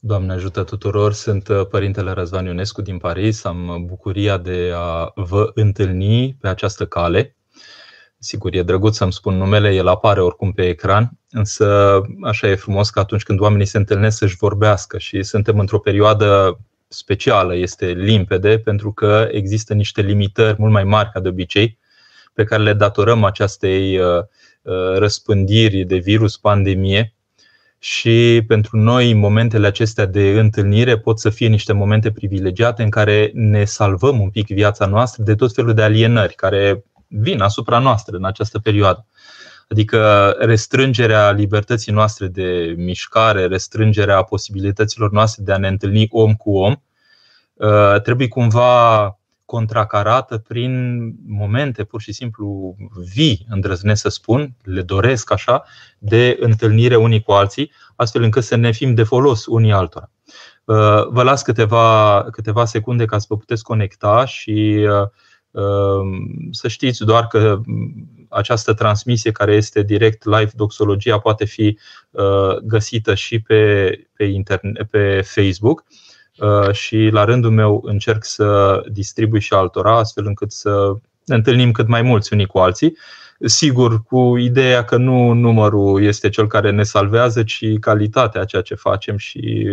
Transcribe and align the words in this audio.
Doamne 0.00 0.32
ajută 0.32 0.62
tuturor, 0.62 1.12
sunt 1.12 1.48
uh, 1.48 1.66
Părintele 1.66 2.10
Răzvan 2.10 2.44
Ionescu 2.44 2.82
din 2.82 2.98
Paris. 2.98 3.44
Am 3.44 3.84
bucuria 3.86 4.36
de 4.36 4.72
a 4.74 5.12
vă 5.14 5.50
întâlni 5.54 6.36
pe 6.40 6.48
această 6.48 6.86
cale. 6.86 7.36
Sigur, 8.18 8.54
e 8.54 8.62
drăguț 8.62 8.96
să-mi 8.96 9.12
spun 9.12 9.36
numele, 9.36 9.74
el 9.74 9.86
apare 9.86 10.20
oricum 10.20 10.52
pe 10.52 10.68
ecran, 10.68 11.10
însă 11.30 12.00
așa 12.22 12.48
e 12.48 12.54
frumos 12.54 12.90
că 12.90 12.98
atunci 13.00 13.22
când 13.22 13.40
oamenii 13.40 13.66
se 13.66 13.78
întâlnesc 13.78 14.16
să-și 14.16 14.36
vorbească 14.36 14.98
și 14.98 15.22
suntem 15.22 15.58
într-o 15.58 15.78
perioadă 15.78 16.58
specială, 16.88 17.54
este 17.54 17.86
limpede, 17.86 18.58
pentru 18.58 18.92
că 18.92 19.28
există 19.30 19.74
niște 19.74 20.00
limitări 20.00 20.56
mult 20.58 20.72
mai 20.72 20.84
mari 20.84 21.10
ca 21.12 21.20
de 21.20 21.28
obicei, 21.28 21.78
pe 22.32 22.44
care 22.44 22.62
le 22.62 22.72
datorăm 22.72 23.24
acestei 23.24 23.98
uh, 23.98 24.18
uh, 24.62 24.96
răspândiri 24.96 25.84
de 25.84 25.96
virus, 25.96 26.36
pandemie, 26.36 27.14
și 27.78 28.44
pentru 28.46 28.76
noi 28.76 29.14
momentele 29.14 29.66
acestea 29.66 30.06
de 30.06 30.30
întâlnire 30.30 30.98
pot 30.98 31.18
să 31.18 31.30
fie 31.30 31.48
niște 31.48 31.72
momente 31.72 32.10
privilegiate 32.10 32.82
în 32.82 32.90
care 32.90 33.30
ne 33.34 33.64
salvăm 33.64 34.20
un 34.20 34.30
pic 34.30 34.46
viața 34.46 34.86
noastră 34.86 35.22
de 35.22 35.34
tot 35.34 35.54
felul 35.54 35.74
de 35.74 35.82
alienări 35.82 36.34
care 36.34 36.84
vin 37.06 37.40
asupra 37.40 37.78
noastră 37.78 38.16
în 38.16 38.24
această 38.24 38.58
perioadă. 38.58 39.06
Adică 39.68 40.30
restrângerea 40.38 41.30
libertății 41.30 41.92
noastre 41.92 42.26
de 42.26 42.74
mișcare, 42.76 43.46
restrângerea 43.46 44.22
posibilităților 44.22 45.10
noastre 45.10 45.42
de 45.44 45.52
a 45.52 45.56
ne 45.56 45.68
întâlni 45.68 46.06
om 46.10 46.34
cu 46.34 46.56
om, 46.56 46.76
uh, 47.54 48.00
trebuie 48.02 48.28
cumva 48.28 49.17
contracarată 49.48 50.38
prin 50.38 51.14
momente 51.26 51.84
pur 51.84 52.00
și 52.00 52.12
simplu 52.12 52.76
vii, 53.14 53.46
îndrăznesc 53.48 54.00
să 54.00 54.08
spun, 54.08 54.56
le 54.62 54.82
doresc 54.82 55.30
așa, 55.30 55.64
de 55.98 56.36
întâlnire 56.40 56.96
unii 56.96 57.22
cu 57.22 57.32
alții, 57.32 57.72
astfel 57.96 58.22
încât 58.22 58.44
să 58.44 58.56
ne 58.56 58.70
fim 58.70 58.94
de 58.94 59.02
folos 59.02 59.46
unii 59.46 59.72
altora. 59.72 60.10
Uh, 60.64 61.06
vă 61.06 61.22
las 61.22 61.42
câteva, 61.42 62.22
câteva 62.30 62.64
secunde 62.64 63.04
ca 63.04 63.18
să 63.18 63.26
vă 63.28 63.36
puteți 63.36 63.62
conecta 63.62 64.24
și 64.24 64.86
uh, 64.88 65.08
uh, 65.50 66.06
să 66.50 66.68
știți 66.68 67.04
doar 67.04 67.26
că 67.26 67.60
această 68.28 68.74
transmisie 68.74 69.30
care 69.30 69.54
este 69.54 69.82
direct 69.82 70.24
live 70.24 70.50
doxologia 70.54 71.18
poate 71.18 71.44
fi 71.44 71.78
găsită 72.62 73.14
și 73.14 73.40
pe, 73.40 73.90
pe, 74.16 74.24
internet, 74.24 74.90
pe 74.90 75.20
Facebook 75.20 75.84
Uh, 75.88 76.08
și 76.72 77.08
la 77.12 77.24
rândul 77.24 77.50
meu 77.50 77.82
încerc 77.84 78.24
să 78.24 78.80
distribui 78.92 79.40
și 79.40 79.52
altora, 79.52 79.98
astfel 79.98 80.26
încât 80.26 80.52
să 80.52 80.92
ne 81.24 81.34
întâlnim 81.34 81.72
cât 81.72 81.88
mai 81.88 82.02
mulți 82.02 82.32
unii 82.32 82.46
cu 82.46 82.58
alții. 82.58 82.96
Sigur, 83.40 84.02
cu 84.02 84.36
ideea 84.36 84.84
că 84.84 84.96
nu 84.96 85.32
numărul 85.32 86.02
este 86.02 86.28
cel 86.28 86.46
care 86.46 86.70
ne 86.70 86.82
salvează, 86.82 87.42
ci 87.42 87.78
calitatea 87.80 88.40
a 88.40 88.44
ceea 88.44 88.62
ce 88.62 88.74
facem 88.74 89.16
și 89.16 89.66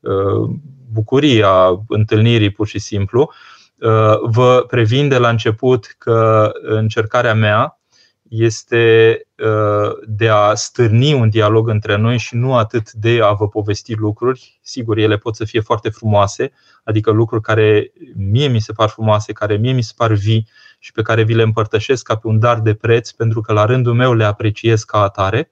uh, 0.00 0.50
bucuria 0.92 1.84
întâlnirii 1.88 2.50
pur 2.50 2.66
și 2.66 2.78
simplu. 2.78 3.30
Uh, 3.78 4.18
vă 4.22 4.64
previn 4.68 5.08
de 5.08 5.18
la 5.18 5.28
început 5.28 5.94
că 5.98 6.50
încercarea 6.62 7.34
mea 7.34 7.80
este 8.28 9.20
uh, 9.36 9.90
de 10.06 10.28
a 10.28 10.54
stârni 10.54 11.12
un 11.14 11.28
dialog 11.28 11.68
între 11.68 11.96
noi 11.96 12.18
și 12.18 12.34
nu 12.34 12.56
atât 12.56 12.92
de 12.92 13.20
a 13.22 13.32
vă 13.32 13.48
povesti 13.48 13.94
lucruri. 13.94 14.58
Sigur, 14.62 14.98
ele 14.98 15.16
pot 15.16 15.36
să 15.36 15.44
fie 15.44 15.60
foarte 15.60 15.88
frumoase, 15.88 16.52
adică 16.84 17.10
lucruri 17.10 17.42
care 17.42 17.92
mie 18.14 18.48
mi 18.48 18.60
se 18.60 18.72
par 18.72 18.88
frumoase, 18.88 19.32
care 19.32 19.56
mie 19.56 19.72
mi 19.72 19.82
se 19.82 19.92
par 19.96 20.12
vii 20.12 20.48
și 20.78 20.92
pe 20.92 21.02
care 21.02 21.22
vi 21.22 21.34
le 21.34 21.42
împărtășesc 21.42 22.04
ca 22.04 22.16
pe 22.16 22.26
un 22.26 22.38
dar 22.38 22.60
de 22.60 22.74
preț, 22.74 23.10
pentru 23.10 23.40
că 23.40 23.52
la 23.52 23.64
rândul 23.64 23.94
meu 23.94 24.14
le 24.14 24.24
apreciez 24.24 24.84
ca 24.84 25.00
atare 25.00 25.50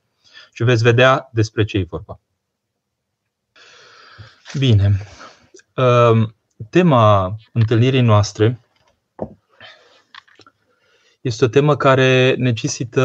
și 0.53 0.65
veți 0.65 0.83
vedea 0.83 1.29
despre 1.33 1.65
ce 1.65 1.79
e 1.79 1.87
vorba. 1.89 2.21
Bine. 4.59 5.07
Uh, 5.75 6.29
tema 6.71 7.37
întâlnirii 7.53 8.01
noastre 8.01 8.59
este 11.25 11.45
o 11.45 11.49
temă 11.49 11.77
care 11.77 12.35
necesită 12.39 13.03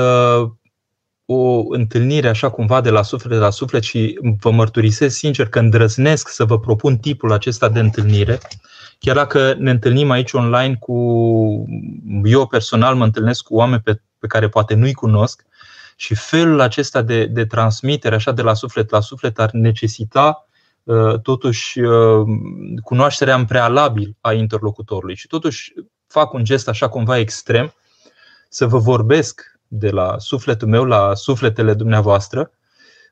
o 1.26 1.64
întâlnire 1.70 2.28
așa 2.28 2.50
cumva 2.50 2.82
de 2.82 2.90
la 2.90 3.02
suflet 3.02 3.40
la 3.40 3.50
suflet 3.50 3.84
și 3.84 4.20
vă 4.40 4.52
mărturisesc 4.52 5.18
sincer 5.18 5.50
că 5.50 5.60
îndrăznesc 5.60 6.28
să 6.28 6.46
vă 6.46 6.60
propun 6.60 6.98
tipul 6.98 7.32
acesta 7.32 7.70
de 7.70 7.80
întâlnire. 7.80 8.40
Chiar 9.00 9.16
dacă 9.16 9.56
ne 9.58 9.70
întâlnim 9.70 10.10
aici 10.10 10.34
online 10.34 10.76
cu. 10.76 10.96
Eu 12.24 12.48
personal 12.48 12.96
mă 12.96 13.04
întâlnesc 13.04 13.44
cu 13.44 13.56
oameni 13.56 13.82
pe, 13.82 14.02
pe 14.20 14.28
care 14.28 14.50
poate 14.50 14.74
nu-i 14.74 14.94
cunosc 14.94 15.46
și 15.96 16.16
felul 16.16 16.60
acesta 16.60 17.02
de, 17.02 17.26
de 17.26 17.46
transmitere, 17.46 18.16
așa 18.16 18.32
de 18.32 18.42
la 18.42 18.54
suflet 18.54 18.90
la 18.90 19.00
suflet, 19.00 19.40
ar 19.40 19.52
necesita 19.52 20.48
uh, 20.84 21.20
totuși 21.20 21.80
uh, 21.80 22.28
cunoașterea 22.84 23.36
în 23.36 23.46
prealabil 23.46 24.16
a 24.22 24.34
interlocutorului. 24.34 25.16
Și 25.16 25.28
totuși 25.28 25.74
fac 26.08 26.34
un 26.34 26.44
gest 26.44 26.68
așa 26.68 26.90
cumva 26.90 27.18
extrem 27.18 27.74
să 28.50 28.68
vă 28.68 28.78
vorbesc 28.78 29.60
de 29.68 29.90
la 29.90 30.16
sufletul 30.18 30.68
meu 30.68 30.84
la 30.84 31.16
sufletele 31.16 31.74
dumneavoastră, 31.74 32.52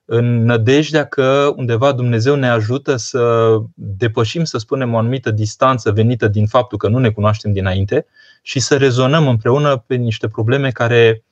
în 0.05 0.43
nădejdea 0.43 1.05
că 1.05 1.53
undeva 1.55 1.91
Dumnezeu 1.91 2.35
ne 2.35 2.49
ajută 2.49 2.95
să 2.95 3.55
depășim, 3.73 4.43
să 4.43 4.57
spunem, 4.57 4.93
o 4.93 4.97
anumită 4.97 5.31
distanță 5.31 5.91
venită 5.91 6.27
din 6.27 6.47
faptul 6.47 6.77
că 6.77 6.87
nu 6.87 6.97
ne 6.97 7.09
cunoaștem 7.09 7.53
dinainte 7.53 8.05
și 8.41 8.59
să 8.59 8.77
rezonăm 8.77 9.27
împreună 9.27 9.77
pe 9.77 9.95
niște 9.95 10.27
probleme 10.27 10.71
care 10.71 11.23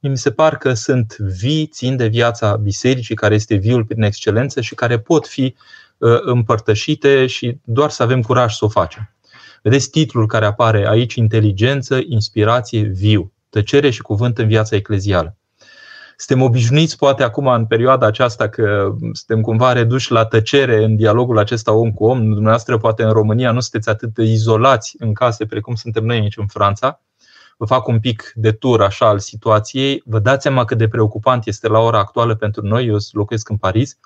mi 0.00 0.18
se 0.18 0.30
par 0.30 0.56
că 0.56 0.72
sunt 0.72 1.16
vii, 1.16 1.66
țin 1.66 1.96
de 1.96 2.06
viața 2.06 2.56
bisericii, 2.56 3.14
care 3.14 3.34
este 3.34 3.54
viul 3.54 3.84
prin 3.84 4.02
excelență 4.02 4.60
și 4.60 4.74
care 4.74 4.98
pot 4.98 5.26
fi 5.26 5.54
uh, 5.98 6.18
împărtășite 6.20 7.26
și 7.26 7.58
doar 7.64 7.90
să 7.90 8.02
avem 8.02 8.22
curaj 8.22 8.54
să 8.54 8.64
o 8.64 8.68
facem. 8.68 9.14
Vedeți 9.62 9.90
titlul 9.90 10.26
care 10.26 10.44
apare 10.44 10.88
aici, 10.88 11.14
inteligență, 11.14 12.00
inspirație, 12.08 12.80
viu 12.80 13.32
tăcere 13.50 13.90
și 13.90 14.02
cuvânt 14.02 14.38
în 14.38 14.46
viața 14.46 14.76
eclezială. 14.76 15.36
Suntem 16.16 16.44
obișnuiți, 16.44 16.96
poate 16.96 17.22
acum, 17.22 17.46
în 17.46 17.66
perioada 17.66 18.06
aceasta, 18.06 18.48
că 18.48 18.94
suntem 19.12 19.40
cumva 19.40 19.72
reduși 19.72 20.12
la 20.12 20.24
tăcere 20.24 20.84
în 20.84 20.96
dialogul 20.96 21.38
acesta 21.38 21.72
om 21.72 21.92
cu 21.92 22.04
om. 22.04 22.18
Dumneavoastră, 22.18 22.78
poate 22.78 23.02
în 23.02 23.12
România, 23.12 23.52
nu 23.52 23.60
sunteți 23.60 23.88
atât 23.88 24.14
de 24.14 24.22
izolați 24.22 24.96
în 24.98 25.12
case 25.12 25.46
precum 25.46 25.74
suntem 25.74 26.04
noi 26.04 26.18
aici 26.18 26.36
în 26.36 26.46
Franța. 26.46 27.00
Vă 27.56 27.64
fac 27.64 27.86
un 27.86 28.00
pic 28.00 28.32
de 28.34 28.52
tur 28.52 28.82
așa 28.82 29.06
al 29.08 29.18
situației. 29.18 30.02
Vă 30.04 30.18
dați 30.18 30.42
seama 30.42 30.64
cât 30.64 30.78
de 30.78 30.88
preocupant 30.88 31.46
este 31.46 31.68
la 31.68 31.78
ora 31.78 31.98
actuală 31.98 32.34
pentru 32.34 32.66
noi. 32.66 32.86
Eu 32.86 32.96
locuiesc 33.12 33.48
în 33.48 33.56
Paris 33.56 33.98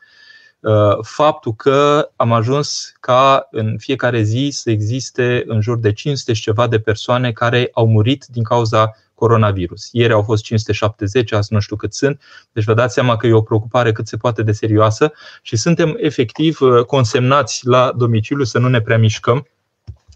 uh, 0.61 0.99
faptul 1.03 1.55
că 1.55 2.11
am 2.17 2.33
ajuns 2.33 2.93
ca 3.01 3.49
în 3.51 3.79
fiecare 3.79 4.23
zi 4.23 4.49
să 4.53 4.71
existe 4.71 5.43
în 5.47 5.61
jur 5.61 5.79
de 5.79 5.93
500 5.93 6.33
și 6.33 6.43
ceva 6.43 6.67
de 6.67 6.81
persoane 6.81 7.33
care 7.33 7.71
au 7.73 7.87
murit 7.87 8.25
din 8.29 8.43
cauza 8.43 8.97
coronavirus. 9.23 9.89
Ieri 9.93 10.13
au 10.13 10.23
fost 10.23 10.43
570, 10.43 11.33
azi 11.33 11.53
nu 11.53 11.61
știu 11.61 11.77
cât 11.77 11.95
sunt, 11.95 12.21
deci 12.53 12.65
vă 12.65 12.75
dați 12.75 12.95
seama 12.95 13.17
că 13.17 13.27
e 13.27 13.33
o 13.33 13.43
preocupare 13.43 13.93
cât 13.93 14.07
se 14.07 14.17
poate 14.17 14.43
de 14.43 14.53
serioasă 14.53 15.13
și 15.43 15.57
suntem 15.57 15.95
efectiv 15.99 16.61
uh, 16.61 16.85
consemnați 16.85 17.67
la 17.67 17.93
domiciliu 17.97 18.45
să 18.45 18.59
nu 18.59 18.69
ne 18.69 18.81
prea 18.81 18.99
mișcăm, 18.99 19.47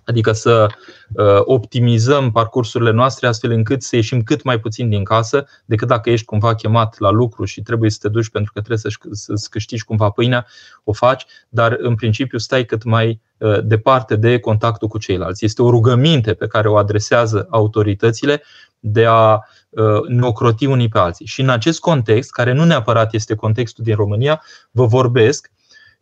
adică 0.07 0.33
să 0.33 0.67
uh, 1.15 1.41
optimizăm 1.45 2.31
parcursurile 2.31 2.91
noastre 2.91 3.27
astfel 3.27 3.51
încât 3.51 3.83
să 3.83 3.97
ieșim 3.97 4.23
cât 4.23 4.43
mai 4.43 4.61
puțin 4.61 4.89
din 4.89 5.05
casă 5.05 5.47
decât 5.65 5.89
dacă 5.89 6.11
ești 6.11 6.27
cumva 6.27 6.55
chemat 6.55 6.99
la 6.99 7.11
lucru 7.11 7.45
și 7.45 7.63
trebuie 7.63 7.91
să 7.91 7.99
te 8.01 8.09
duci 8.09 8.29
pentru 8.29 8.53
că 8.53 8.61
trebuie 8.61 8.93
să-ți 9.11 9.51
câștigi 9.51 9.85
cumva 9.85 10.11
pâinea, 10.11 10.47
o 10.85 10.93
faci, 10.93 11.27
dar 11.49 11.77
în 11.79 11.95
principiu 11.95 12.39
stai 12.39 12.65
cât 12.65 12.85
mai 12.85 13.21
uh, 13.39 13.59
departe 13.65 14.17
de 14.17 14.39
contactul 14.39 14.89
cu 14.89 14.99
ceilalți. 14.99 15.45
Este 15.45 15.63
o 15.63 15.71
rugăminte 15.71 16.35
pe 16.35 16.47
care 16.47 16.69
o 16.69 16.77
adresează 16.77 17.47
autoritățile 17.51 18.43
de 18.79 19.05
a 19.07 19.41
uh, 19.69 20.07
ne 20.09 20.27
ocroti 20.27 20.67
unii 20.67 20.89
pe 20.89 20.99
alții. 20.99 21.27
Și 21.27 21.41
în 21.41 21.49
acest 21.49 21.81
context, 21.81 22.31
care 22.31 22.53
nu 22.53 22.65
neapărat 22.65 23.15
este 23.15 23.35
contextul 23.35 23.85
din 23.85 23.95
România, 23.95 24.43
vă 24.71 24.87
vorbesc 24.87 25.51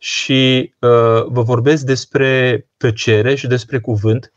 și 0.05 0.73
uh, 0.79 1.25
vă 1.27 1.41
vorbesc 1.41 1.83
despre 1.83 2.65
tăcere 2.77 3.35
și 3.35 3.47
despre 3.47 3.79
cuvânt, 3.79 4.33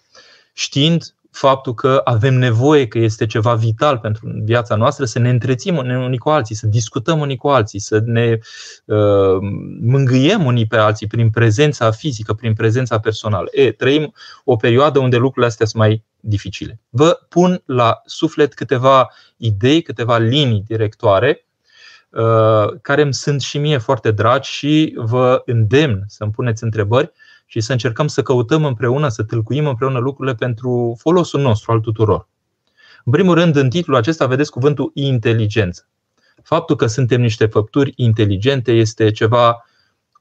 știind 0.53 1.15
faptul 1.31 1.75
că 1.75 2.01
avem 2.05 2.35
nevoie, 2.35 2.87
că 2.89 2.99
este 2.99 3.27
ceva 3.27 3.55
vital 3.55 3.99
pentru 3.99 4.29
viața 4.45 4.75
noastră, 4.75 5.05
să 5.05 5.19
ne 5.19 5.31
întrețim 5.31 5.77
unii 5.77 6.19
cu 6.19 6.29
alții, 6.29 6.55
să 6.55 6.67
discutăm 6.67 7.21
unii 7.21 7.37
cu 7.37 7.49
alții, 7.49 7.81
să 7.81 8.01
ne 8.05 8.39
uh, 8.85 9.39
mângâiem 9.81 10.45
unii 10.45 10.67
pe 10.67 10.77
alții 10.77 11.07
prin 11.07 11.31
prezența 11.31 11.91
fizică, 11.91 12.33
prin 12.33 12.55
prezența 12.55 12.99
personală. 12.99 13.49
E, 13.53 13.73
trăim 13.73 14.15
o 14.45 14.57
perioadă 14.57 14.99
unde 14.99 15.17
lucrurile 15.17 15.47
astea 15.47 15.67
sunt 15.67 15.83
mai 15.83 16.05
dificile. 16.21 16.81
Vă 16.89 17.19
pun 17.29 17.63
la 17.67 18.01
suflet 18.05 18.55
câteva 18.55 19.11
idei, 19.37 19.83
câteva 19.83 20.19
linii 20.19 20.65
directoare 20.67 21.43
uh, 21.43 21.48
care 22.83 23.03
îmi 23.03 23.15
sunt 23.15 23.41
și 23.41 23.59
mie 23.59 23.79
foarte 23.79 24.11
dragi 24.11 24.51
și 24.51 24.93
vă 24.97 25.43
îndemn 25.45 26.05
să-mi 26.07 26.31
puneți 26.31 26.65
întrebări 26.65 27.13
și 27.47 27.61
să 27.61 27.73
încercăm 27.73 28.07
să 28.07 28.23
căutăm 28.23 28.65
împreună, 28.65 29.09
să 29.09 29.23
tâlcuim 29.23 29.67
împreună 29.67 29.99
lucrurile 29.99 30.35
pentru 30.35 30.97
folosul 30.99 31.41
nostru 31.41 31.73
al 31.73 31.81
tuturor. 31.81 32.29
În 33.05 33.13
primul 33.13 33.35
rând, 33.35 33.57
în 33.57 33.69
titlul 33.69 33.97
acesta 33.97 34.27
vedeți 34.27 34.51
cuvântul 34.51 34.91
inteligență. 34.95 35.89
Faptul 36.43 36.77
că 36.77 36.87
suntem 36.87 37.21
niște 37.21 37.47
făpturi 37.47 37.93
inteligente 37.97 38.73
este 38.73 39.11
ceva 39.11 39.65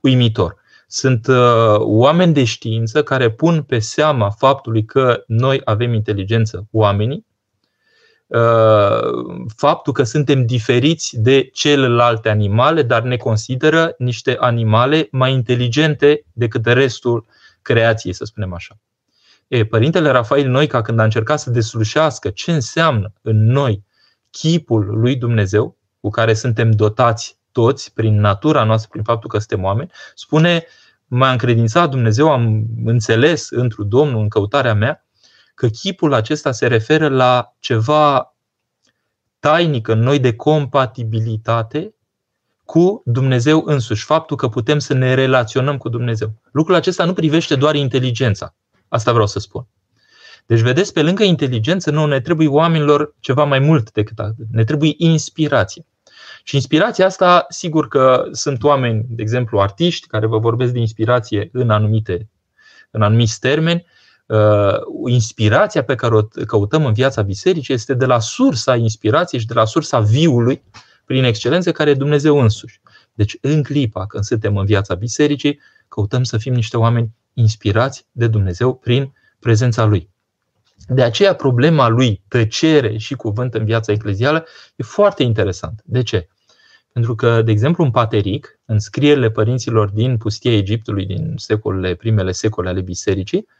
uimitor. 0.01 0.55
Sunt 0.87 1.27
uh, 1.27 1.75
oameni 1.77 2.33
de 2.33 2.43
știință 2.43 3.03
care 3.03 3.31
pun 3.31 3.63
pe 3.63 3.79
seama 3.79 4.29
faptului 4.29 4.85
că 4.85 5.23
noi 5.27 5.61
avem 5.63 5.93
inteligență, 5.93 6.67
oamenii, 6.71 7.25
uh, 7.25 7.36
faptul 9.55 9.93
că 9.93 10.03
suntem 10.03 10.45
diferiți 10.45 11.19
de 11.19 11.49
celelalte 11.53 12.29
animale, 12.29 12.81
dar 12.81 13.01
ne 13.01 13.17
consideră 13.17 13.95
niște 13.97 14.37
animale 14.39 15.07
mai 15.11 15.33
inteligente 15.33 16.23
decât 16.33 16.65
restul 16.65 17.25
creației, 17.61 18.13
să 18.13 18.25
spunem 18.25 18.53
așa. 18.53 18.77
E, 19.47 19.65
Părintele 19.65 20.09
Rafael 20.09 20.49
Noica, 20.49 20.81
când 20.81 20.99
a 20.99 21.03
încercat 21.03 21.39
să 21.39 21.49
deslușească 21.49 22.29
ce 22.29 22.51
înseamnă 22.51 23.13
în 23.21 23.45
noi 23.45 23.83
chipul 24.29 24.85
lui 24.85 25.15
Dumnezeu, 25.15 25.77
cu 25.99 26.09
care 26.09 26.33
suntem 26.33 26.71
dotați 26.71 27.39
toți, 27.51 27.93
prin 27.93 28.19
natura 28.19 28.63
noastră, 28.63 28.89
prin 28.91 29.03
faptul 29.03 29.29
că 29.29 29.37
suntem 29.37 29.63
oameni, 29.63 29.91
spune, 30.15 30.65
m-a 31.05 31.31
încredințat 31.31 31.89
Dumnezeu, 31.89 32.31
am 32.31 32.65
înțeles 32.85 33.49
într 33.49 33.81
Domnul, 33.81 34.21
în 34.21 34.27
căutarea 34.27 34.73
mea, 34.73 35.06
că 35.57 35.67
chipul 35.67 36.13
acesta 36.13 36.51
se 36.51 36.67
referă 36.67 37.07
la 37.07 37.53
ceva 37.59 38.35
tainic 39.39 39.87
în 39.87 39.99
noi 39.99 40.19
de 40.19 40.35
compatibilitate 40.35 41.95
cu 42.65 43.01
Dumnezeu 43.05 43.63
însuși, 43.65 44.05
faptul 44.05 44.37
că 44.37 44.47
putem 44.47 44.79
să 44.79 44.93
ne 44.93 45.13
relaționăm 45.13 45.77
cu 45.77 45.89
Dumnezeu. 45.89 46.33
Lucrul 46.51 46.75
acesta 46.75 47.05
nu 47.05 47.13
privește 47.13 47.55
doar 47.55 47.75
inteligența. 47.75 48.55
Asta 48.87 49.11
vreau 49.11 49.27
să 49.27 49.39
spun. 49.39 49.67
Deci, 50.45 50.59
vedeți, 50.59 50.93
pe 50.93 51.01
lângă 51.01 51.23
inteligență, 51.23 51.91
nu 51.91 52.05
ne 52.05 52.19
trebuie 52.21 52.47
oamenilor 52.47 53.15
ceva 53.19 53.43
mai 53.43 53.59
mult 53.59 53.91
decât 53.91 54.19
atât. 54.19 54.45
Ne 54.51 54.63
trebuie 54.63 54.93
inspirație. 54.97 55.85
Și 56.43 56.55
inspirația 56.55 57.05
asta, 57.05 57.45
sigur 57.49 57.87
că 57.87 58.27
sunt 58.31 58.63
oameni, 58.63 59.05
de 59.09 59.21
exemplu, 59.21 59.59
artiști, 59.59 60.07
care 60.07 60.25
vă 60.25 60.37
vorbesc 60.37 60.73
de 60.73 60.79
inspirație 60.79 61.49
în 61.53 61.69
anumite, 61.69 62.29
în 62.91 63.01
anumiți 63.01 63.39
termeni. 63.39 63.85
Uh, 64.27 64.77
inspirația 65.05 65.83
pe 65.83 65.95
care 65.95 66.15
o 66.15 66.21
căutăm 66.21 66.85
în 66.85 66.93
viața 66.93 67.21
bisericii 67.21 67.73
este 67.73 67.93
de 67.93 68.05
la 68.05 68.19
sursa 68.19 68.75
inspirației 68.75 69.41
și 69.41 69.47
de 69.47 69.53
la 69.53 69.65
sursa 69.65 69.99
viului, 69.99 70.63
prin 71.05 71.23
excelență, 71.23 71.71
care 71.71 71.89
e 71.89 71.93
Dumnezeu 71.93 72.39
însuși. 72.39 72.81
Deci, 73.13 73.37
în 73.41 73.63
clipa 73.63 74.05
când 74.05 74.23
suntem 74.23 74.57
în 74.57 74.65
viața 74.65 74.95
bisericii, 74.95 75.59
căutăm 75.87 76.23
să 76.23 76.37
fim 76.37 76.53
niște 76.53 76.77
oameni 76.77 77.15
inspirați 77.33 78.05
de 78.11 78.27
Dumnezeu 78.27 78.75
prin 78.75 79.13
prezența 79.39 79.85
Lui. 79.85 80.09
De 80.87 81.03
aceea 81.03 81.35
problema 81.35 81.87
lui 81.87 82.21
tăcere 82.27 82.97
și 82.97 83.15
cuvânt 83.15 83.53
în 83.53 83.65
viața 83.65 83.91
eclezială 83.91 84.45
e 84.75 84.83
foarte 84.83 85.23
interesant. 85.23 85.81
De 85.85 86.03
ce? 86.03 86.27
Pentru 86.93 87.15
că, 87.15 87.41
de 87.41 87.51
exemplu, 87.51 87.83
în 87.83 87.91
Pateric, 87.91 88.59
în 88.65 88.79
scrierile 88.79 89.29
părinților 89.29 89.89
din 89.89 90.17
pustia 90.17 90.53
Egiptului 90.53 91.05
din 91.05 91.33
secolele, 91.35 91.95
primele 91.95 92.31
secole 92.31 92.69
ale 92.69 92.81
bisericii, 92.81 93.47
uh, 93.47 93.56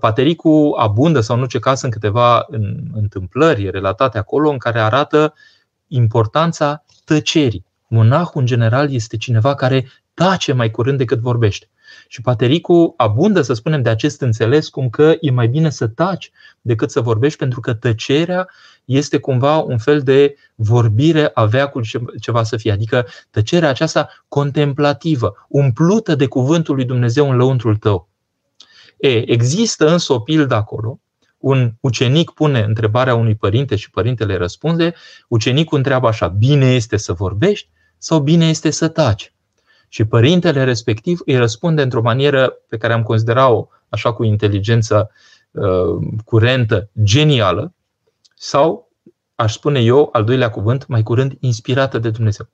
Patericul 0.00 0.74
abundă, 0.78 1.20
sau 1.20 1.36
nu 1.36 1.44
ce 1.44 1.58
caz, 1.58 1.82
în 1.82 1.90
câteva 1.90 2.46
întâmplări 2.92 3.70
relatate 3.70 4.18
acolo, 4.18 4.50
în 4.50 4.58
care 4.58 4.80
arată 4.80 5.34
importanța 5.86 6.84
tăcerii. 7.04 7.64
Monahul, 7.88 8.40
în 8.40 8.46
general, 8.46 8.92
este 8.92 9.16
cineva 9.16 9.54
care 9.54 9.86
tace 10.14 10.52
mai 10.52 10.70
curând 10.70 10.98
decât 10.98 11.18
vorbește. 11.18 11.66
Și 12.08 12.20
Patericul 12.20 12.94
abundă, 12.96 13.40
să 13.40 13.52
spunem, 13.52 13.82
de 13.82 13.88
acest 13.88 14.20
înțeles, 14.20 14.68
cum 14.68 14.90
că 14.90 15.14
e 15.20 15.30
mai 15.30 15.48
bine 15.48 15.70
să 15.70 15.86
taci 15.86 16.30
decât 16.60 16.90
să 16.90 17.00
vorbești, 17.00 17.38
pentru 17.38 17.60
că 17.60 17.74
tăcerea 17.74 18.48
este 18.84 19.18
cumva 19.18 19.58
un 19.58 19.78
fel 19.78 20.00
de 20.00 20.36
vorbire 20.54 21.30
a 21.34 21.44
veacului 21.44 21.88
ceva 22.20 22.42
să 22.42 22.56
fie. 22.56 22.72
Adică 22.72 23.06
tăcerea 23.30 23.68
aceasta 23.68 24.08
contemplativă, 24.28 25.46
umplută 25.48 26.14
de 26.14 26.26
cuvântul 26.26 26.74
lui 26.74 26.84
Dumnezeu 26.84 27.30
în 27.30 27.36
lăuntrul 27.36 27.76
tău. 27.76 28.08
E, 29.02 29.30
există 29.30 29.90
însă 29.90 30.12
o 30.12 30.20
pildă 30.20 30.54
acolo, 30.54 31.00
un 31.38 31.72
ucenic 31.80 32.30
pune 32.30 32.60
întrebarea 32.60 33.14
unui 33.14 33.34
părinte 33.34 33.76
și 33.76 33.90
părintele 33.90 34.36
răspunde, 34.36 34.94
ucenicul 35.28 35.76
întreabă 35.76 36.08
așa, 36.08 36.28
bine 36.28 36.74
este 36.74 36.96
să 36.96 37.12
vorbești 37.12 37.68
sau 37.98 38.20
bine 38.20 38.48
este 38.48 38.70
să 38.70 38.88
taci? 38.88 39.34
Și 39.88 40.04
părintele 40.04 40.64
respectiv 40.64 41.20
îi 41.24 41.36
răspunde 41.36 41.82
într-o 41.82 42.02
manieră 42.02 42.56
pe 42.68 42.76
care 42.76 42.92
am 42.92 43.02
considerat-o 43.02 43.68
așa 43.88 44.12
cu 44.12 44.24
inteligență 44.24 45.10
uh, 45.50 46.06
curentă, 46.24 46.90
genială, 47.02 47.74
sau, 48.34 48.90
aș 49.34 49.52
spune 49.52 49.80
eu, 49.80 50.08
al 50.12 50.24
doilea 50.24 50.50
cuvânt, 50.50 50.86
mai 50.86 51.02
curând, 51.02 51.36
inspirată 51.40 51.98
de 51.98 52.10
Dumnezeu. 52.10 52.48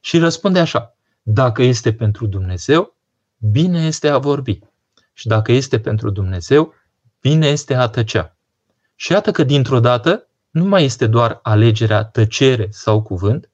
Și 0.00 0.18
răspunde 0.18 0.58
așa, 0.58 0.96
dacă 1.22 1.62
este 1.62 1.92
pentru 1.92 2.26
Dumnezeu, 2.26 2.96
bine 3.38 3.86
este 3.86 4.08
a 4.08 4.18
vorbi. 4.18 4.58
Și 5.14 5.26
dacă 5.26 5.52
este 5.52 5.80
pentru 5.80 6.10
Dumnezeu, 6.10 6.74
bine 7.20 7.46
este 7.46 7.74
a 7.74 7.88
tăcea. 7.88 8.36
Și 8.94 9.12
iată 9.12 9.30
că 9.30 9.44
dintr-o 9.44 9.80
dată 9.80 10.28
nu 10.50 10.64
mai 10.64 10.84
este 10.84 11.06
doar 11.06 11.40
alegerea 11.42 12.04
tăcere 12.04 12.68
sau 12.70 13.02
cuvânt, 13.02 13.50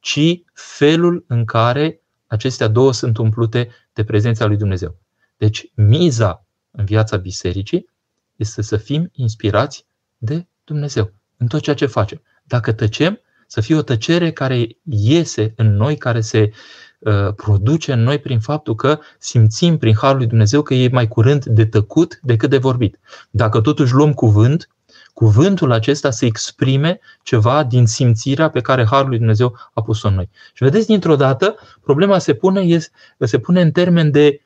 ci 0.00 0.42
felul 0.52 1.24
în 1.28 1.44
care 1.44 2.00
acestea 2.26 2.68
două 2.68 2.92
sunt 2.92 3.16
umplute 3.16 3.70
de 3.92 4.04
prezența 4.04 4.46
lui 4.46 4.56
Dumnezeu. 4.56 4.96
Deci, 5.36 5.70
miza 5.74 6.46
în 6.70 6.84
viața 6.84 7.16
bisericii 7.16 7.88
este 8.36 8.62
să 8.62 8.76
fim 8.76 9.10
inspirați 9.12 9.86
de 10.18 10.46
Dumnezeu 10.64 11.12
în 11.36 11.46
tot 11.46 11.60
ceea 11.62 11.76
ce 11.76 11.86
facem. 11.86 12.22
Dacă 12.42 12.72
tăcem, 12.72 13.20
să 13.46 13.60
fie 13.60 13.74
o 13.74 13.82
tăcere 13.82 14.32
care 14.32 14.68
iese 14.84 15.52
în 15.56 15.76
noi, 15.76 15.96
care 15.96 16.20
se 16.20 16.40
uh, 16.40 16.54
produce 17.36 17.92
în 17.92 18.02
noi 18.02 18.18
prin 18.18 18.40
faptul 18.40 18.74
că 18.74 18.98
simțim 19.18 19.78
prin 19.78 19.94
Harul 19.94 20.16
lui 20.16 20.26
Dumnezeu 20.26 20.62
că 20.62 20.74
e 20.74 20.88
mai 20.92 21.08
curând 21.08 21.44
de 21.44 21.64
tăcut 21.64 22.18
decât 22.22 22.50
de 22.50 22.58
vorbit. 22.58 22.98
Dacă 23.30 23.60
totuși 23.60 23.92
luăm 23.92 24.12
cuvânt, 24.12 24.68
cuvântul 25.12 25.72
acesta 25.72 26.10
să 26.10 26.24
exprime 26.24 27.00
ceva 27.22 27.64
din 27.64 27.86
simțirea 27.86 28.48
pe 28.50 28.60
care 28.60 28.86
Harul 28.86 29.08
lui 29.08 29.18
Dumnezeu 29.18 29.56
a 29.74 29.82
pus-o 29.82 30.08
în 30.08 30.14
noi. 30.14 30.28
Și 30.54 30.64
vedeți, 30.64 30.86
dintr-o 30.86 31.16
dată, 31.16 31.54
problema 31.82 32.18
se 32.18 32.34
pune, 32.34 32.78
se 33.18 33.38
pune 33.38 33.60
în 33.60 33.70
termen 33.70 34.10
de 34.10 34.40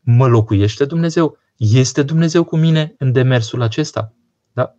mă 0.00 0.26
locuiește 0.26 0.84
Dumnezeu? 0.84 1.38
Este 1.56 2.02
Dumnezeu 2.02 2.44
cu 2.44 2.56
mine 2.56 2.94
în 2.98 3.12
demersul 3.12 3.62
acesta? 3.62 4.12
Da? 4.52 4.74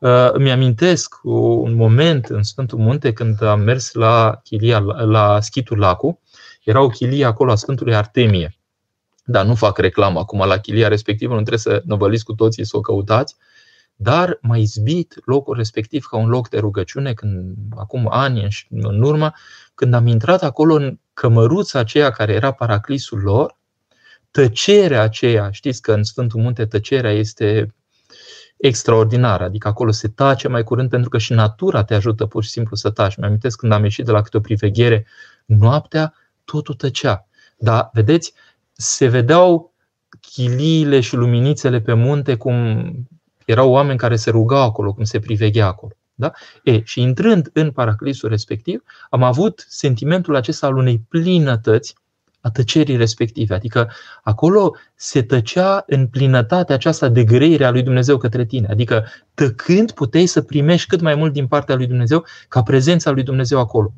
Uh, 0.00 0.32
îmi 0.32 0.50
amintesc 0.50 1.14
un 1.22 1.74
moment 1.74 2.26
în 2.26 2.42
Sfântul 2.42 2.78
Munte 2.78 3.12
când 3.12 3.42
am 3.42 3.60
mers 3.60 3.92
la, 3.92 4.40
chilia, 4.44 4.78
la 5.04 5.40
Schitul 5.40 5.78
Lacu. 5.78 6.20
Era 6.66 6.80
o 6.80 6.88
chilie 6.88 7.24
acolo 7.24 7.50
a 7.50 7.54
Sfântului 7.54 7.94
Artemie. 7.94 8.56
Dar 9.24 9.44
nu 9.44 9.54
fac 9.54 9.78
reclamă 9.78 10.18
acum 10.18 10.38
la 10.38 10.58
chilia 10.58 10.88
respectivă, 10.88 11.34
nu 11.34 11.40
trebuie 11.40 11.58
să 11.58 11.82
năvăliți 11.84 12.24
cu 12.24 12.32
toții 12.32 12.64
să 12.64 12.76
o 12.76 12.80
căutați 12.80 13.36
dar 13.96 14.38
m-a 14.42 14.56
izbit 14.56 15.14
locul 15.24 15.56
respectiv 15.56 16.04
ca 16.04 16.16
un 16.16 16.28
loc 16.28 16.48
de 16.48 16.58
rugăciune 16.58 17.12
când, 17.12 17.54
acum 17.76 18.08
ani 18.10 18.46
în 18.70 19.02
urmă, 19.02 19.32
când 19.74 19.94
am 19.94 20.06
intrat 20.06 20.42
acolo 20.42 20.74
în 20.74 20.98
cămăruța 21.14 21.78
aceea 21.78 22.10
care 22.10 22.32
era 22.32 22.52
paraclisul 22.52 23.20
lor, 23.20 23.58
tăcerea 24.30 25.02
aceea, 25.02 25.50
știți 25.50 25.82
că 25.82 25.92
în 25.92 26.02
Sfântul 26.02 26.40
Munte 26.40 26.66
tăcerea 26.66 27.10
este 27.12 27.74
extraordinară, 28.56 29.44
adică 29.44 29.68
acolo 29.68 29.90
se 29.90 30.08
tace 30.08 30.48
mai 30.48 30.62
curând 30.62 30.90
pentru 30.90 31.08
că 31.08 31.18
și 31.18 31.32
natura 31.32 31.84
te 31.84 31.94
ajută 31.94 32.26
pur 32.26 32.44
și 32.44 32.50
simplu 32.50 32.76
să 32.76 32.90
taci. 32.90 33.16
Mi-am 33.16 33.38
când 33.56 33.72
am 33.72 33.82
ieșit 33.82 34.04
de 34.04 34.10
la 34.10 34.22
câte 34.22 34.36
o 34.36 34.40
priveghere 34.40 35.06
noaptea, 35.44 36.14
totul 36.46 36.74
tăcea. 36.74 37.28
Dar, 37.58 37.90
vedeți, 37.92 38.32
se 38.72 39.06
vedeau 39.06 39.74
chiliile 40.20 41.00
și 41.00 41.14
luminițele 41.14 41.80
pe 41.80 41.92
munte 41.92 42.36
cum 42.36 42.92
erau 43.44 43.70
oameni 43.70 43.98
care 43.98 44.16
se 44.16 44.30
rugau 44.30 44.62
acolo, 44.62 44.92
cum 44.92 45.04
se 45.04 45.18
priveghea 45.18 45.66
acolo. 45.66 45.92
Da? 46.14 46.32
E, 46.62 46.82
și 46.84 47.00
intrând 47.00 47.50
în 47.52 47.70
paraclisul 47.70 48.28
respectiv, 48.28 48.82
am 49.10 49.22
avut 49.22 49.66
sentimentul 49.68 50.36
acesta 50.36 50.66
al 50.66 50.76
unei 50.76 50.98
plinătăți 51.08 51.94
a 52.40 52.50
tăcerii 52.50 52.96
respective. 52.96 53.54
Adică 53.54 53.90
acolo 54.22 54.76
se 54.94 55.22
tăcea 55.22 55.84
în 55.86 56.06
plinătatea 56.06 56.74
aceasta 56.74 57.08
de 57.08 57.24
greire 57.24 57.64
a 57.64 57.70
lui 57.70 57.82
Dumnezeu 57.82 58.16
către 58.16 58.44
tine. 58.44 58.66
Adică 58.70 59.04
tăcând 59.34 59.90
puteai 59.90 60.26
să 60.26 60.42
primești 60.42 60.88
cât 60.88 61.00
mai 61.00 61.14
mult 61.14 61.32
din 61.32 61.46
partea 61.46 61.74
lui 61.74 61.86
Dumnezeu 61.86 62.24
ca 62.48 62.62
prezența 62.62 63.10
lui 63.10 63.22
Dumnezeu 63.22 63.58
acolo. 63.58 63.92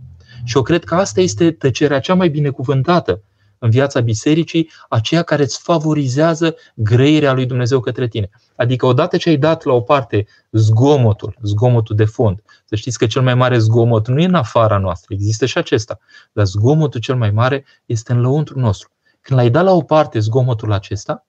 Și 0.44 0.56
eu 0.56 0.62
cred 0.62 0.84
că 0.84 0.94
asta 0.94 1.20
este 1.20 1.50
tăcerea 1.50 2.00
cea 2.00 2.14
mai 2.14 2.28
binecuvântată 2.28 3.22
în 3.58 3.70
viața 3.70 4.00
bisericii, 4.00 4.70
aceea 4.88 5.22
care 5.22 5.42
îți 5.42 5.60
favorizează 5.62 6.54
greirea 6.74 7.32
lui 7.32 7.46
Dumnezeu 7.46 7.80
către 7.80 8.08
tine. 8.08 8.30
Adică 8.56 8.86
odată 8.86 9.16
ce 9.16 9.28
ai 9.28 9.36
dat 9.36 9.64
la 9.64 9.72
o 9.72 9.80
parte 9.80 10.26
zgomotul, 10.50 11.36
zgomotul 11.42 11.96
de 11.96 12.04
fond, 12.04 12.42
să 12.64 12.76
știți 12.76 12.98
că 12.98 13.06
cel 13.06 13.22
mai 13.22 13.34
mare 13.34 13.58
zgomot 13.58 14.08
nu 14.08 14.20
e 14.20 14.24
în 14.24 14.34
afara 14.34 14.78
noastră, 14.78 15.14
există 15.14 15.46
și 15.46 15.58
acesta, 15.58 15.98
dar 16.32 16.44
zgomotul 16.44 17.00
cel 17.00 17.16
mai 17.16 17.30
mare 17.30 17.64
este 17.86 18.12
în 18.12 18.20
lăuntru 18.20 18.58
nostru. 18.58 18.90
Când 19.20 19.40
l-ai 19.40 19.50
dat 19.50 19.64
la 19.64 19.72
o 19.72 19.82
parte 19.82 20.18
zgomotul 20.18 20.72
acesta, 20.72 21.26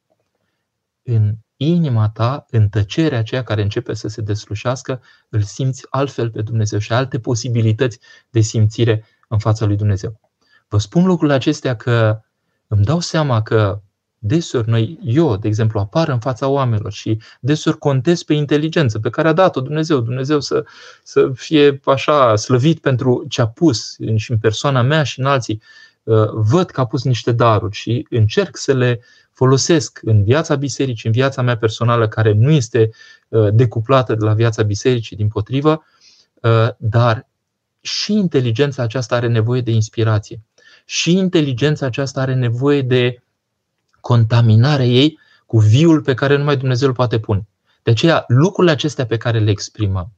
în 1.16 1.34
inima 1.58 2.10
ta, 2.10 2.46
în 2.50 2.70
tăcerea 2.70 3.20
aceea 3.20 3.44
care 3.44 3.62
începe 3.62 3.94
să 3.94 4.08
se 4.08 4.22
deslușească, 4.22 5.02
îl 5.30 5.42
simți 5.42 5.86
altfel 5.90 6.30
pe 6.30 6.42
Dumnezeu 6.42 6.80
și 6.80 6.94
alte 6.94 7.20
posibilități 7.20 8.00
de 8.30 8.40
simțire 8.40 9.06
în 9.28 9.38
fața 9.38 9.66
lui 9.66 9.76
Dumnezeu. 9.76 10.20
Vă 10.68 10.78
spun 10.78 11.06
lucrurile 11.06 11.36
acestea 11.36 11.76
că 11.76 12.22
îmi 12.68 12.84
dau 12.84 13.00
seama 13.00 13.42
că 13.42 13.82
deseori 14.20 14.70
noi, 14.70 15.00
eu, 15.04 15.38
de 15.38 15.48
exemplu, 15.48 15.80
apar 15.80 16.10
în 16.10 16.20
fața 16.20 16.48
oamenilor 16.48 16.92
și 16.92 17.22
deseori 17.40 17.78
contez 17.78 18.24
pe 18.24 18.34
inteligență 18.34 19.00
pe 19.00 19.10
care 19.10 19.28
a 19.28 19.34
dat-o 19.34 19.62
Dumnezeu, 19.62 20.00
Dumnezeu 20.00 20.40
să, 20.40 20.66
să 21.04 21.32
fie 21.34 21.80
așa 21.86 22.36
slăvit 22.36 22.80
pentru 22.80 23.26
ce 23.30 23.42
a 23.42 23.48
pus 23.48 23.96
și 24.16 24.32
în 24.32 24.38
persoana 24.38 24.82
mea 24.82 25.04
și 25.04 25.20
în 25.20 25.26
alții. 25.26 25.62
Uh, 26.04 26.30
văd 26.34 26.70
că 26.70 26.82
a 26.82 26.86
pus 26.86 27.04
niște 27.04 27.32
daruri 27.32 27.76
și 27.76 28.08
încerc 28.10 28.58
să 28.58 28.74
le 28.74 29.02
folosesc 29.40 30.00
în 30.04 30.24
viața 30.24 30.56
bisericii, 30.56 31.10
în 31.10 31.16
viața 31.16 31.42
mea 31.42 31.58
personală, 31.58 32.08
care 32.08 32.34
nu 32.34 32.52
este 32.52 32.90
uh, 33.28 33.54
decuplată 33.54 34.16
de 34.16 34.26
la 34.26 34.34
viața 34.34 34.64
bisericii, 34.64 35.16
din 35.16 35.28
potrivă, 35.28 35.84
uh, 36.42 36.70
dar 36.78 37.28
și 37.82 38.14
inteligența 38.14 38.84
aceasta 38.84 39.16
are 39.16 39.28
nevoie 39.28 39.62
de 39.62 39.72
inspirație. 39.72 40.42
Și 40.86 41.18
inteligența 41.18 41.86
aceasta 41.86 42.22
are 42.22 42.34
nevoie 42.34 42.82
de 42.82 43.24
contaminarea 44.00 44.86
ei 44.86 45.20
cu 45.46 45.58
viul 45.58 46.02
pe 46.02 46.14
care 46.14 46.38
numai 46.38 46.58
Dumnezeu 46.58 46.88
îl 46.88 46.94
poate 46.94 47.20
pune. 47.20 47.48
De 47.84 47.92
aceea, 47.92 48.24
lucrurile 48.28 48.74
acestea 48.74 49.06
pe 49.06 49.18
care 49.18 49.40
le 49.40 49.50
exprimăm 49.50 50.12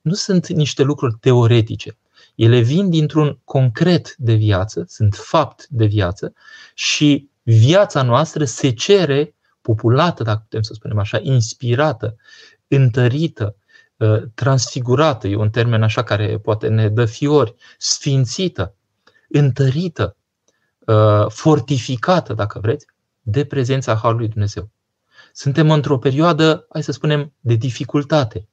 nu 0.00 0.14
sunt 0.14 0.48
niște 0.48 0.82
lucruri 0.82 1.16
teoretice. 1.20 1.96
Ele 2.34 2.60
vin 2.60 2.90
dintr-un 2.90 3.38
concret 3.44 4.14
de 4.16 4.34
viață, 4.34 4.84
sunt 4.88 5.14
fapt 5.14 5.66
de 5.68 5.86
viață 5.86 6.32
și 6.74 7.28
viața 7.44 8.02
noastră 8.02 8.44
se 8.44 8.70
cere 8.70 9.34
populată, 9.60 10.22
dacă 10.22 10.40
putem 10.42 10.62
să 10.62 10.72
spunem 10.74 10.98
așa, 10.98 11.18
inspirată, 11.22 12.16
întărită, 12.68 13.56
ă, 14.00 14.18
transfigurată, 14.34 15.28
e 15.28 15.36
un 15.36 15.50
termen 15.50 15.82
așa 15.82 16.02
care 16.02 16.38
poate 16.38 16.68
ne 16.68 16.88
dă 16.88 17.04
fiori, 17.04 17.54
sfințită, 17.78 18.74
întărită, 19.28 20.16
ă, 20.86 21.26
fortificată, 21.30 22.34
dacă 22.34 22.58
vreți, 22.58 22.86
de 23.20 23.44
prezența 23.44 23.94
Harului 23.94 24.28
Dumnezeu. 24.28 24.70
Suntem 25.32 25.70
într-o 25.70 25.98
perioadă, 25.98 26.66
hai 26.72 26.82
să 26.82 26.92
spunem, 26.92 27.32
de 27.40 27.54
dificultate. 27.54 28.48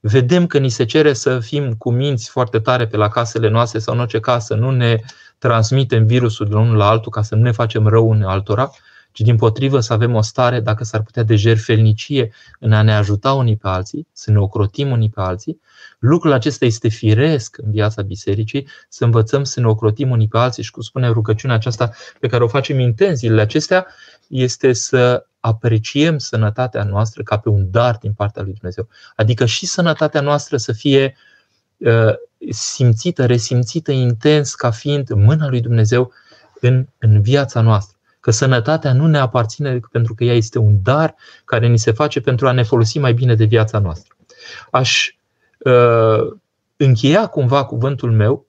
Vedem 0.00 0.46
că 0.46 0.58
ni 0.58 0.68
se 0.68 0.84
cere 0.84 1.12
să 1.12 1.40
fim 1.40 1.74
cu 1.74 1.90
minți 1.90 2.30
foarte 2.30 2.60
tare 2.60 2.86
pe 2.86 2.96
la 2.96 3.08
casele 3.08 3.48
noastre 3.48 3.78
sau 3.78 3.94
în 3.94 4.00
orice 4.00 4.20
casă, 4.20 4.54
nu 4.54 4.70
ne 4.70 5.00
transmitem 5.38 6.06
virusul 6.06 6.48
de 6.48 6.54
unul 6.54 6.76
la 6.76 6.88
altul 6.88 7.12
ca 7.12 7.22
să 7.22 7.34
nu 7.34 7.42
ne 7.42 7.50
facem 7.50 7.86
rău 7.86 8.12
în 8.12 8.22
altora, 8.22 8.70
ci 9.16 9.20
din 9.20 9.36
potrivă 9.36 9.80
să 9.80 9.92
avem 9.92 10.14
o 10.14 10.20
stare, 10.20 10.60
dacă 10.60 10.84
s-ar 10.84 11.02
putea, 11.02 11.22
de 11.22 11.36
jerfelnicie 11.36 12.32
în 12.60 12.72
a 12.72 12.82
ne 12.82 12.94
ajuta 12.94 13.32
unii 13.32 13.56
pe 13.56 13.68
alții, 13.68 14.06
să 14.12 14.30
ne 14.30 14.38
ocrotim 14.38 14.90
unii 14.90 15.08
pe 15.08 15.20
alții. 15.20 15.60
Lucrul 15.98 16.32
acesta 16.32 16.64
este 16.64 16.88
firesc 16.88 17.56
în 17.58 17.70
viața 17.70 18.02
bisericii, 18.02 18.68
să 18.88 19.04
învățăm 19.04 19.44
să 19.44 19.60
ne 19.60 19.66
ocrotim 19.66 20.10
unii 20.10 20.28
pe 20.28 20.38
alții 20.38 20.62
și, 20.62 20.70
cum 20.70 20.82
spune 20.82 21.08
rugăciunea 21.08 21.56
aceasta 21.56 21.90
pe 22.20 22.26
care 22.26 22.44
o 22.44 22.48
facem 22.48 22.78
intens 22.78 23.18
zilele 23.18 23.40
acestea, 23.40 23.86
este 24.28 24.72
să 24.72 25.26
apreciem 25.40 26.18
sănătatea 26.18 26.82
noastră 26.82 27.22
ca 27.22 27.38
pe 27.38 27.48
un 27.48 27.70
dar 27.70 27.96
din 28.00 28.12
partea 28.12 28.42
lui 28.42 28.52
Dumnezeu. 28.52 28.88
Adică 29.14 29.44
și 29.44 29.66
sănătatea 29.66 30.20
noastră 30.20 30.56
să 30.56 30.72
fie 30.72 31.04
uh, 31.04 31.35
simțită, 32.50 33.26
resimțită 33.26 33.92
intens 33.92 34.54
ca 34.54 34.70
fiind 34.70 35.08
mâna 35.08 35.48
lui 35.48 35.60
Dumnezeu 35.60 36.12
în, 36.60 36.86
în 36.98 37.20
viața 37.22 37.60
noastră 37.60 37.96
că 38.26 38.32
sănătatea 38.32 38.92
nu 38.92 39.06
ne 39.06 39.18
aparține 39.18 39.80
pentru 39.90 40.14
că 40.14 40.24
ea 40.24 40.34
este 40.34 40.58
un 40.58 40.82
dar 40.82 41.14
care 41.44 41.66
ni 41.66 41.78
se 41.78 41.92
face 41.92 42.20
pentru 42.20 42.48
a 42.48 42.52
ne 42.52 42.62
folosi 42.62 42.98
mai 42.98 43.12
bine 43.12 43.34
de 43.34 43.44
viața 43.44 43.78
noastră. 43.78 44.16
Aș 44.70 45.14
uh, 45.58 46.36
încheia 46.76 47.26
cumva 47.26 47.64
cuvântul 47.64 48.12
meu 48.12 48.46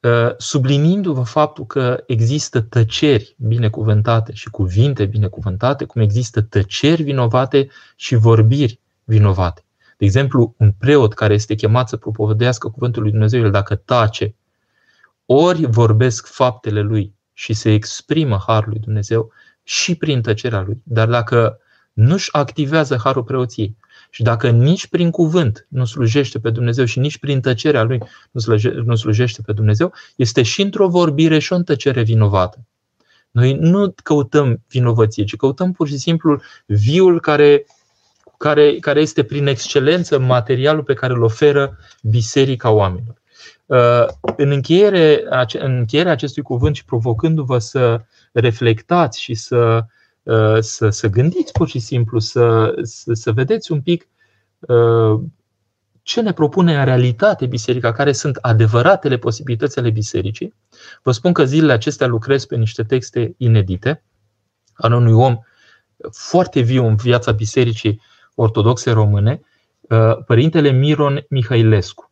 uh, 0.00 0.36
sublinindu-vă 0.36 1.22
faptul 1.22 1.66
că 1.66 2.02
există 2.06 2.60
tăceri 2.60 3.34
binecuvântate 3.38 4.32
și 4.32 4.50
cuvinte 4.50 5.06
binecuvântate, 5.06 5.84
cum 5.84 6.00
există 6.00 6.42
tăceri 6.42 7.02
vinovate 7.02 7.68
și 7.96 8.14
vorbiri 8.14 8.80
vinovate. 9.04 9.62
De 9.98 10.04
exemplu, 10.04 10.54
un 10.58 10.72
preot 10.78 11.14
care 11.14 11.34
este 11.34 11.54
chemat 11.54 11.88
să 11.88 11.96
propovădească 11.96 12.68
cuvântul 12.68 13.02
lui 13.02 13.10
Dumnezeu, 13.10 13.40
el 13.40 13.50
dacă 13.50 13.74
tace, 13.74 14.34
ori 15.26 15.66
vorbesc 15.66 16.26
faptele 16.26 16.80
lui, 16.80 17.16
și 17.38 17.52
se 17.52 17.72
exprimă 17.72 18.42
Harul 18.46 18.68
lui 18.68 18.78
Dumnezeu 18.78 19.32
și 19.62 19.94
prin 19.94 20.22
tăcerea 20.22 20.60
lui. 20.60 20.80
Dar 20.82 21.08
dacă 21.08 21.58
nu-și 21.92 22.28
activează 22.32 22.96
Harul 22.96 23.22
preoției 23.22 23.76
și 24.10 24.22
dacă 24.22 24.50
nici 24.50 24.86
prin 24.86 25.10
cuvânt 25.10 25.66
nu 25.68 25.84
slujește 25.84 26.38
pe 26.38 26.50
Dumnezeu 26.50 26.84
și 26.84 26.98
nici 26.98 27.18
prin 27.18 27.40
tăcerea 27.40 27.82
lui 27.82 28.00
nu 28.84 28.96
slujește 28.96 29.42
pe 29.42 29.52
Dumnezeu, 29.52 29.92
este 30.16 30.42
și 30.42 30.62
într-o 30.62 30.88
vorbire 30.88 31.38
și 31.38 31.52
o 31.52 31.62
tăcere 31.62 32.02
vinovată. 32.02 32.58
Noi 33.30 33.52
nu 33.52 33.94
căutăm 34.02 34.62
vinovăție, 34.68 35.24
ci 35.24 35.36
căutăm 35.36 35.72
pur 35.72 35.88
și 35.88 35.96
simplu 35.96 36.40
viul 36.66 37.20
care, 37.20 37.64
care, 38.38 38.76
care 38.80 39.00
este 39.00 39.22
prin 39.22 39.46
excelență 39.46 40.18
materialul 40.18 40.82
pe 40.82 40.94
care 40.94 41.12
îl 41.12 41.22
oferă 41.22 41.78
biserica 42.02 42.70
oamenilor. 42.70 43.20
Uh, 43.66 44.06
în, 44.36 44.50
încheiere, 44.50 45.24
în 45.52 45.76
încheierea 45.76 46.12
acestui 46.12 46.42
cuvânt 46.42 46.76
și 46.76 46.84
provocându-vă 46.84 47.58
să 47.58 48.00
reflectați 48.32 49.20
și 49.20 49.34
să, 49.34 49.84
uh, 50.22 50.58
să, 50.60 50.88
să 50.88 51.08
gândiți 51.08 51.52
pur 51.52 51.68
și 51.68 51.78
simplu, 51.78 52.18
să, 52.18 52.74
să, 52.82 53.12
să 53.12 53.32
vedeți 53.32 53.72
un 53.72 53.80
pic 53.80 54.08
uh, 54.58 55.20
ce 56.02 56.20
ne 56.20 56.32
propune 56.32 56.78
în 56.78 56.84
realitate 56.84 57.46
biserica, 57.46 57.92
care 57.92 58.12
sunt 58.12 58.36
adevăratele 58.36 59.16
posibilități 59.16 59.78
ale 59.78 59.90
bisericii. 59.90 60.54
Vă 61.02 61.12
spun 61.12 61.32
că 61.32 61.44
zilele 61.44 61.72
acestea 61.72 62.06
lucrez 62.06 62.44
pe 62.44 62.56
niște 62.56 62.82
texte 62.82 63.34
inedite 63.36 64.02
al 64.74 64.92
unui 64.92 65.12
om 65.12 65.38
foarte 66.10 66.60
viu 66.60 66.86
în 66.86 66.96
viața 66.96 67.32
bisericii 67.32 68.00
ortodoxe 68.40 68.90
române, 68.90 69.40
părintele 70.26 70.70
Miron 70.70 71.24
Mihailescu. 71.28 72.08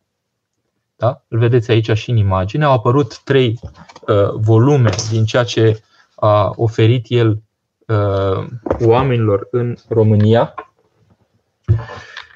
Da? 0.97 1.23
Îl 1.27 1.39
vedeți 1.39 1.71
aici 1.71 1.91
și 1.91 2.09
în 2.09 2.17
imagine. 2.17 2.65
Au 2.65 2.73
apărut 2.73 3.19
trei 3.23 3.59
uh, 4.07 4.29
volume 4.33 4.89
din 5.09 5.25
ceea 5.25 5.43
ce 5.43 5.81
a 6.15 6.51
oferit 6.55 7.05
el 7.09 7.41
uh, 7.85 8.47
oamenilor 8.79 9.47
în 9.51 9.75
România. 9.89 10.53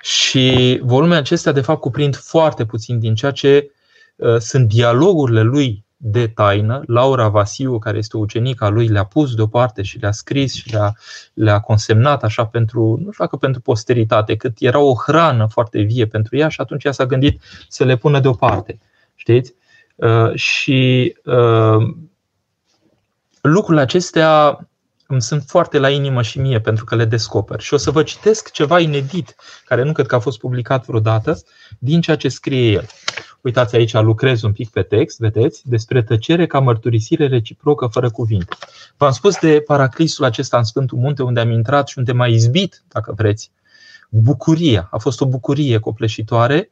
Și 0.02 0.80
volumele 0.84 1.20
acestea, 1.20 1.52
de 1.52 1.62
fapt, 1.62 1.80
cuprind 1.80 2.16
foarte 2.16 2.66
puțin 2.66 3.00
din 3.00 3.16
ceea 3.16 3.32
ce 3.32 3.72
uh, 4.16 4.38
sunt 4.38 4.68
dialogurile 4.68 5.42
lui 5.42 5.86
de 6.04 6.28
taină. 6.28 6.82
Laura 6.86 7.28
Vasiu, 7.28 7.80
care 7.80 7.98
este 7.98 8.18
ucenica 8.18 8.70
lui, 8.70 8.88
le-a 8.88 9.04
pus 9.04 9.36
deoparte 9.36 9.82
și 9.82 10.00
le-a 10.00 10.12
scris 10.12 10.54
și 10.54 10.72
le-a, 10.72 10.96
le-a 11.34 11.60
consemnat 11.60 12.24
așa 12.24 12.46
pentru, 12.46 12.82
nu 12.82 13.12
știu 13.12 13.24
dacă 13.24 13.36
pentru 13.36 13.62
posteritate, 13.62 14.36
cât 14.36 14.56
era 14.60 14.80
o 14.80 14.94
hrană 14.96 15.48
foarte 15.48 15.82
vie 15.82 16.06
pentru 16.06 16.38
ea 16.38 16.48
și 16.48 16.62
atunci 16.62 16.84
ea 16.84 16.92
s-a 16.92 17.06
gândit 17.06 17.42
să 17.68 17.84
le 17.84 17.96
pună 17.96 18.20
deoparte. 18.20 18.80
Știți? 19.16 19.54
Uh, 19.96 20.36
și 20.36 21.16
uh, 21.26 21.96
lucrurile 23.42 23.82
acestea 23.82 24.60
îmi 25.08 25.22
sunt 25.22 25.44
foarte 25.48 25.78
la 25.78 25.90
inimă 25.90 26.22
și 26.22 26.40
mie 26.40 26.60
pentru 26.60 26.86
că 26.86 26.96
le 26.96 27.06
descoper. 27.06 27.60
Și 27.60 27.74
o 27.74 27.78
să 27.78 27.92
vă 27.92 28.04
citesc 28.04 28.52
ceva 28.52 28.80
inedit, 28.80 29.36
care 29.66 29.84
nu 29.84 29.92
cred 29.92 30.06
că 30.06 30.16
a 30.16 30.20
fost 30.20 30.40
publicat 30.40 30.86
vreodată, 30.86 31.40
din 31.80 32.02
ceea 32.02 32.18
ce 32.18 32.30
scrie 32.30 32.72
el. 32.72 32.86
Uitați 33.42 33.76
aici, 33.76 33.94
lucrez 33.94 34.42
un 34.42 34.52
pic 34.52 34.70
pe 34.70 34.82
text, 34.82 35.20
vedeți, 35.20 35.70
despre 35.70 36.04
tăcere 36.04 36.46
ca 36.46 36.60
mărturisire 36.60 37.28
reciprocă 37.28 37.88
fără 37.88 38.10
cuvinte. 38.10 38.56
V-am 38.98 39.12
spus 39.12 39.40
de 39.40 39.64
paraclisul 39.66 40.26
acesta 40.26 40.58
în 40.58 40.64
Sfântul 40.64 40.98
Munte, 40.98 41.24
unde 41.24 41.40
am 41.40 41.52
intrat 41.52 41.88
și 41.88 41.98
unde 41.98 42.12
m-a 42.12 42.28
izbit, 42.28 42.84
dacă 42.88 43.14
vreți, 43.18 43.52
bucuria. 44.10 44.88
A 44.92 44.98
fost 44.98 45.22
o 45.22 45.26
bucurie 45.26 45.80
copleșitoare 45.80 46.72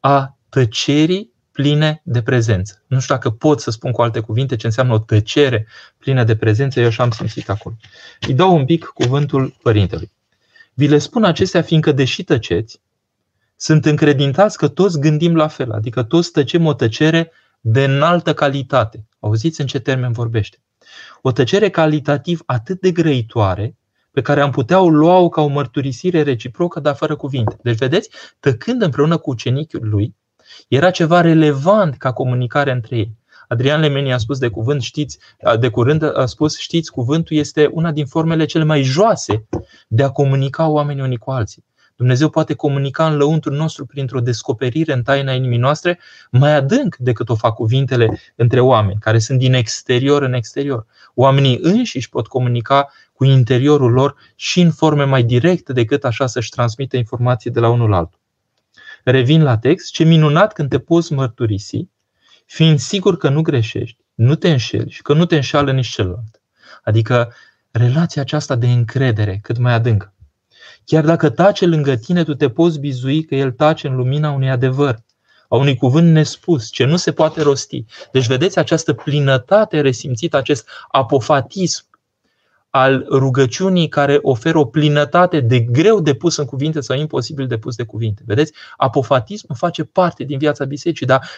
a 0.00 0.36
tăcerii 0.48 1.32
pline 1.52 2.00
de 2.04 2.22
prezență. 2.22 2.82
Nu 2.86 3.00
știu 3.00 3.14
dacă 3.14 3.30
pot 3.30 3.60
să 3.60 3.70
spun 3.70 3.92
cu 3.92 4.02
alte 4.02 4.20
cuvinte 4.20 4.56
ce 4.56 4.66
înseamnă 4.66 4.92
o 4.92 4.98
tăcere 4.98 5.66
plină 5.98 6.24
de 6.24 6.36
prezență, 6.36 6.80
eu 6.80 6.90
și 6.90 7.00
am 7.00 7.10
simțit 7.10 7.48
acolo. 7.48 7.74
Îi 8.20 8.34
dau 8.34 8.56
un 8.56 8.64
pic 8.64 8.84
cuvântul 8.84 9.56
părintelui. 9.62 10.10
Vi 10.74 10.88
le 10.88 10.98
spun 10.98 11.24
acestea 11.24 11.62
fiindcă, 11.62 11.92
deși 11.92 12.24
tăceți, 12.24 12.80
sunt 13.62 13.84
încredintați 13.84 14.56
că 14.56 14.68
toți 14.68 15.00
gândim 15.00 15.36
la 15.36 15.48
fel, 15.48 15.70
adică 15.70 16.02
toți 16.02 16.30
tăcem 16.30 16.66
o 16.66 16.74
tăcere 16.74 17.32
de 17.60 17.84
înaltă 17.84 18.34
calitate. 18.34 19.06
Auziți 19.18 19.60
în 19.60 19.66
ce 19.66 19.78
termen 19.78 20.12
vorbește? 20.12 20.58
O 21.22 21.32
tăcere 21.32 21.70
calitativ 21.70 22.42
atât 22.46 22.80
de 22.80 22.90
grăitoare, 22.90 23.76
pe 24.10 24.20
care 24.20 24.40
am 24.40 24.50
putea 24.50 24.80
o 24.80 24.88
lua 24.88 25.28
ca 25.28 25.40
o 25.40 25.46
mărturisire 25.46 26.22
reciprocă, 26.22 26.80
dar 26.80 26.94
fără 26.94 27.16
cuvinte. 27.16 27.58
Deci, 27.62 27.76
vedeți, 27.76 28.10
tăcând 28.38 28.82
împreună 28.82 29.16
cu 29.16 29.30
ucenicul 29.30 29.88
lui, 29.88 30.14
era 30.68 30.90
ceva 30.90 31.20
relevant 31.20 31.96
ca 31.96 32.12
comunicare 32.12 32.70
între 32.72 32.96
ei. 32.96 33.18
Adrian 33.48 33.80
Lemeni 33.80 34.12
a 34.12 34.18
spus 34.18 34.38
de 34.38 34.48
cuvânt, 34.48 34.82
știți, 34.82 35.18
de 35.58 35.68
curând 35.68 36.18
a 36.18 36.26
spus, 36.26 36.58
știți, 36.58 36.90
cuvântul 36.90 37.36
este 37.36 37.70
una 37.72 37.92
din 37.92 38.06
formele 38.06 38.44
cele 38.44 38.64
mai 38.64 38.82
joase 38.82 39.46
de 39.88 40.02
a 40.02 40.10
comunica 40.10 40.68
oamenii 40.68 41.02
unii 41.02 41.16
cu 41.16 41.30
alții. 41.30 41.64
Dumnezeu 42.00 42.28
poate 42.28 42.54
comunica 42.54 43.06
în 43.06 43.16
lăuntrul 43.16 43.56
nostru 43.56 43.86
printr-o 43.86 44.20
descoperire 44.20 44.92
în 44.92 45.02
taina 45.02 45.32
inimii 45.32 45.58
noastre 45.58 45.98
mai 46.30 46.54
adânc 46.54 46.96
decât 46.96 47.28
o 47.28 47.34
fac 47.34 47.54
cuvintele 47.54 48.20
între 48.36 48.60
oameni, 48.60 48.98
care 49.00 49.18
sunt 49.18 49.38
din 49.38 49.54
exterior 49.54 50.22
în 50.22 50.32
exterior. 50.32 50.86
Oamenii 51.14 51.58
înșiși 51.62 52.08
pot 52.08 52.26
comunica 52.26 52.92
cu 53.12 53.24
interiorul 53.24 53.92
lor 53.92 54.14
și 54.34 54.60
în 54.60 54.70
forme 54.70 55.04
mai 55.04 55.22
directe 55.22 55.72
decât 55.72 56.04
așa 56.04 56.26
să-și 56.26 56.50
transmită 56.50 56.96
informații 56.96 57.50
de 57.50 57.60
la 57.60 57.68
unul 57.68 57.88
la 57.88 57.96
altul. 57.96 58.20
Revin 59.04 59.42
la 59.42 59.58
text, 59.58 59.92
ce 59.92 60.04
minunat 60.04 60.52
când 60.52 60.68
te 60.68 60.78
poți 60.78 61.12
mărturisi, 61.12 61.88
fiind 62.46 62.78
sigur 62.78 63.16
că 63.16 63.28
nu 63.28 63.42
greșești, 63.42 64.04
nu 64.14 64.34
te 64.34 64.50
înșeli 64.50 64.90
și 64.90 65.02
că 65.02 65.12
nu 65.12 65.24
te 65.24 65.34
înșală 65.34 65.72
nici 65.72 65.88
celălalt. 65.88 66.42
Adică 66.82 67.32
relația 67.70 68.22
aceasta 68.22 68.54
de 68.56 68.66
încredere 68.66 69.38
cât 69.42 69.58
mai 69.58 69.72
adâncă. 69.72 70.14
Chiar 70.84 71.04
dacă 71.04 71.30
tace 71.30 71.66
lângă 71.66 71.96
tine, 71.96 72.24
tu 72.24 72.34
te 72.34 72.48
poți 72.48 72.78
bizui 72.78 73.24
că 73.24 73.34
el 73.34 73.50
tace 73.50 73.86
în 73.86 73.96
lumina 73.96 74.30
unui 74.30 74.50
adevăr, 74.50 74.98
a 75.48 75.56
unui 75.56 75.76
cuvânt 75.76 76.12
nespus, 76.12 76.70
ce 76.70 76.84
nu 76.84 76.96
se 76.96 77.12
poate 77.12 77.42
rosti. 77.42 77.84
Deci 78.12 78.26
vedeți 78.26 78.58
această 78.58 78.92
plinătate 78.92 79.80
resimțită, 79.80 80.36
acest 80.36 80.68
apofatism 80.88 81.89
al 82.70 83.06
rugăciunii 83.10 83.88
care 83.88 84.18
oferă 84.22 84.58
o 84.58 84.64
plinătate 84.64 85.40
de 85.40 85.60
greu 85.60 86.00
de 86.00 86.14
pus 86.14 86.36
în 86.36 86.44
cuvinte 86.44 86.80
sau 86.80 86.96
imposibil 86.96 87.46
de 87.46 87.58
pus 87.58 87.76
de 87.76 87.82
cuvinte. 87.82 88.22
Vedeți? 88.26 88.52
Apofatismul 88.76 89.58
face 89.58 89.84
parte 89.84 90.24
din 90.24 90.38
viața 90.38 90.64
bisericii, 90.64 91.06
dar 91.06 91.28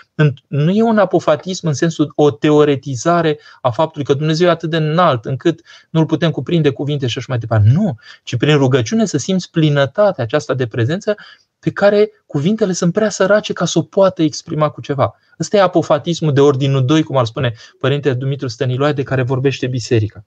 nu 0.46 0.70
e 0.70 0.82
un 0.82 0.98
apofatism 0.98 1.66
în 1.66 1.74
sensul 1.74 2.12
o 2.14 2.30
teoretizare 2.30 3.38
a 3.60 3.70
faptului 3.70 4.06
că 4.06 4.14
Dumnezeu 4.14 4.46
e 4.46 4.50
atât 4.50 4.70
de 4.70 4.76
înalt 4.76 5.24
încât 5.24 5.60
nu-l 5.90 6.06
putem 6.06 6.30
cuprinde 6.30 6.70
cuvinte 6.70 7.06
și 7.06 7.18
așa 7.18 7.26
mai 7.28 7.38
departe. 7.38 7.68
Nu, 7.72 7.96
ci 8.22 8.36
prin 8.36 8.56
rugăciune 8.56 9.04
să 9.04 9.18
simți 9.18 9.50
plinătatea 9.50 10.24
aceasta 10.24 10.54
de 10.54 10.66
prezență 10.66 11.14
pe 11.58 11.70
care 11.70 12.10
cuvintele 12.26 12.72
sunt 12.72 12.92
prea 12.92 13.10
sărace 13.10 13.52
ca 13.52 13.64
să 13.64 13.78
o 13.78 13.82
poată 13.82 14.22
exprima 14.22 14.68
cu 14.68 14.80
ceva. 14.80 15.14
Ăsta 15.40 15.56
e 15.56 15.60
apofatismul 15.60 16.32
de 16.32 16.40
ordinul 16.40 16.84
2, 16.84 17.02
cum 17.02 17.16
ar 17.16 17.24
spune 17.24 17.54
Părintele 17.78 18.14
Dumitru 18.14 18.48
Stăniloae, 18.48 18.92
de 18.92 19.02
care 19.02 19.22
vorbește 19.22 19.66
biserica. 19.66 20.24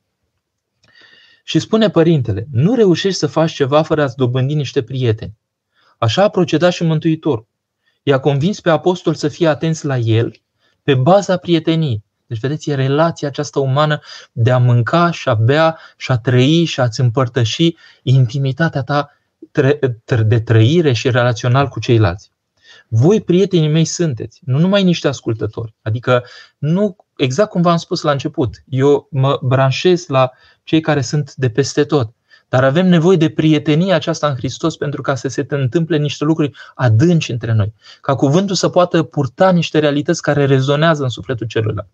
Și 1.48 1.60
spune 1.60 1.90
părintele, 1.90 2.48
nu 2.52 2.76
reușești 2.76 3.20
să 3.20 3.28
faci 3.28 3.52
ceva 3.52 3.82
fără 3.82 4.02
a-ți 4.04 4.16
dobândi 4.16 4.54
niște 4.54 4.84
prieteni. 4.84 5.38
Așa 5.98 6.24
a 6.24 6.30
procedat 6.30 6.72
și 6.72 6.84
Mântuitor. 6.84 7.46
I-a 8.04 8.20
convins 8.20 8.62
pe 8.62 8.70
apostol 8.70 9.14
să 9.14 9.28
fie 9.28 9.48
atenți 9.48 9.86
la 9.86 9.98
el 9.98 10.42
pe 10.84 10.96
baza 10.96 11.38
prieteniei. 11.38 12.04
Deci, 12.28 12.40
vedeți, 12.40 12.70
e 12.70 12.76
relația 12.76 13.28
aceasta 13.28 13.60
umană 13.60 14.00
de 14.32 14.52
a 14.52 14.58
mânca 14.58 15.12
și 15.12 15.30
a 15.30 15.34
bea 15.34 15.80
și 15.98 16.12
a 16.12 16.18
trăi 16.18 16.66
și 16.66 16.80
a-ți 16.80 17.00
împărtăși 17.00 17.76
intimitatea 18.04 18.82
ta 18.82 19.10
de 20.26 20.40
trăire 20.40 20.94
și 20.94 21.10
relațional 21.10 21.68
cu 21.68 21.80
ceilalți. 21.80 22.32
Voi, 22.88 23.22
prietenii 23.22 23.70
mei, 23.70 23.86
sunteți, 23.86 24.40
nu 24.46 24.60
numai 24.60 24.84
niște 24.84 25.08
ascultători. 25.08 25.76
Adică, 25.82 26.24
nu, 26.58 26.96
exact 27.18 27.50
cum 27.50 27.62
v-am 27.62 27.78
spus 27.78 28.02
la 28.02 28.12
început, 28.12 28.64
eu 28.70 29.08
mă 29.12 29.40
branșez 29.42 30.08
la 30.08 30.32
cei 30.64 30.80
care 30.80 31.02
sunt 31.02 31.34
de 31.36 31.50
peste 31.50 31.84
tot. 31.84 32.14
Dar 32.50 32.64
avem 32.64 32.88
nevoie 32.88 33.18
de 33.18 33.30
prietenie 33.30 33.94
aceasta 33.94 34.28
în 34.28 34.36
Hristos 34.36 34.78
pentru 34.78 35.02
ca 35.02 35.16
să 35.16 35.28
se 35.28 35.46
întâmple 35.50 35.98
niște 35.98 36.24
lucruri 36.24 36.52
adânci 36.76 37.32
între 37.32 37.54
noi. 37.54 37.74
Ca 38.02 38.16
cuvântul 38.16 38.56
să 38.56 38.70
poată 38.70 39.04
purta 39.04 39.52
niște 39.52 39.80
realități 39.80 40.22
care 40.22 40.46
rezonează 40.46 41.04
în 41.04 41.10
sufletul 41.10 41.48
celuilalt. 41.48 41.88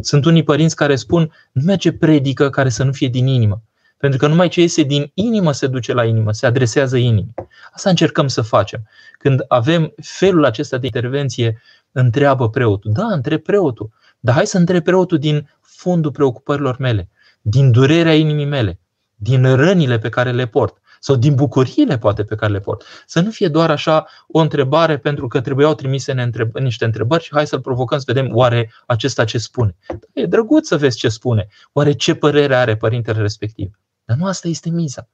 Sunt 0.00 0.24
unii 0.24 0.42
părinți 0.42 0.76
care 0.76 0.96
spun, 0.96 1.32
nu 1.52 1.62
merge 1.64 1.92
predică 1.92 2.50
care 2.50 2.68
să 2.68 2.84
nu 2.84 2.92
fie 2.92 3.08
din 3.08 3.26
inimă. 3.26 3.62
Pentru 3.96 4.18
că 4.18 4.26
numai 4.26 4.48
ce 4.48 4.60
iese 4.60 4.82
din 4.82 5.10
inimă 5.14 5.52
se 5.52 5.66
duce 5.66 5.92
la 5.92 6.04
inimă, 6.04 6.32
se 6.32 6.46
adresează 6.46 6.96
inimii. 6.96 7.34
Asta 7.72 7.90
încercăm 7.90 8.28
să 8.28 8.42
facem. 8.42 8.88
Când 9.18 9.44
avem 9.48 9.94
felul 10.02 10.44
acesta 10.44 10.78
de 10.78 10.86
intervenție, 10.86 11.62
întreabă 11.92 12.50
preotul. 12.50 12.92
Da, 12.92 13.04
întreb 13.04 13.42
preotul. 13.42 13.90
Dar 14.20 14.34
hai 14.34 14.46
să 14.46 14.58
întreb 14.58 14.82
preotul 14.82 15.18
din 15.18 15.50
fundul 15.60 16.10
preocupărilor 16.10 16.76
mele 16.78 17.08
din 17.40 17.70
durerea 17.70 18.14
inimii 18.14 18.44
mele, 18.44 18.80
din 19.14 19.54
rănile 19.54 19.98
pe 19.98 20.08
care 20.08 20.32
le 20.32 20.46
port 20.46 20.80
sau 21.00 21.16
din 21.16 21.34
bucuriile 21.34 21.98
poate 21.98 22.24
pe 22.24 22.34
care 22.34 22.52
le 22.52 22.60
port. 22.60 22.84
Să 23.06 23.20
nu 23.20 23.30
fie 23.30 23.48
doar 23.48 23.70
așa 23.70 24.06
o 24.28 24.38
întrebare 24.38 24.98
pentru 24.98 25.26
că 25.28 25.40
trebuiau 25.40 25.74
trimise 25.74 26.30
niște 26.52 26.84
întrebări 26.84 27.22
și 27.22 27.30
hai 27.32 27.46
să-l 27.46 27.60
provocăm 27.60 27.98
să 27.98 28.04
vedem 28.06 28.36
oare 28.36 28.72
acesta 28.86 29.24
ce 29.24 29.38
spune. 29.38 29.76
E 30.12 30.26
drăguț 30.26 30.66
să 30.66 30.76
vezi 30.76 30.98
ce 30.98 31.08
spune. 31.08 31.46
Oare 31.72 31.92
ce 31.92 32.14
părere 32.14 32.54
are 32.54 32.76
părintele 32.76 33.20
respectiv. 33.20 33.78
Dar 34.04 34.16
nu 34.16 34.26
asta 34.26 34.48
este 34.48 34.70
miza. 34.70 35.08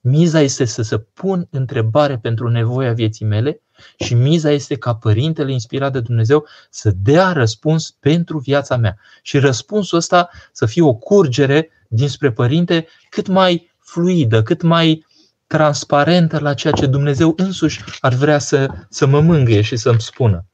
Miza 0.00 0.40
este 0.40 0.64
să 0.64 0.82
se 0.82 0.98
pun 0.98 1.46
întrebare 1.50 2.18
pentru 2.18 2.48
nevoia 2.48 2.92
vieții 2.92 3.26
mele 3.26 3.62
și 3.98 4.14
miza 4.14 4.50
este 4.50 4.74
ca 4.74 4.94
Părintele 4.94 5.52
inspirat 5.52 5.92
de 5.92 6.00
Dumnezeu 6.00 6.46
să 6.70 6.92
dea 7.02 7.32
răspuns 7.32 7.90
pentru 7.90 8.38
viața 8.38 8.76
mea. 8.76 8.96
Și 9.22 9.38
răspunsul 9.38 9.98
ăsta 9.98 10.30
să 10.52 10.66
fie 10.66 10.82
o 10.82 10.94
curgere 10.94 11.70
dinspre 11.88 12.32
Părinte 12.32 12.86
cât 13.10 13.26
mai 13.26 13.70
fluidă, 13.78 14.42
cât 14.42 14.62
mai 14.62 15.06
transparentă 15.46 16.38
la 16.38 16.54
ceea 16.54 16.72
ce 16.72 16.86
Dumnezeu 16.86 17.32
însuși 17.36 17.80
ar 18.00 18.12
vrea 18.12 18.38
să, 18.38 18.68
să 18.88 19.06
mă 19.06 19.20
mângâie 19.20 19.60
și 19.60 19.76
să-mi 19.76 20.00
spună. 20.00 20.44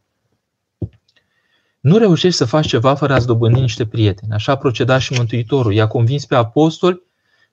Nu 1.81 1.97
reușești 1.97 2.37
să 2.37 2.45
faci 2.45 2.67
ceva 2.67 2.95
fără 2.95 3.13
a-ți 3.13 3.27
dobândi 3.27 3.61
niște 3.61 3.87
prieteni. 3.87 4.33
Așa 4.33 4.53
a 4.53 4.57
procedat 4.57 5.01
și 5.01 5.13
Mântuitorul. 5.13 5.73
I-a 5.73 5.87
convins 5.87 6.27
pe 6.27 6.35
apostoli 6.35 7.03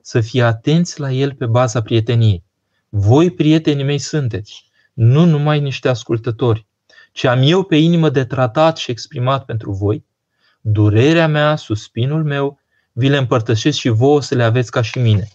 să 0.01 0.21
fie 0.21 0.43
atenți 0.43 0.99
la 0.99 1.11
el 1.11 1.33
pe 1.33 1.45
baza 1.45 1.81
prieteniei. 1.81 2.43
Voi, 2.89 3.31
prietenii 3.31 3.83
mei, 3.83 3.97
sunteți, 3.97 4.65
nu 4.93 5.25
numai 5.25 5.59
niște 5.59 5.89
ascultători, 5.89 6.67
ci 7.11 7.23
am 7.23 7.39
eu 7.41 7.63
pe 7.63 7.75
inimă 7.75 8.09
de 8.09 8.25
tratat 8.25 8.77
și 8.77 8.91
exprimat 8.91 9.45
pentru 9.45 9.71
voi, 9.71 10.05
durerea 10.61 11.27
mea, 11.27 11.55
suspinul 11.55 12.23
meu, 12.23 12.59
vi 12.91 13.09
le 13.09 13.17
împărtășesc 13.17 13.77
și 13.77 13.89
vouă 13.89 14.21
să 14.21 14.35
le 14.35 14.43
aveți 14.43 14.71
ca 14.71 14.81
și 14.81 14.99
mine. 14.99 15.27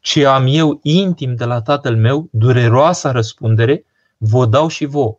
Ce 0.00 0.26
am 0.26 0.46
eu 0.48 0.78
intim 0.82 1.34
de 1.34 1.44
la 1.44 1.62
tatăl 1.62 1.96
meu, 1.96 2.28
dureroasa 2.30 3.10
răspundere, 3.10 3.84
vă 4.16 4.46
dau 4.46 4.68
și 4.68 4.84
vouă. 4.84 5.18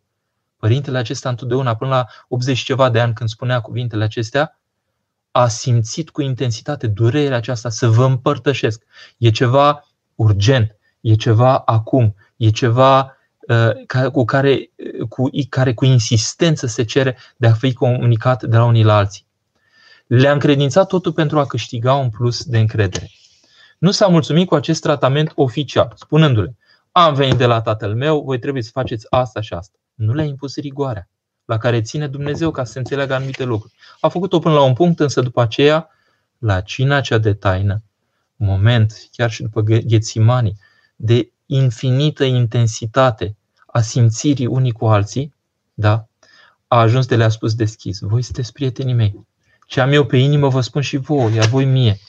Părintele 0.57 0.97
acesta 0.97 1.29
întotdeauna, 1.29 1.75
până 1.75 1.89
la 1.89 2.05
80 2.27 2.59
ceva 2.59 2.89
de 2.89 2.99
ani 2.99 3.13
când 3.13 3.29
spunea 3.29 3.61
cuvintele 3.61 4.03
acestea, 4.03 4.59
a 5.31 5.47
simțit 5.47 6.09
cu 6.09 6.21
intensitate 6.21 6.87
durerea 6.87 7.37
aceasta 7.37 7.69
să 7.69 7.89
vă 7.89 8.05
împărtășesc. 8.05 8.83
E 9.17 9.29
ceva 9.29 9.87
urgent, 10.15 10.75
e 11.01 11.13
ceva 11.15 11.57
acum, 11.57 12.15
e 12.37 12.49
ceva 12.49 12.99
uh, 12.99 13.22
cu 14.11 14.25
care, 14.25 14.69
cu, 15.09 15.29
care 15.49 15.73
cu 15.73 15.85
insistență 15.85 16.67
se 16.67 16.83
cere 16.83 17.17
de 17.37 17.47
a 17.47 17.53
fi 17.53 17.73
comunicat 17.73 18.43
de 18.43 18.57
la 18.57 18.65
unii 18.65 18.83
la 18.83 18.97
alții. 18.97 19.25
Le-a 20.07 20.31
încredințat 20.31 20.87
totul 20.87 21.13
pentru 21.13 21.39
a 21.39 21.45
câștiga 21.45 21.93
un 21.93 22.09
plus 22.09 22.43
de 22.43 22.59
încredere. 22.59 23.09
Nu 23.77 23.91
s-a 23.91 24.07
mulțumit 24.07 24.47
cu 24.47 24.55
acest 24.55 24.81
tratament 24.81 25.31
oficial, 25.35 25.93
spunându-le, 25.95 26.55
am 26.91 27.13
venit 27.13 27.37
de 27.37 27.45
la 27.45 27.61
tatăl 27.61 27.95
meu, 27.95 28.21
voi 28.21 28.39
trebuie 28.39 28.63
să 28.63 28.69
faceți 28.73 29.05
asta 29.09 29.41
și 29.41 29.53
asta. 29.53 29.77
Nu 29.93 30.13
le-a 30.13 30.25
impus 30.25 30.55
rigoarea 30.55 31.09
la 31.45 31.57
care 31.57 31.81
ține 31.81 32.07
Dumnezeu 32.07 32.51
ca 32.51 32.63
să 32.63 32.71
se 32.71 32.77
înțeleagă 32.77 33.13
anumite 33.13 33.43
lucruri. 33.43 33.73
A 33.99 34.07
făcut-o 34.07 34.39
până 34.39 34.53
la 34.53 34.63
un 34.63 34.73
punct, 34.73 34.99
însă 34.99 35.21
după 35.21 35.41
aceea, 35.41 35.89
la 36.37 36.61
cina 36.61 37.01
cea 37.01 37.17
de 37.17 37.33
taină, 37.33 37.83
moment, 38.35 39.07
chiar 39.11 39.31
și 39.31 39.41
după 39.41 39.61
Ghețimani, 39.61 40.59
de 40.95 41.32
infinită 41.45 42.23
intensitate 42.23 43.35
a 43.65 43.81
simțirii 43.81 44.45
unii 44.45 44.71
cu 44.71 44.85
alții, 44.85 45.33
da? 45.73 46.07
a 46.73 46.79
ajuns 46.79 47.05
de 47.05 47.15
le-a 47.15 47.29
spus 47.29 47.55
deschis, 47.55 47.99
voi 47.99 48.21
sunteți 48.21 48.51
prietenii 48.51 48.93
mei. 48.93 49.27
Ce 49.67 49.81
am 49.81 49.91
eu 49.91 50.05
pe 50.05 50.17
inimă 50.17 50.47
vă 50.47 50.61
spun 50.61 50.81
și 50.81 50.97
vouă, 50.97 51.29
iar 51.29 51.45
voi 51.45 51.65
mie. 51.65 51.99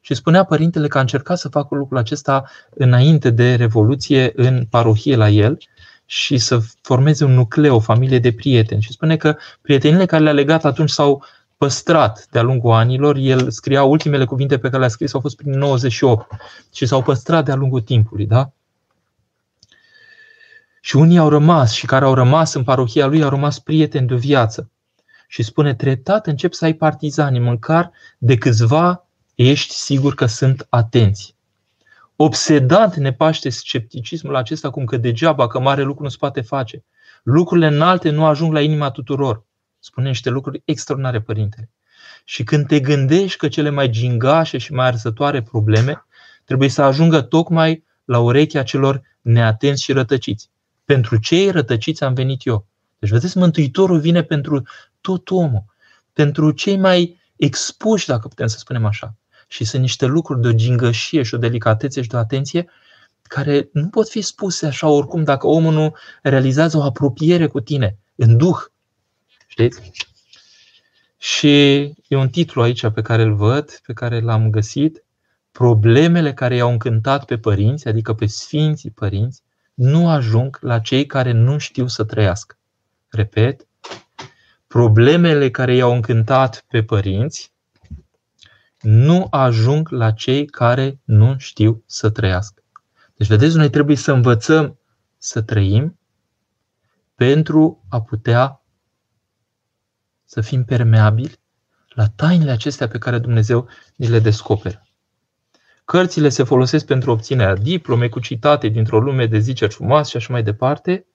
Și 0.00 0.14
spunea 0.14 0.44
părintele 0.44 0.88
că 0.88 0.98
a 0.98 1.00
încercat 1.00 1.38
să 1.38 1.48
facă 1.48 1.74
lucrul 1.74 1.98
acesta 1.98 2.44
înainte 2.70 3.30
de 3.30 3.54
Revoluție 3.54 4.32
în 4.34 4.66
parohie 4.70 5.16
la 5.16 5.28
el 5.28 5.58
și 6.04 6.38
să 6.38 6.60
formeze 6.82 7.24
un 7.24 7.32
nucleu, 7.32 7.74
o 7.74 7.80
familie 7.80 8.18
de 8.18 8.32
prieteni. 8.32 8.82
Și 8.82 8.92
spune 8.92 9.16
că 9.16 9.36
prietenile 9.60 10.06
care 10.06 10.22
le-a 10.22 10.32
legat 10.32 10.64
atunci 10.64 10.90
s-au 10.90 11.24
păstrat 11.56 12.26
de-a 12.30 12.42
lungul 12.42 12.72
anilor. 12.72 13.16
El 13.16 13.50
scria 13.50 13.82
ultimele 13.82 14.24
cuvinte 14.24 14.58
pe 14.58 14.68
care 14.68 14.78
le-a 14.78 14.88
scris 14.88 15.14
au 15.14 15.20
fost 15.20 15.36
prin 15.36 15.52
98 15.52 16.30
și 16.74 16.86
s-au 16.86 17.02
păstrat 17.02 17.44
de-a 17.44 17.54
lungul 17.54 17.80
timpului. 17.80 18.26
Da? 18.26 18.52
Și 20.80 20.96
unii 20.96 21.18
au 21.18 21.28
rămas 21.28 21.72
și 21.72 21.86
care 21.86 22.04
au 22.04 22.14
rămas 22.14 22.54
în 22.54 22.64
parohia 22.64 23.06
lui 23.06 23.22
au 23.22 23.30
rămas 23.30 23.58
prieteni 23.58 24.06
de 24.06 24.14
viață. 24.14 24.70
Și 25.28 25.42
spune, 25.42 25.74
treptat 25.74 26.26
încep 26.26 26.52
să 26.52 26.64
ai 26.64 26.72
partizani, 26.72 27.38
măcar 27.38 27.90
de 28.18 28.38
câțiva 28.38 29.06
ești 29.34 29.74
sigur 29.74 30.14
că 30.14 30.26
sunt 30.26 30.66
atenți 30.68 31.34
obsedant 32.16 32.94
ne 32.94 33.12
paște 33.12 33.48
scepticismul 33.48 34.36
acesta 34.36 34.70
cum 34.70 34.84
că 34.84 34.96
degeaba, 34.96 35.46
că 35.46 35.60
mare 35.60 35.82
lucru 35.82 36.02
nu 36.02 36.08
se 36.08 36.16
poate 36.20 36.40
face. 36.40 36.84
Lucrurile 37.22 37.66
înalte 37.66 38.10
nu 38.10 38.24
ajung 38.24 38.52
la 38.52 38.60
inima 38.60 38.90
tuturor. 38.90 39.44
Spune 39.84 40.08
niște 40.08 40.30
lucruri 40.30 40.62
extraordinare, 40.64 41.20
Părintele. 41.20 41.70
Și 42.24 42.44
când 42.44 42.66
te 42.66 42.80
gândești 42.80 43.38
că 43.38 43.48
cele 43.48 43.70
mai 43.70 43.88
gingașe 43.88 44.58
și 44.58 44.72
mai 44.72 44.86
arsătoare 44.86 45.42
probleme 45.42 46.04
trebuie 46.44 46.68
să 46.68 46.82
ajungă 46.82 47.20
tocmai 47.20 47.84
la 48.04 48.18
urechea 48.18 48.62
celor 48.62 49.02
neatenți 49.20 49.82
și 49.82 49.92
rătăciți. 49.92 50.50
Pentru 50.84 51.16
cei 51.16 51.50
rătăciți 51.50 52.04
am 52.04 52.14
venit 52.14 52.46
eu. 52.46 52.66
Deci, 52.98 53.10
vedeți, 53.10 53.38
Mântuitorul 53.38 53.98
vine 54.00 54.22
pentru 54.22 54.62
tot 55.00 55.30
omul. 55.30 55.64
Pentru 56.12 56.50
cei 56.50 56.76
mai 56.76 57.20
expuși, 57.36 58.06
dacă 58.06 58.28
putem 58.28 58.46
să 58.46 58.58
spunem 58.58 58.84
așa. 58.84 59.14
Și 59.48 59.64
sunt 59.64 59.82
niște 59.82 60.06
lucruri 60.06 60.40
de 60.40 60.48
o 60.48 60.52
gingășie 60.52 61.22
și 61.22 61.34
o 61.34 61.38
delicatețe 61.38 62.02
și 62.02 62.08
de 62.08 62.16
o 62.16 62.18
atenție 62.18 62.68
care 63.22 63.68
nu 63.72 63.88
pot 63.88 64.08
fi 64.08 64.20
spuse 64.20 64.66
așa 64.66 64.88
oricum 64.88 65.24
dacă 65.24 65.46
omul 65.46 65.72
nu 65.72 65.94
realizează 66.22 66.76
o 66.76 66.82
apropiere 66.82 67.46
cu 67.46 67.60
tine, 67.60 67.96
în 68.14 68.36
duh. 68.36 68.72
Știți? 69.54 69.90
Și 71.18 71.80
e 72.08 72.16
un 72.16 72.28
titlu 72.28 72.62
aici 72.62 72.88
pe 72.88 73.02
care 73.02 73.22
îl 73.22 73.34
văd, 73.34 73.80
pe 73.86 73.92
care 73.92 74.20
l-am 74.20 74.50
găsit. 74.50 75.04
Problemele 75.52 76.34
care 76.34 76.54
i-au 76.56 76.70
încântat 76.70 77.24
pe 77.24 77.38
părinți, 77.38 77.88
adică 77.88 78.14
pe 78.14 78.26
sfinții 78.26 78.90
părinți, 78.90 79.42
nu 79.74 80.08
ajung 80.08 80.58
la 80.60 80.78
cei 80.78 81.06
care 81.06 81.32
nu 81.32 81.58
știu 81.58 81.86
să 81.86 82.04
trăiască. 82.04 82.58
Repet, 83.08 83.66
problemele 84.66 85.50
care 85.50 85.74
i-au 85.74 85.92
încântat 85.92 86.64
pe 86.68 86.82
părinți 86.82 87.52
nu 88.80 89.26
ajung 89.30 89.88
la 89.88 90.10
cei 90.10 90.46
care 90.46 90.98
nu 91.04 91.34
știu 91.38 91.82
să 91.86 92.10
trăiască. 92.10 92.62
Deci, 93.16 93.28
vedeți, 93.28 93.56
noi 93.56 93.70
trebuie 93.70 93.96
să 93.96 94.12
învățăm 94.12 94.78
să 95.18 95.42
trăim 95.42 95.98
pentru 97.14 97.84
a 97.88 98.02
putea 98.02 98.58
să 100.24 100.40
fim 100.40 100.64
permeabili 100.64 101.38
la 101.88 102.06
tainele 102.16 102.50
acestea 102.50 102.88
pe 102.88 102.98
care 102.98 103.18
Dumnezeu 103.18 103.68
ni 103.96 104.08
le 104.08 104.18
descoperă. 104.18 104.86
Cărțile 105.84 106.28
se 106.28 106.42
folosesc 106.42 106.86
pentru 106.86 107.10
obținerea 107.10 107.54
diplome 107.54 108.08
cu 108.08 108.20
citate 108.20 108.68
dintr-o 108.68 109.00
lume 109.00 109.26
de 109.26 109.38
ziceri 109.38 109.72
frumoase 109.72 110.10
și 110.10 110.16
așa 110.16 110.32
mai 110.32 110.42
departe. 110.42 111.06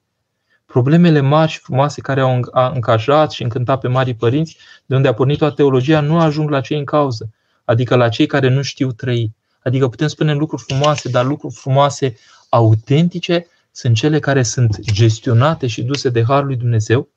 Problemele 0.66 1.20
mari 1.20 1.50
și 1.50 1.58
frumoase 1.58 2.00
care 2.00 2.20
au 2.20 2.42
încajat 2.74 3.30
și 3.30 3.42
încântat 3.42 3.80
pe 3.80 3.88
marii 3.88 4.14
părinți, 4.14 4.56
de 4.86 4.94
unde 4.94 5.08
a 5.08 5.14
pornit 5.14 5.38
toată 5.38 5.54
teologia, 5.54 6.00
nu 6.00 6.20
ajung 6.20 6.50
la 6.50 6.60
cei 6.60 6.78
în 6.78 6.84
cauză, 6.84 7.30
adică 7.64 7.96
la 7.96 8.08
cei 8.08 8.26
care 8.26 8.48
nu 8.48 8.62
știu 8.62 8.92
trăi. 8.92 9.34
Adică 9.62 9.88
putem 9.88 10.08
spune 10.08 10.34
lucruri 10.34 10.62
frumoase, 10.62 11.08
dar 11.08 11.24
lucruri 11.24 11.54
frumoase 11.54 12.16
autentice 12.48 13.46
sunt 13.72 13.96
cele 13.96 14.18
care 14.18 14.42
sunt 14.42 14.80
gestionate 14.80 15.66
și 15.66 15.82
duse 15.82 16.08
de 16.08 16.24
Harul 16.24 16.46
lui 16.46 16.56
Dumnezeu 16.56 17.08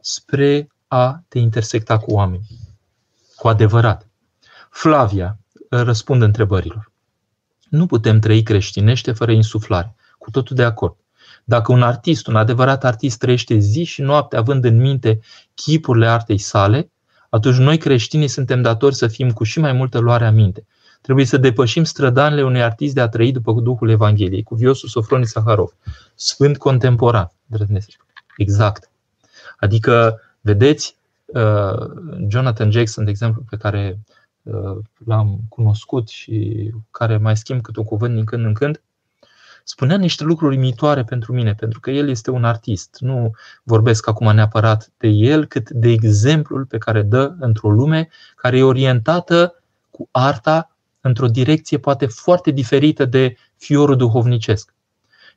spre 0.00 0.68
a 0.88 1.22
te 1.28 1.38
intersecta 1.38 1.98
cu 1.98 2.12
oameni. 2.12 2.46
Cu 3.36 3.48
adevărat. 3.48 4.06
Flavia 4.70 5.38
răspunde 5.68 6.24
întrebărilor. 6.24 6.92
Nu 7.68 7.86
putem 7.86 8.18
trăi 8.18 8.42
creștinește 8.42 9.12
fără 9.12 9.32
insuflare. 9.32 9.94
Cu 10.18 10.30
totul 10.30 10.56
de 10.56 10.64
acord. 10.64 10.96
Dacă 11.44 11.72
un 11.72 11.82
artist, 11.82 12.26
un 12.26 12.36
adevărat 12.36 12.84
artist, 12.84 13.18
trăiește 13.18 13.58
zi 13.58 13.84
și 13.84 14.02
noapte 14.02 14.36
având 14.36 14.64
în 14.64 14.76
minte 14.76 15.20
chipurile 15.54 16.06
artei 16.06 16.38
sale, 16.38 16.90
atunci 17.28 17.56
noi 17.56 17.78
creștinii 17.78 18.28
suntem 18.28 18.62
datori 18.62 18.94
să 18.94 19.06
fim 19.06 19.30
cu 19.30 19.44
și 19.44 19.60
mai 19.60 19.72
multă 19.72 19.98
luare 19.98 20.26
aminte. 20.26 20.66
Trebuie 21.00 21.24
să 21.24 21.36
depășim 21.36 21.84
strădanele 21.84 22.42
unui 22.42 22.62
artist 22.62 22.94
de 22.94 23.00
a 23.00 23.08
trăi 23.08 23.32
după 23.32 23.52
Duhul 23.52 23.90
Evangheliei, 23.90 24.42
cu 24.42 24.54
viosul 24.54 24.88
Sofronie 24.88 25.26
Saharov, 25.26 25.74
sfânt 26.14 26.58
contemporan, 26.58 27.32
Exact. 28.36 28.90
Adică, 29.56 30.20
vedeți, 30.40 30.96
uh, 31.26 31.90
Jonathan 32.28 32.70
Jackson, 32.70 33.04
de 33.04 33.10
exemplu, 33.10 33.42
pe 33.50 33.56
care 33.56 33.98
uh, 34.42 34.76
l-am 35.06 35.38
cunoscut 35.48 36.08
și 36.08 36.70
care 36.90 37.16
mai 37.16 37.36
schimb 37.36 37.60
câte 37.60 37.78
un 37.78 37.84
cuvânt 37.84 38.14
din 38.14 38.24
când 38.24 38.44
în 38.44 38.54
când, 38.54 38.80
spunea 39.64 39.96
niște 39.96 40.24
lucruri 40.24 40.54
imitoare 40.54 41.04
pentru 41.04 41.32
mine, 41.32 41.54
pentru 41.54 41.80
că 41.80 41.90
el 41.90 42.08
este 42.08 42.30
un 42.30 42.44
artist. 42.44 42.96
Nu 43.00 43.30
vorbesc 43.62 44.08
acum 44.08 44.34
neapărat 44.34 44.90
de 44.96 45.08
el, 45.08 45.46
cât 45.46 45.70
de 45.70 45.88
exemplul 45.88 46.64
pe 46.64 46.78
care 46.78 47.02
dă 47.02 47.34
într-o 47.38 47.70
lume 47.70 48.08
care 48.36 48.58
e 48.58 48.62
orientată 48.62 49.62
cu 49.90 50.08
arta 50.10 50.76
într-o 51.00 51.26
direcție 51.26 51.78
poate 51.78 52.06
foarte 52.06 52.50
diferită 52.50 53.04
de 53.04 53.36
fiorul 53.56 53.96
duhovnicesc. 53.96 54.74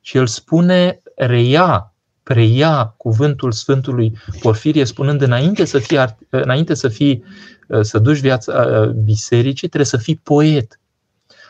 Și 0.00 0.16
el 0.16 0.26
spune, 0.26 1.02
reia, 1.16 1.91
preia 2.22 2.94
cuvântul 2.96 3.52
Sfântului 3.52 4.18
Porfirie, 4.40 4.84
spunând 4.84 5.20
înainte 5.20 5.64
să 5.64 5.78
fii, 5.78 6.16
înainte 6.30 6.74
să, 6.74 6.88
fii, 6.88 7.24
să 7.80 7.98
duci 7.98 8.18
viața 8.18 8.84
bisericii, 9.04 9.68
trebuie 9.68 9.86
să 9.86 9.96
fii 9.96 10.16
poet. 10.16 10.80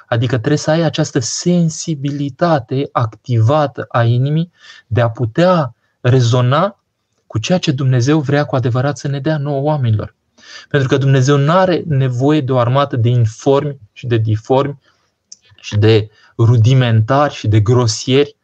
Adică 0.07 0.37
trebuie 0.37 0.59
să 0.59 0.71
ai 0.71 0.83
această 0.83 1.19
sensibilitate 1.19 2.89
activată 2.93 3.85
a 3.89 4.03
inimii 4.05 4.53
de 4.87 5.01
a 5.01 5.11
putea 5.11 5.75
rezona 6.01 6.83
cu 7.27 7.39
ceea 7.39 7.59
ce 7.59 7.71
Dumnezeu 7.71 8.21
vrea 8.21 8.45
cu 8.45 8.57
adevărat 8.57 8.99
să 8.99 9.09
ne 9.09 9.21
dea 9.21 9.39
nouă 9.39 9.61
oamenilor. 9.61 10.15
Pentru 10.69 10.89
că 10.89 10.97
Dumnezeu 10.97 11.37
nu 11.37 11.53
are 11.53 11.83
nevoie 11.87 12.41
de 12.41 12.53
o 12.53 12.59
armată 12.59 12.97
de 12.97 13.09
informi 13.09 13.79
și 13.93 14.07
de 14.07 14.17
diformi 14.17 14.79
și 15.57 15.77
de 15.77 16.11
rudimentari 16.39 17.35
și 17.35 17.49
de 17.49 17.61
grosieri 17.61 18.37
uh, 18.37 18.42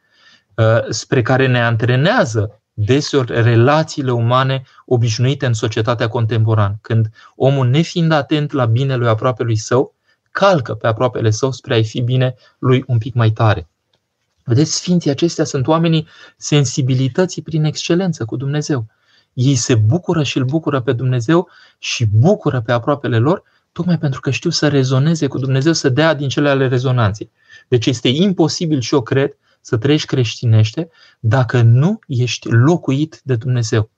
spre 0.88 1.22
care 1.22 1.46
ne 1.46 1.62
antrenează 1.62 2.60
deseori 2.72 3.42
relațiile 3.42 4.10
umane 4.10 4.62
obișnuite 4.86 5.46
în 5.46 5.52
societatea 5.52 6.08
contemporană. 6.08 6.78
Când 6.80 7.10
omul, 7.36 7.68
nefiind 7.68 8.12
atent 8.12 8.52
la 8.52 8.64
binele 8.64 9.08
aproapelui 9.08 9.56
său, 9.56 9.94
calcă 10.30 10.74
pe 10.74 10.86
aproapele 10.86 11.30
său 11.30 11.50
spre 11.50 11.74
a-i 11.74 11.84
fi 11.84 12.00
bine 12.00 12.34
lui 12.58 12.84
un 12.86 12.98
pic 12.98 13.14
mai 13.14 13.30
tare. 13.30 13.68
Vedeți, 14.44 14.74
sfinții 14.74 15.10
acestea 15.10 15.44
sunt 15.44 15.66
oamenii 15.66 16.06
sensibilității 16.36 17.42
prin 17.42 17.64
excelență 17.64 18.24
cu 18.24 18.36
Dumnezeu. 18.36 18.86
Ei 19.32 19.54
se 19.54 19.74
bucură 19.74 20.22
și 20.22 20.38
îl 20.38 20.44
bucură 20.44 20.80
pe 20.80 20.92
Dumnezeu 20.92 21.48
și 21.78 22.06
bucură 22.06 22.60
pe 22.60 22.72
aproapele 22.72 23.18
lor, 23.18 23.42
tocmai 23.72 23.98
pentru 23.98 24.20
că 24.20 24.30
știu 24.30 24.50
să 24.50 24.68
rezoneze 24.68 25.26
cu 25.26 25.38
Dumnezeu, 25.38 25.72
să 25.72 25.88
dea 25.88 26.14
din 26.14 26.28
cele 26.28 26.48
ale 26.48 26.68
rezonanței. 26.68 27.30
Deci 27.68 27.86
este 27.86 28.08
imposibil 28.08 28.80
și 28.80 28.94
eu 28.94 29.02
cred 29.02 29.36
să 29.68 29.76
trăiești 29.76 30.06
creștinește 30.06 30.90
dacă 31.20 31.62
nu 31.62 31.98
ești 32.06 32.48
locuit 32.48 33.20
de 33.24 33.36
Dumnezeu. 33.36 33.90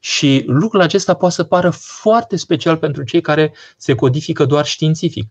Și 0.00 0.44
lucrul 0.46 0.80
acesta 0.80 1.14
poate 1.14 1.34
să 1.34 1.44
pară 1.44 1.70
foarte 1.70 2.36
special 2.36 2.76
pentru 2.76 3.02
cei 3.02 3.20
care 3.20 3.54
se 3.76 3.94
codifică 3.94 4.44
doar 4.44 4.64
științific 4.64 5.28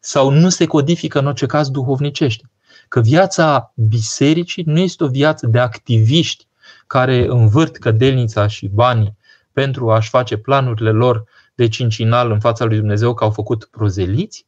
sau 0.00 0.30
nu 0.30 0.48
se 0.48 0.66
codifică 0.66 1.18
în 1.18 1.26
orice 1.26 1.46
caz 1.46 1.70
duhovnicește. 1.70 2.50
Că 2.88 3.00
viața 3.00 3.72
bisericii 3.74 4.62
nu 4.66 4.78
este 4.78 5.04
o 5.04 5.08
viață 5.08 5.46
de 5.46 5.58
activiști 5.58 6.46
care 6.86 7.26
învârt 7.28 7.76
cădelnița 7.76 8.46
și 8.46 8.68
banii 8.68 9.16
pentru 9.52 9.90
a-și 9.90 10.08
face 10.08 10.36
planurile 10.36 10.90
lor 10.90 11.24
de 11.54 11.68
cincinal 11.68 12.30
în 12.30 12.40
fața 12.40 12.64
lui 12.64 12.76
Dumnezeu 12.76 13.14
că 13.14 13.24
au 13.24 13.30
făcut 13.30 13.64
prozeliți, 13.64 14.46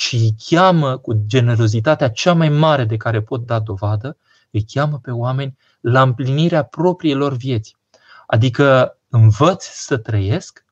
ci 0.00 0.12
îi 0.12 0.34
cheamă 0.48 0.96
cu 0.96 1.22
generozitatea 1.26 2.08
cea 2.10 2.32
mai 2.32 2.48
mare 2.48 2.84
de 2.84 2.96
care 2.96 3.22
pot 3.22 3.46
da 3.46 3.58
dovadă, 3.58 4.16
îi 4.50 4.64
cheamă 4.72 4.98
pe 5.02 5.10
oameni 5.10 5.56
la 5.80 6.02
împlinirea 6.02 6.62
propriilor 6.62 7.36
vieți. 7.36 7.76
Adică 8.26 8.98
învăț 9.08 9.64
să 9.64 9.96
trăiesc, 9.96 10.64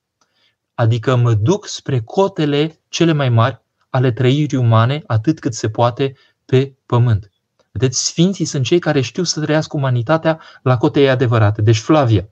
adică 0.75 1.17
mă 1.17 1.35
duc 1.35 1.67
spre 1.67 2.01
cotele 2.01 2.81
cele 2.89 3.13
mai 3.13 3.29
mari 3.29 3.61
ale 3.91 4.13
trăirii 4.13 4.59
umane, 4.59 5.03
atât 5.07 5.39
cât 5.39 5.55
se 5.55 5.69
poate 5.69 6.17
pe 6.45 6.75
pământ. 6.87 7.31
Vedeți, 7.73 8.05
sfinții 8.05 8.45
sunt 8.45 8.65
cei 8.65 8.79
care 8.79 9.01
știu 9.01 9.23
să 9.23 9.41
trăiască 9.41 9.77
umanitatea 9.77 10.41
la 10.63 10.77
cote 10.77 11.01
ei 11.01 11.11
adevărate. 11.11 11.63
Deci, 11.63 11.79
Flavia, 11.79 12.29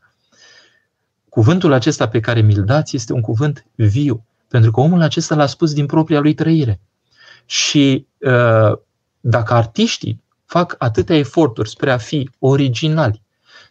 cuvântul 1.29 1.73
acesta 1.73 2.09
pe 2.09 2.21
care 2.21 2.41
mi-l 2.41 2.65
dați 2.65 2.97
este 2.97 3.13
un 3.13 3.21
cuvânt 3.21 3.67
viu, 3.75 4.25
pentru 4.49 4.71
că 4.71 4.81
omul 4.81 5.03
acesta 5.03 5.35
l-a 5.35 5.47
spus 5.47 5.73
din 5.73 5.87
propria 5.87 6.21
lui 6.21 6.35
trăire. 6.35 6.81
Și 7.47 8.07
uh, 8.19 8.73
dacă 9.21 9.55
artiștii 9.55 10.23
fac 10.45 10.75
atâtea 10.79 11.17
eforturi 11.17 11.69
spre 11.69 11.93
a 11.93 11.97
fi 11.97 12.31
originali, 12.39 13.23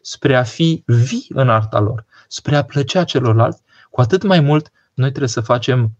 spre 0.01 0.35
a 0.35 0.43
fi 0.43 0.83
vii 0.85 1.25
în 1.29 1.49
arta 1.49 1.79
lor, 1.79 2.05
spre 2.27 2.55
a 2.55 2.63
plăcea 2.63 3.03
celorlalți, 3.03 3.61
cu 3.89 4.01
atât 4.01 4.23
mai 4.23 4.39
mult 4.39 4.71
noi 4.93 5.09
trebuie 5.09 5.29
să 5.29 5.41
facem 5.41 5.91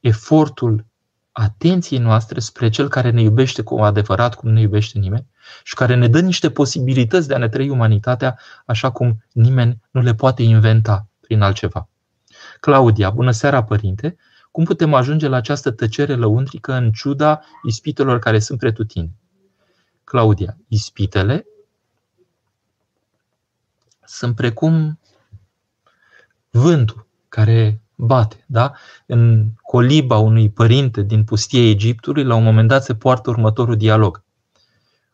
efortul 0.00 0.86
atenției 1.32 1.98
noastre 1.98 2.40
spre 2.40 2.68
Cel 2.68 2.88
care 2.88 3.10
ne 3.10 3.22
iubește 3.22 3.62
cu 3.62 3.80
adevărat, 3.80 4.34
cum 4.34 4.48
nu 4.48 4.54
ne 4.54 4.60
iubește 4.60 4.98
nimeni, 4.98 5.26
și 5.62 5.74
care 5.74 5.94
ne 5.94 6.08
dă 6.08 6.20
niște 6.20 6.50
posibilități 6.50 7.28
de 7.28 7.34
a 7.34 7.38
ne 7.38 7.48
trăi 7.48 7.68
umanitatea 7.68 8.38
așa 8.66 8.90
cum 8.90 9.24
nimeni 9.32 9.80
nu 9.90 10.00
le 10.00 10.14
poate 10.14 10.42
inventa 10.42 11.06
prin 11.20 11.40
altceva. 11.40 11.88
Claudia, 12.60 13.10
bună 13.10 13.30
seara, 13.30 13.64
părinte! 13.64 14.16
Cum 14.58 14.66
putem 14.66 14.94
ajunge 14.94 15.28
la 15.28 15.36
această 15.36 15.70
tăcere 15.70 16.14
lăuntrică 16.14 16.72
în 16.72 16.92
ciuda 16.92 17.40
ispitelor 17.62 18.18
care 18.18 18.38
sunt 18.38 18.58
pretutini? 18.58 19.10
Claudia, 20.04 20.56
ispitele 20.68 21.46
sunt 24.04 24.34
precum 24.34 24.98
vântul 26.50 27.06
care 27.28 27.80
bate. 27.94 28.44
Da? 28.46 28.72
În 29.06 29.48
coliba 29.62 30.18
unui 30.18 30.50
părinte 30.50 31.02
din 31.02 31.24
pustie 31.24 31.68
Egiptului, 31.68 32.24
la 32.24 32.34
un 32.34 32.44
moment 32.44 32.68
dat 32.68 32.84
se 32.84 32.94
poartă 32.94 33.30
următorul 33.30 33.76
dialog. 33.76 34.24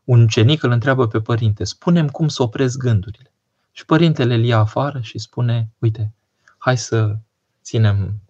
un 0.04 0.22
ucenic 0.22 0.62
îl 0.62 0.70
întreabă 0.70 1.06
pe 1.06 1.20
părinte, 1.20 1.64
spunem 1.64 2.08
cum 2.08 2.28
să 2.28 2.42
opresc 2.42 2.78
gândurile. 2.78 3.32
Și 3.72 3.84
părintele 3.84 4.34
îl 4.34 4.44
ia 4.44 4.58
afară 4.58 5.00
și 5.00 5.18
spune, 5.18 5.70
uite, 5.78 6.12
hai 6.58 6.76
să 6.76 7.16
ținem 7.62 8.23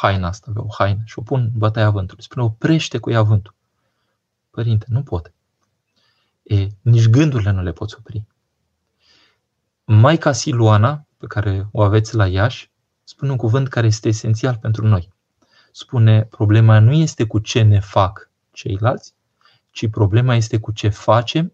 haina 0.00 0.28
asta, 0.28 0.46
avea 0.50 0.62
o 0.62 0.68
haină 0.78 1.02
și 1.04 1.18
o 1.18 1.22
pun 1.22 1.40
în 1.40 1.58
bătaia 1.58 1.90
vântului. 1.90 2.22
Spune, 2.22 2.44
oprește 2.44 2.98
cu 2.98 3.10
ea 3.10 3.22
vântul. 3.22 3.54
Părinte, 4.50 4.86
nu 4.88 5.02
pot. 5.02 5.32
E, 6.42 6.66
nici 6.80 7.08
gândurile 7.08 7.50
nu 7.50 7.62
le 7.62 7.72
poți 7.72 7.96
opri. 7.98 8.24
Maica 9.84 10.32
Siluana, 10.32 11.06
pe 11.16 11.26
care 11.26 11.68
o 11.72 11.82
aveți 11.82 12.14
la 12.14 12.26
Iași, 12.26 12.70
spune 13.04 13.30
un 13.30 13.36
cuvânt 13.36 13.68
care 13.68 13.86
este 13.86 14.08
esențial 14.08 14.56
pentru 14.56 14.86
noi. 14.86 15.12
Spune, 15.72 16.24
problema 16.24 16.78
nu 16.78 16.92
este 16.92 17.26
cu 17.26 17.38
ce 17.38 17.62
ne 17.62 17.80
fac 17.80 18.30
ceilalți, 18.50 19.14
ci 19.70 19.88
problema 19.88 20.34
este 20.34 20.58
cu 20.58 20.72
ce 20.72 20.88
facem, 20.88 21.52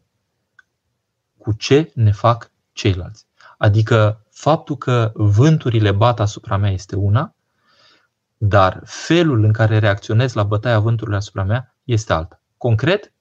cu 1.38 1.52
ce 1.52 1.90
ne 1.94 2.12
fac 2.12 2.50
ceilalți. 2.72 3.26
Adică 3.58 4.24
faptul 4.30 4.76
că 4.76 5.12
vânturile 5.14 5.92
bat 5.92 6.20
asupra 6.20 6.56
mea 6.56 6.70
este 6.70 6.96
una, 6.96 7.35
dar 8.36 8.80
felul 8.84 9.44
în 9.44 9.52
care 9.52 9.78
reacționez 9.78 10.32
la 10.32 10.42
bătaia 10.42 10.78
vânturilor 10.78 11.18
asupra 11.18 11.42
mea 11.44 11.74
este 11.84 12.12
alta. 12.12 12.40
Concret, 12.56 13.12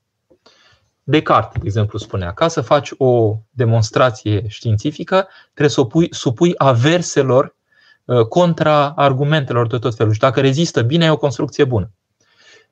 Descartes, 1.07 1.61
de 1.61 1.65
exemplu, 1.65 1.97
spunea, 1.97 2.31
ca 2.33 2.47
să 2.47 2.61
faci 2.61 2.91
o 2.97 3.37
demonstrație 3.49 4.47
științifică, 4.47 5.27
trebuie 5.43 5.69
să 5.69 5.81
o 5.81 5.85
pui, 5.85 6.07
supui 6.11 6.53
averselor 6.57 7.55
uh, 8.05 8.25
contra 8.25 8.89
argumentelor 8.89 9.67
de 9.67 9.77
tot 9.77 9.95
felul. 9.95 10.13
Și 10.13 10.19
dacă 10.19 10.41
rezistă 10.41 10.81
bine, 10.81 11.05
e 11.05 11.09
o 11.09 11.17
construcție 11.17 11.63
bună. 11.63 11.91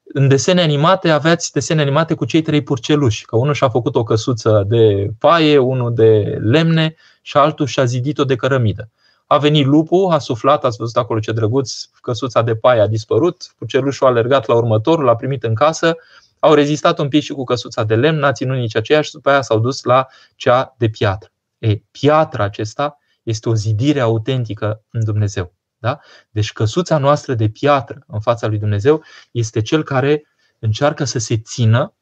În 0.03 0.27
desene 0.27 0.61
animate 0.61 1.09
aveați 1.09 1.51
desene 1.51 1.81
animate 1.81 2.13
cu 2.13 2.25
cei 2.25 2.41
trei 2.41 2.61
purceluși, 2.61 3.25
că 3.25 3.37
unul 3.37 3.53
și-a 3.53 3.69
făcut 3.69 3.95
o 3.95 4.03
căsuță 4.03 4.63
de 4.67 5.09
paie, 5.19 5.57
unul 5.57 5.93
de 5.93 6.37
lemne 6.41 6.95
și 7.21 7.37
altul 7.37 7.65
și-a 7.65 7.85
zidit-o 7.85 8.23
de 8.23 8.35
cărămidă. 8.35 8.89
A 9.33 9.37
venit 9.37 9.65
lupul, 9.65 10.11
a 10.11 10.19
suflat, 10.19 10.63
ați 10.63 10.77
văzut 10.77 10.97
acolo 10.97 11.19
ce 11.19 11.31
drăguț, 11.31 11.83
căsuța 12.01 12.41
de 12.41 12.55
paie 12.55 12.81
a 12.81 12.87
dispărut, 12.87 13.53
purcelușul 13.57 14.07
a 14.07 14.09
alergat 14.09 14.47
la 14.47 14.55
următorul, 14.55 15.05
l-a 15.05 15.15
primit 15.15 15.43
în 15.43 15.55
casă, 15.55 15.95
au 16.39 16.53
rezistat 16.53 16.99
un 16.99 17.07
pic 17.07 17.23
și 17.23 17.31
cu 17.31 17.43
căsuța 17.43 17.83
de 17.83 17.95
lemn, 17.95 18.19
n-a 18.19 18.31
ținut 18.31 18.57
nici 18.57 18.75
aceea 18.75 19.01
și 19.01 19.11
după 19.11 19.29
aia 19.29 19.41
s-au 19.41 19.59
dus 19.59 19.83
la 19.83 20.07
cea 20.35 20.75
de 20.77 20.89
piatră. 20.89 21.31
E, 21.57 21.75
piatra 21.91 22.43
acesta 22.43 22.97
este 23.23 23.49
o 23.49 23.55
zidire 23.55 23.99
autentică 23.99 24.83
în 24.91 25.03
Dumnezeu. 25.03 25.53
Da? 25.77 25.99
Deci 26.29 26.51
căsuța 26.51 26.97
noastră 26.97 27.33
de 27.33 27.49
piatră 27.49 28.03
în 28.07 28.19
fața 28.19 28.47
lui 28.47 28.57
Dumnezeu 28.57 29.03
este 29.31 29.61
cel 29.61 29.83
care 29.83 30.27
încearcă 30.59 31.03
să 31.03 31.19
se 31.19 31.37
țină 31.37 31.93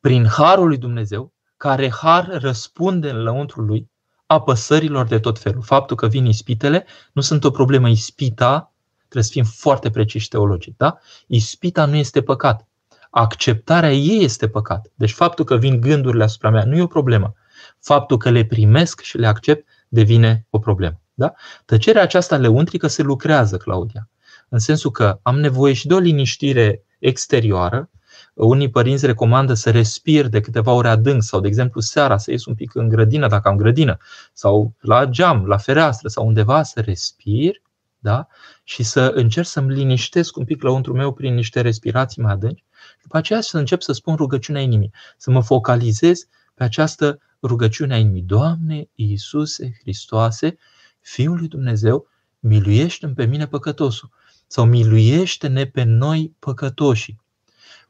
prin 0.00 0.26
harul 0.26 0.66
lui 0.66 0.78
Dumnezeu, 0.78 1.32
care 1.56 1.90
har 1.90 2.28
răspunde 2.40 3.10
în 3.10 3.22
lăuntrul 3.22 3.64
lui 3.64 3.92
apăsărilor 4.26 5.06
de 5.06 5.18
tot 5.18 5.38
felul. 5.38 5.62
Faptul 5.62 5.96
că 5.96 6.06
vin 6.06 6.26
ispitele 6.26 6.86
nu 7.12 7.22
sunt 7.22 7.44
o 7.44 7.50
problemă. 7.50 7.88
Ispita, 7.88 8.72
trebuie 8.98 9.22
să 9.22 9.30
fim 9.30 9.44
foarte 9.44 9.90
preciși 9.90 10.28
teologici, 10.28 10.74
da? 10.76 10.98
Ispita 11.26 11.84
nu 11.84 11.96
este 11.96 12.22
păcat 12.22 12.66
acceptarea 13.14 13.92
ei 13.92 14.24
este 14.24 14.48
păcat. 14.48 14.92
Deci 14.94 15.12
faptul 15.12 15.44
că 15.44 15.56
vin 15.56 15.80
gândurile 15.80 16.24
asupra 16.24 16.50
mea 16.50 16.64
nu 16.64 16.76
e 16.76 16.82
o 16.82 16.86
problemă. 16.86 17.34
Faptul 17.80 18.16
că 18.16 18.30
le 18.30 18.44
primesc 18.44 19.00
și 19.00 19.18
le 19.18 19.26
accept 19.26 19.68
devine 19.88 20.46
o 20.50 20.58
problemă. 20.58 21.00
Da? 21.14 21.32
Tăcerea 21.64 22.02
aceasta 22.02 22.36
leuntrică 22.36 22.86
se 22.86 23.02
lucrează, 23.02 23.56
Claudia. 23.56 24.08
În 24.48 24.58
sensul 24.58 24.90
că 24.90 25.18
am 25.22 25.40
nevoie 25.40 25.72
și 25.72 25.86
de 25.86 25.94
o 25.94 25.98
liniștire 25.98 26.84
exterioară. 26.98 27.90
Unii 28.34 28.70
părinți 28.70 29.06
recomandă 29.06 29.54
să 29.54 29.70
respir 29.70 30.28
de 30.28 30.40
câteva 30.40 30.72
ore 30.72 30.88
adânc 30.88 31.22
sau, 31.22 31.40
de 31.40 31.48
exemplu, 31.48 31.80
seara 31.80 32.16
să 32.18 32.30
ies 32.30 32.44
un 32.44 32.54
pic 32.54 32.74
în 32.74 32.88
grădină, 32.88 33.28
dacă 33.28 33.48
am 33.48 33.56
grădină, 33.56 33.96
sau 34.32 34.74
la 34.80 35.04
geam, 35.04 35.46
la 35.46 35.56
fereastră 35.56 36.08
sau 36.08 36.26
undeva 36.26 36.62
să 36.62 36.80
respir 36.80 37.62
da? 37.98 38.26
și 38.64 38.82
să 38.82 39.12
încerc 39.14 39.46
să-mi 39.46 39.74
liniștesc 39.74 40.36
un 40.36 40.44
pic 40.44 40.62
lăuntru 40.62 40.92
meu 40.94 41.12
prin 41.12 41.34
niște 41.34 41.60
respirații 41.60 42.22
mai 42.22 42.32
adânci 42.32 42.64
după 43.02 43.16
aceea 43.16 43.40
să 43.40 43.58
încep 43.58 43.80
să 43.80 43.92
spun 43.92 44.14
rugăciunea 44.14 44.60
inimii, 44.60 44.92
să 45.16 45.30
mă 45.30 45.42
focalizez 45.42 46.26
pe 46.54 46.64
această 46.64 47.18
rugăciune 47.42 47.94
a 47.94 47.98
inimii. 47.98 48.22
Doamne 48.22 48.88
Iisuse 48.94 49.76
Hristoase, 49.80 50.56
Fiul 51.00 51.38
lui 51.38 51.48
Dumnezeu, 51.48 52.06
miluiește 52.38 53.08
pe 53.08 53.24
mine 53.24 53.46
păcătosul 53.46 54.10
sau 54.46 54.64
miluiește-ne 54.64 55.66
pe 55.66 55.82
noi 55.82 56.34
păcătoșii, 56.38 57.20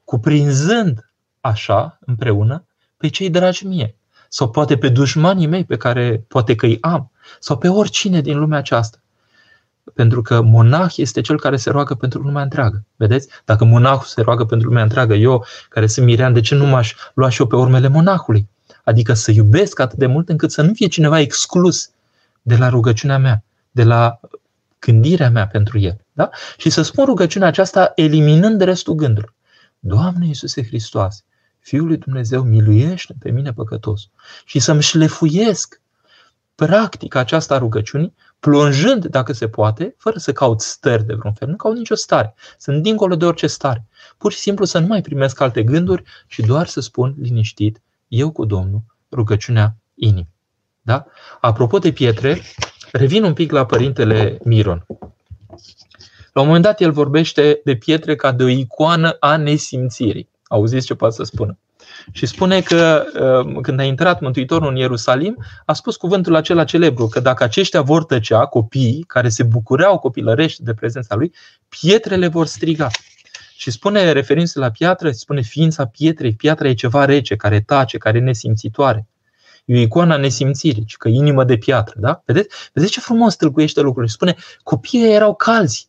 cuprinzând 0.05 1.11
așa, 1.40 1.99
împreună, 2.07 2.64
pe 2.97 3.09
cei 3.09 3.31
dragi 3.31 3.67
mie, 3.67 3.97
sau 4.29 4.51
poate 4.51 4.77
pe 4.77 4.88
dușmanii 4.88 5.47
mei 5.47 5.64
pe 5.64 5.77
care 5.77 6.25
poate 6.29 6.55
că 6.55 6.67
îi 6.67 6.79
am, 6.81 7.11
sau 7.40 7.59
pe 7.59 7.69
oricine 7.69 8.21
din 8.21 8.38
lumea 8.38 8.59
aceasta. 8.59 8.99
Pentru 9.95 10.23
că 10.23 10.40
monah 10.40 10.97
este 10.97 11.21
cel 11.21 11.38
care 11.40 11.57
se 11.57 11.71
roagă 11.71 11.95
pentru 11.95 12.21
lumea 12.21 12.43
întreagă. 12.43 12.85
Vedeți? 12.97 13.29
Dacă 13.45 13.64
monahul 13.64 14.07
se 14.07 14.21
roagă 14.21 14.45
pentru 14.45 14.69
lumea 14.69 14.83
întreagă, 14.83 15.14
eu, 15.14 15.45
care 15.69 15.87
sunt 15.87 16.07
mirean, 16.07 16.33
de 16.33 16.40
ce 16.40 16.55
nu 16.55 16.67
m-aș 16.67 16.95
lua 17.14 17.29
și 17.29 17.40
eu 17.40 17.47
pe 17.47 17.57
urmele 17.57 17.88
monahului? 17.88 18.49
Adică 18.85 19.14
să 19.14 19.31
iubesc 19.31 19.79
atât 19.79 19.99
de 19.99 20.07
mult 20.07 20.29
încât 20.29 20.51
să 20.51 20.62
nu 20.62 20.73
fie 20.73 20.87
cineva 20.87 21.21
exclus 21.21 21.90
de 22.43 22.57
la 22.57 22.69
rugăciunea 22.69 23.19
mea, 23.19 23.45
de 23.71 23.85
la 23.85 24.21
gândirea 24.79 25.31
mea 25.31 25.47
pentru 25.47 25.79
el. 25.79 25.97
Da? 26.12 26.31
Și 26.57 26.71
să 26.71 26.83
spun 26.83 27.05
rugăciunea 27.05 27.49
aceasta 27.49 27.93
eliminând 27.95 28.61
restul 28.61 28.95
gândului. 28.95 29.35
Doamne 29.87 30.27
Iisuse 30.27 30.62
Hristoase, 30.62 31.23
Fiul 31.59 31.87
lui 31.87 31.97
Dumnezeu, 31.97 32.42
miluiește 32.42 33.14
pe 33.18 33.31
mine 33.31 33.53
păcătos 33.53 34.09
și 34.44 34.59
să-mi 34.59 34.83
șlefuiesc 34.83 35.81
practica 36.55 37.18
aceasta 37.18 37.55
a 37.55 37.59
rugăciunii 37.59 38.14
plonjând, 38.40 39.07
dacă 39.07 39.33
se 39.33 39.49
poate, 39.49 39.94
fără 39.99 40.18
să 40.18 40.33
caut 40.33 40.61
stări 40.61 41.07
de 41.07 41.14
vreun 41.14 41.35
fel. 41.35 41.49
Nu 41.49 41.57
caut 41.57 41.77
nicio 41.77 41.94
stare. 41.94 42.35
Sunt 42.59 42.83
dincolo 42.83 43.16
de 43.16 43.25
orice 43.25 43.47
stare. 43.47 43.87
Pur 44.18 44.33
și 44.33 44.38
simplu 44.38 44.64
să 44.64 44.79
nu 44.79 44.87
mai 44.87 45.01
primesc 45.01 45.40
alte 45.40 45.62
gânduri 45.62 46.03
și 46.27 46.42
doar 46.42 46.66
să 46.66 46.81
spun 46.81 47.14
liniștit, 47.20 47.83
eu 48.09 48.31
cu 48.31 48.44
Domnul, 48.44 48.83
rugăciunea 49.12 49.77
inimii. 49.94 50.29
Da? 50.83 51.07
Apropo 51.40 51.79
de 51.79 51.92
pietre, 51.92 52.40
revin 52.92 53.25
un 53.25 53.33
pic 53.33 53.53
la 53.53 53.66
părintele 53.66 54.38
Miron. 54.44 54.87
La 56.35 56.40
un 56.40 56.47
moment 56.47 56.64
dat 56.64 56.81
el 56.81 56.92
vorbește 56.92 57.61
de 57.64 57.77
pietre 57.77 58.14
ca 58.14 58.33
de 58.33 58.42
o 58.42 58.49
icoană 58.49 59.16
a 59.20 59.37
nesimțirii. 59.37 60.29
Auziți 60.44 60.87
ce 60.87 60.94
poate 60.94 61.14
să 61.14 61.23
spună? 61.23 61.59
Și 62.12 62.27
spune 62.27 62.61
că 62.61 63.05
uh, 63.47 63.61
când 63.62 63.81
a 63.81 63.83
intrat 63.83 64.20
Mântuitorul 64.20 64.68
în 64.68 64.77
Ierusalim, 64.77 65.44
a 65.64 65.73
spus 65.73 65.97
cuvântul 65.97 66.35
acela 66.35 66.64
celebru, 66.64 67.07
că 67.07 67.20
dacă 67.20 67.44
aceștia 67.44 67.83
vor 67.83 68.05
tăcea, 68.05 68.47
copiii 68.47 69.05
care 69.07 69.29
se 69.29 69.42
bucureau 69.42 69.99
copilărești 69.99 70.62
de 70.62 70.75
prezența 70.75 71.14
lui, 71.14 71.33
pietrele 71.68 72.27
vor 72.27 72.47
striga. 72.47 72.88
Și 73.57 73.70
spune, 73.70 74.12
referindu-se 74.12 74.59
la 74.59 74.70
piatră, 74.70 75.11
spune 75.11 75.40
ființa 75.40 75.87
pietrei, 75.87 76.33
piatra 76.33 76.68
e 76.68 76.75
ceva 76.75 77.05
rece, 77.05 77.37
care 77.37 77.61
tace, 77.61 77.99
care 77.99 78.18
e 78.18 78.20
nesimțitoare. 78.20 79.07
E 79.64 79.77
o 79.77 79.81
icoana 79.81 80.16
nesimțirii, 80.16 80.85
că 80.99 81.09
inimă 81.09 81.44
de 81.44 81.57
piatră, 81.57 81.94
da? 81.99 82.23
Vedeți? 82.25 82.49
Vedeți 82.73 82.92
ce 82.92 83.01
frumos 83.01 83.37
tâlcuiește 83.37 83.81
lucrurile. 83.81 84.12
Spune, 84.12 84.37
copiii 84.62 85.12
erau 85.12 85.35
calzi, 85.35 85.88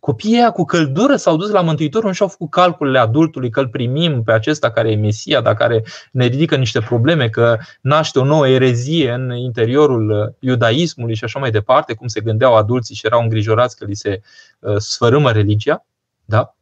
Copiii 0.00 0.34
ăia 0.34 0.50
cu 0.50 0.64
căldură 0.64 1.16
s-au 1.16 1.36
dus 1.36 1.50
la 1.50 1.60
Mântuitorul 1.60 2.08
nu 2.08 2.14
și-au 2.14 2.28
făcut 2.28 2.50
calculele 2.50 2.98
adultului 2.98 3.50
că 3.50 3.60
îl 3.60 3.68
primim 3.68 4.22
pe 4.22 4.32
acesta 4.32 4.70
care 4.70 4.90
e 4.90 4.96
Mesia, 4.96 5.40
dar 5.40 5.54
care 5.54 5.84
ne 6.12 6.26
ridică 6.26 6.56
niște 6.56 6.80
probleme, 6.80 7.28
că 7.28 7.58
naște 7.80 8.18
o 8.18 8.24
nouă 8.24 8.48
erezie 8.48 9.12
în 9.12 9.30
interiorul 9.36 10.10
uh, 10.10 10.34
iudaismului 10.38 11.14
și 11.14 11.24
așa 11.24 11.38
mai 11.38 11.50
departe, 11.50 11.94
cum 11.94 12.06
se 12.06 12.20
gândeau 12.20 12.56
adulții 12.56 12.94
și 12.94 13.06
erau 13.06 13.22
îngrijorați 13.22 13.76
că 13.76 13.84
li 13.84 13.94
se 13.94 14.20
uh, 14.58 14.76
sfărâmă 14.76 15.32
religia. 15.32 15.84
Da? 16.24 16.54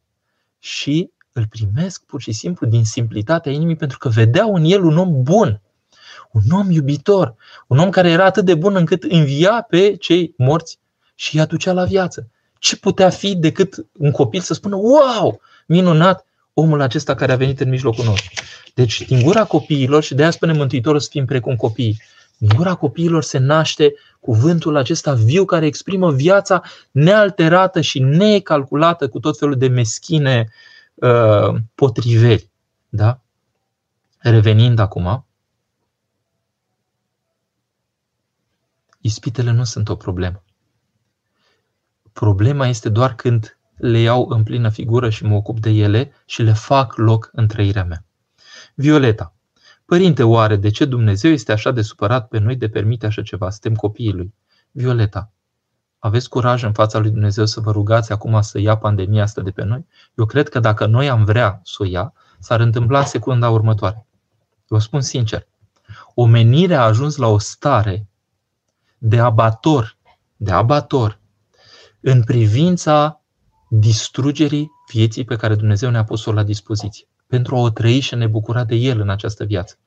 Și 0.59 1.11
îl 1.31 1.47
primesc 1.49 2.03
pur 2.05 2.21
și 2.21 2.31
simplu 2.31 2.67
din 2.67 2.85
simplitatea 2.85 3.51
inimii 3.51 3.75
pentru 3.75 3.97
că 3.97 4.09
vedeau 4.09 4.55
în 4.55 4.63
el 4.63 4.83
un 4.83 4.97
om 4.97 5.23
bun, 5.23 5.61
un 6.31 6.41
om 6.51 6.71
iubitor, 6.71 7.35
un 7.67 7.77
om 7.77 7.89
care 7.89 8.09
era 8.09 8.25
atât 8.25 8.45
de 8.45 8.55
bun 8.55 8.75
încât 8.75 9.03
învia 9.03 9.65
pe 9.69 9.95
cei 9.95 10.33
morți 10.37 10.79
și 11.15 11.35
îi 11.35 11.41
aducea 11.41 11.73
la 11.73 11.83
viață 11.83 12.29
ce 12.59 12.77
putea 12.77 13.09
fi 13.09 13.35
decât 13.35 13.85
un 13.97 14.11
copil 14.11 14.39
să 14.39 14.53
spună, 14.53 14.75
wow, 14.75 15.41
minunat, 15.65 16.25
omul 16.53 16.81
acesta 16.81 17.15
care 17.15 17.31
a 17.31 17.35
venit 17.35 17.59
în 17.59 17.69
mijlocul 17.69 18.05
nostru. 18.05 18.43
Deci, 18.73 19.01
din 19.01 19.21
gura 19.21 19.43
copiilor, 19.43 20.03
și 20.03 20.13
de 20.13 20.21
aia 20.21 20.31
spune 20.31 20.53
Mântuitorul 20.53 20.99
să 20.99 21.07
fim 21.11 21.25
precum 21.25 21.55
copiii, 21.55 22.01
din 22.37 22.49
gura 22.55 22.75
copiilor 22.75 23.23
se 23.23 23.37
naște 23.37 23.93
cuvântul 24.19 24.75
acesta 24.75 25.13
viu 25.13 25.45
care 25.45 25.65
exprimă 25.65 26.11
viața 26.11 26.61
nealterată 26.91 27.81
și 27.81 27.99
necalculată 27.99 29.09
cu 29.09 29.19
tot 29.19 29.37
felul 29.37 29.57
de 29.57 29.67
meschine 29.67 30.49
uh, 30.93 31.55
potriveli. 31.75 32.49
Da? 32.89 33.21
Revenind 34.17 34.79
acum, 34.79 35.25
ispitele 39.01 39.51
nu 39.51 39.63
sunt 39.63 39.89
o 39.89 39.95
problemă. 39.95 40.43
Problema 42.19 42.67
este 42.67 42.89
doar 42.89 43.15
când 43.15 43.57
le 43.77 43.99
iau 43.99 44.27
în 44.29 44.43
plină 44.43 44.69
figură 44.69 45.09
și 45.09 45.25
mă 45.25 45.35
ocup 45.35 45.59
de 45.59 45.69
ele 45.69 46.11
și 46.25 46.41
le 46.41 46.53
fac 46.53 46.95
loc 46.95 47.29
în 47.31 47.47
trăirea 47.47 47.83
mea. 47.83 48.05
Violeta. 48.73 49.33
Părinte, 49.85 50.23
oare 50.23 50.55
de 50.55 50.69
ce 50.69 50.85
Dumnezeu 50.85 51.31
este 51.31 51.51
așa 51.51 51.71
de 51.71 51.81
supărat 51.81 52.27
pe 52.27 52.37
noi 52.37 52.55
de 52.55 52.69
permite 52.69 53.05
așa 53.05 53.21
ceva? 53.21 53.49
Suntem 53.49 53.75
copiii 53.75 54.13
lui. 54.13 54.33
Violeta. 54.71 55.31
Aveți 55.99 56.29
curaj 56.29 56.63
în 56.63 56.73
fața 56.73 56.99
lui 56.99 57.09
Dumnezeu 57.09 57.45
să 57.45 57.59
vă 57.59 57.71
rugați 57.71 58.11
acum 58.11 58.41
să 58.41 58.59
ia 58.59 58.77
pandemia 58.77 59.23
asta 59.23 59.41
de 59.41 59.51
pe 59.51 59.63
noi? 59.63 59.85
Eu 60.15 60.25
cred 60.25 60.49
că 60.49 60.59
dacă 60.59 60.85
noi 60.85 61.09
am 61.09 61.23
vrea 61.23 61.61
să 61.63 61.77
o 61.79 61.85
ia, 61.85 62.13
s-ar 62.39 62.59
întâmpla 62.59 62.99
în 62.99 63.05
secunda 63.05 63.49
următoare. 63.49 64.05
Vă 64.67 64.79
spun 64.79 65.01
sincer, 65.01 65.47
omenirea 66.13 66.81
a 66.81 66.85
ajuns 66.85 67.15
la 67.15 67.27
o 67.27 67.37
stare 67.37 68.07
de 68.97 69.19
abator, 69.19 69.97
de 70.35 70.51
abator, 70.51 71.18
în 72.01 72.23
privința 72.23 73.21
distrugerii 73.69 74.71
vieții 74.91 75.23
pe 75.23 75.35
care 75.35 75.55
Dumnezeu 75.55 75.89
ne-a 75.89 76.03
pus-o 76.03 76.31
la 76.31 76.43
dispoziție, 76.43 77.07
pentru 77.27 77.55
a 77.55 77.59
o 77.59 77.69
trăi 77.69 77.99
și 77.99 78.13
a 78.13 78.17
ne 78.17 78.27
bucura 78.27 78.63
de 78.63 78.75
El 78.75 78.99
în 78.99 79.09
această 79.09 79.43
viață. 79.43 79.77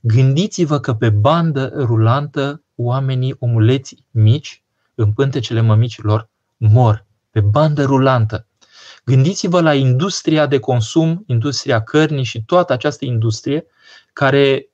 Gândiți-vă 0.00 0.80
că 0.80 0.94
pe 0.94 1.10
bandă 1.10 1.72
rulantă 1.76 2.62
oamenii, 2.74 3.36
omuleți 3.38 3.96
mici, 4.10 4.64
în 4.94 5.12
pântecele 5.12 5.60
mămicilor, 5.60 6.28
mor 6.56 7.06
pe 7.30 7.40
bandă 7.40 7.84
rulantă. 7.84 8.46
Gândiți-vă 9.04 9.60
la 9.60 9.74
industria 9.74 10.46
de 10.46 10.58
consum, 10.58 11.24
industria 11.26 11.82
cărnii 11.82 12.24
și 12.24 12.44
toată 12.44 12.72
această 12.72 13.04
industrie 13.04 13.66
care 14.12 14.68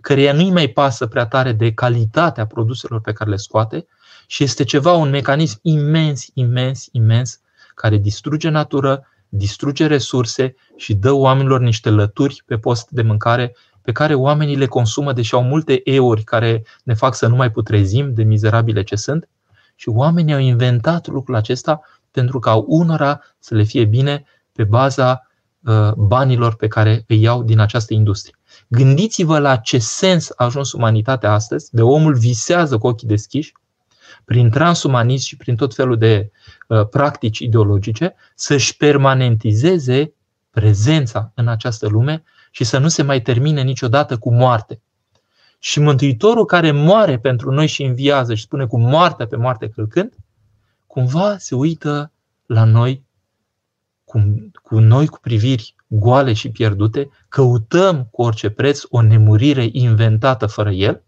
căreia 0.00 0.32
nu-i 0.32 0.50
mai 0.50 0.68
pasă 0.68 1.06
prea 1.06 1.26
tare 1.26 1.52
de 1.52 1.72
calitatea 1.72 2.46
produselor 2.46 3.00
pe 3.00 3.12
care 3.12 3.30
le 3.30 3.36
scoate 3.36 3.86
și 4.26 4.42
este 4.42 4.64
ceva, 4.64 4.92
un 4.92 5.10
mecanism 5.10 5.58
imens, 5.62 6.26
imens, 6.32 6.88
imens, 6.92 7.40
care 7.74 7.96
distruge 7.96 8.48
natură, 8.48 9.06
distruge 9.28 9.86
resurse 9.86 10.54
și 10.76 10.94
dă 10.94 11.12
oamenilor 11.12 11.60
niște 11.60 11.90
lături 11.90 12.42
pe 12.46 12.56
post 12.56 12.90
de 12.90 13.02
mâncare 13.02 13.54
pe 13.82 13.92
care 13.92 14.14
oamenii 14.14 14.56
le 14.56 14.66
consumă, 14.66 15.12
deși 15.12 15.34
au 15.34 15.42
multe 15.42 15.80
euri 15.84 16.22
care 16.22 16.64
ne 16.82 16.94
fac 16.94 17.14
să 17.14 17.26
nu 17.26 17.36
mai 17.36 17.50
putrezim 17.50 18.14
de 18.14 18.22
mizerabile 18.22 18.82
ce 18.82 18.96
sunt. 18.96 19.28
Și 19.74 19.88
oamenii 19.88 20.34
au 20.34 20.40
inventat 20.40 21.06
lucrul 21.06 21.34
acesta 21.34 21.80
pentru 22.10 22.38
ca 22.38 22.54
unora 22.66 23.20
să 23.38 23.54
le 23.54 23.62
fie 23.62 23.84
bine 23.84 24.24
pe 24.52 24.64
baza 24.64 25.28
uh, 25.64 25.92
banilor 25.92 26.56
pe 26.56 26.68
care 26.68 27.04
îi 27.08 27.20
iau 27.20 27.42
din 27.42 27.58
această 27.58 27.94
industrie. 27.94 28.34
Gândiți-vă 28.68 29.38
la 29.38 29.56
ce 29.56 29.78
sens 29.78 30.30
a 30.36 30.44
ajuns 30.44 30.72
umanitatea 30.72 31.32
astăzi, 31.32 31.68
de 31.74 31.82
omul 31.82 32.14
visează 32.14 32.78
cu 32.78 32.86
ochii 32.86 33.08
deschiși, 33.08 33.52
prin 34.24 34.50
transumanism 34.50 35.26
și 35.26 35.36
prin 35.36 35.56
tot 35.56 35.74
felul 35.74 35.98
de 35.98 36.30
uh, 36.68 36.88
practici 36.88 37.38
ideologice, 37.38 38.14
să-și 38.34 38.76
permanentizeze 38.76 40.12
prezența 40.50 41.32
în 41.34 41.48
această 41.48 41.88
lume 41.88 42.22
și 42.50 42.64
să 42.64 42.78
nu 42.78 42.88
se 42.88 43.02
mai 43.02 43.22
termine 43.22 43.62
niciodată 43.62 44.18
cu 44.18 44.34
moarte. 44.34 44.80
Și 45.58 45.80
Mântuitorul 45.80 46.44
care 46.44 46.70
moare 46.70 47.18
pentru 47.18 47.50
noi 47.50 47.66
și 47.66 47.82
înviază 47.82 48.34
și 48.34 48.42
spune 48.42 48.66
cu 48.66 48.78
moartea 48.78 49.26
pe 49.26 49.36
moarte 49.36 49.68
călcând, 49.68 50.16
cumva 50.86 51.36
se 51.38 51.54
uită 51.54 52.12
la 52.46 52.64
noi 52.64 53.04
cu, 54.04 54.50
cu 54.62 54.78
noi 54.78 55.06
cu 55.06 55.18
priviri 55.20 55.74
goale 55.86 56.32
și 56.32 56.50
pierdute, 56.50 57.10
căutăm 57.28 58.08
cu 58.10 58.22
orice 58.22 58.50
preț 58.50 58.82
o 58.88 59.02
nemurire 59.02 59.68
inventată 59.72 60.46
fără 60.46 60.70
el, 60.70 61.02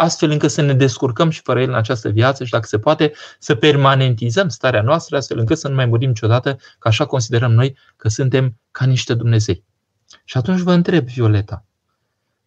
astfel 0.00 0.30
încât 0.30 0.50
să 0.50 0.62
ne 0.62 0.74
descurcăm 0.74 1.30
și 1.30 1.40
fără 1.42 1.60
el 1.60 1.68
în 1.68 1.74
această 1.74 2.08
viață 2.08 2.44
și 2.44 2.50
dacă 2.50 2.66
se 2.66 2.78
poate 2.78 3.12
să 3.38 3.54
permanentizăm 3.54 4.48
starea 4.48 4.82
noastră 4.82 5.16
astfel 5.16 5.38
încât 5.38 5.58
să 5.58 5.68
nu 5.68 5.74
mai 5.74 5.86
murim 5.86 6.08
niciodată, 6.08 6.58
că 6.78 6.88
așa 6.88 7.06
considerăm 7.06 7.52
noi 7.52 7.76
că 7.96 8.08
suntem 8.08 8.56
ca 8.70 8.84
niște 8.84 9.14
Dumnezei. 9.14 9.64
Și 10.24 10.36
atunci 10.36 10.60
vă 10.60 10.72
întreb, 10.72 11.06
Violeta, 11.06 11.64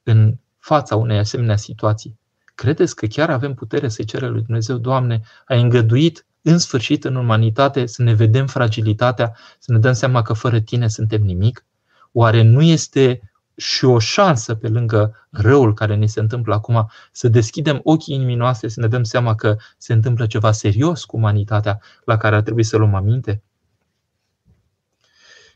în 0.04 0.38
fața 0.60 0.96
unei 0.96 1.18
asemenea 1.18 1.56
situații, 1.56 2.20
credeți 2.56 2.96
că 2.96 3.06
chiar 3.06 3.30
avem 3.30 3.54
putere 3.54 3.88
să-i 3.88 4.06
cerem 4.06 4.32
lui 4.32 4.42
Dumnezeu, 4.42 4.78
Doamne, 4.78 5.22
ai 5.46 5.62
îngăduit 5.62 6.26
în 6.42 6.58
sfârșit 6.58 7.04
în 7.04 7.16
umanitate 7.16 7.86
să 7.86 8.04
ne 8.04 8.14
vedem 8.14 8.48
fragilitatea, 8.48 9.36
să 9.60 9.72
ne 9.72 9.80
dăm 9.80 9.94
seama 9.94 10.22
că 10.22 10.34
fără 10.34 10.60
tine 10.60 10.88
suntem 10.88 11.22
nimic? 11.22 11.66
Oare 12.12 12.42
nu 12.42 12.62
este 12.62 13.33
și 13.56 13.86
o 13.86 14.00
șansă 14.00 14.56
pe 14.56 14.68
lângă 14.68 15.28
răul 15.30 15.74
care 15.74 15.96
ne 15.96 16.06
se 16.06 16.20
întâmplă 16.20 16.54
acum 16.54 16.90
să 17.12 17.28
deschidem 17.28 17.80
ochii 17.84 18.16
inimii 18.16 18.36
noastre, 18.36 18.68
să 18.68 18.80
ne 18.80 18.88
dăm 18.88 19.04
seama 19.04 19.36
că 19.36 19.56
se 19.78 19.94
întâmplă 19.94 20.26
ceva 20.26 20.52
serios 20.52 21.06
cu 21.06 21.18
umanitatea 21.18 21.82
la 22.06 22.18
care 22.18 22.36
ar 22.36 22.42
trebui 22.42 22.64
să 22.64 22.78
luăm 22.78 22.94
aminte? 22.96 23.44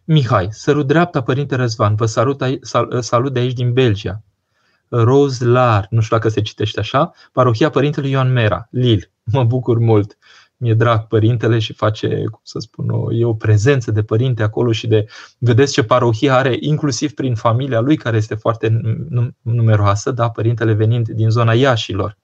Mihai, 0.04 0.48
sărut 0.52 0.88
dreapta, 0.88 1.22
Părinte 1.22 1.56
Răzvan, 1.56 1.96
vă 1.96 2.06
salut, 2.06 2.44
salut 3.00 3.34
de 3.34 3.40
aici 3.40 3.54
din 3.54 3.74
Belgia. 3.74 4.22
Rose 4.90 5.46
Lar, 5.46 5.88
nu 5.90 6.02
știu 6.02 6.16
dacă 6.16 6.30
se 6.30 6.42
citește 6.42 6.80
așa, 6.80 7.12
parohia 7.32 7.70
Părintelui 7.70 8.10
Ioan 8.10 8.32
Mera, 8.32 8.68
Lil. 8.72 9.12
Mă 9.24 9.44
bucur 9.44 9.80
mult 9.80 10.18
mi-e 10.58 10.74
drag 10.74 11.08
părintele 11.08 11.60
și 11.60 11.74
face, 11.74 12.08
cum 12.08 12.42
să 12.44 12.60
spun, 12.60 12.90
o, 12.90 13.14
e 13.14 13.26
o 13.26 13.34
prezență 13.34 13.92
de 13.92 14.04
părinte 14.04 14.44
acolo 14.44 14.72
și 14.72 14.88
de, 14.88 15.08
vedeți 15.38 15.74
ce 15.74 15.84
parohie 15.84 16.30
are, 16.30 16.58
inclusiv 16.60 17.14
prin 17.14 17.36
familia 17.36 17.80
lui, 17.80 17.98
care 17.98 18.18
este 18.18 18.36
foarte 18.36 18.82
numeroasă, 19.42 20.12
da, 20.12 20.30
părintele 20.30 20.74
venind 20.74 21.10
din 21.10 21.30
zona 21.30 21.54
Iașilor. 21.54 22.18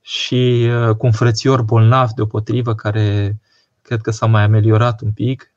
Și 0.00 0.68
uh, 0.68 0.96
cu 0.96 1.06
un 1.06 1.12
frățior 1.12 1.62
bolnav 1.62 2.10
deopotrivă, 2.10 2.74
care 2.74 3.38
cred 3.82 4.00
că 4.00 4.10
s-a 4.10 4.26
mai 4.26 4.42
ameliorat 4.42 5.00
un 5.00 5.12
pic 5.12 5.54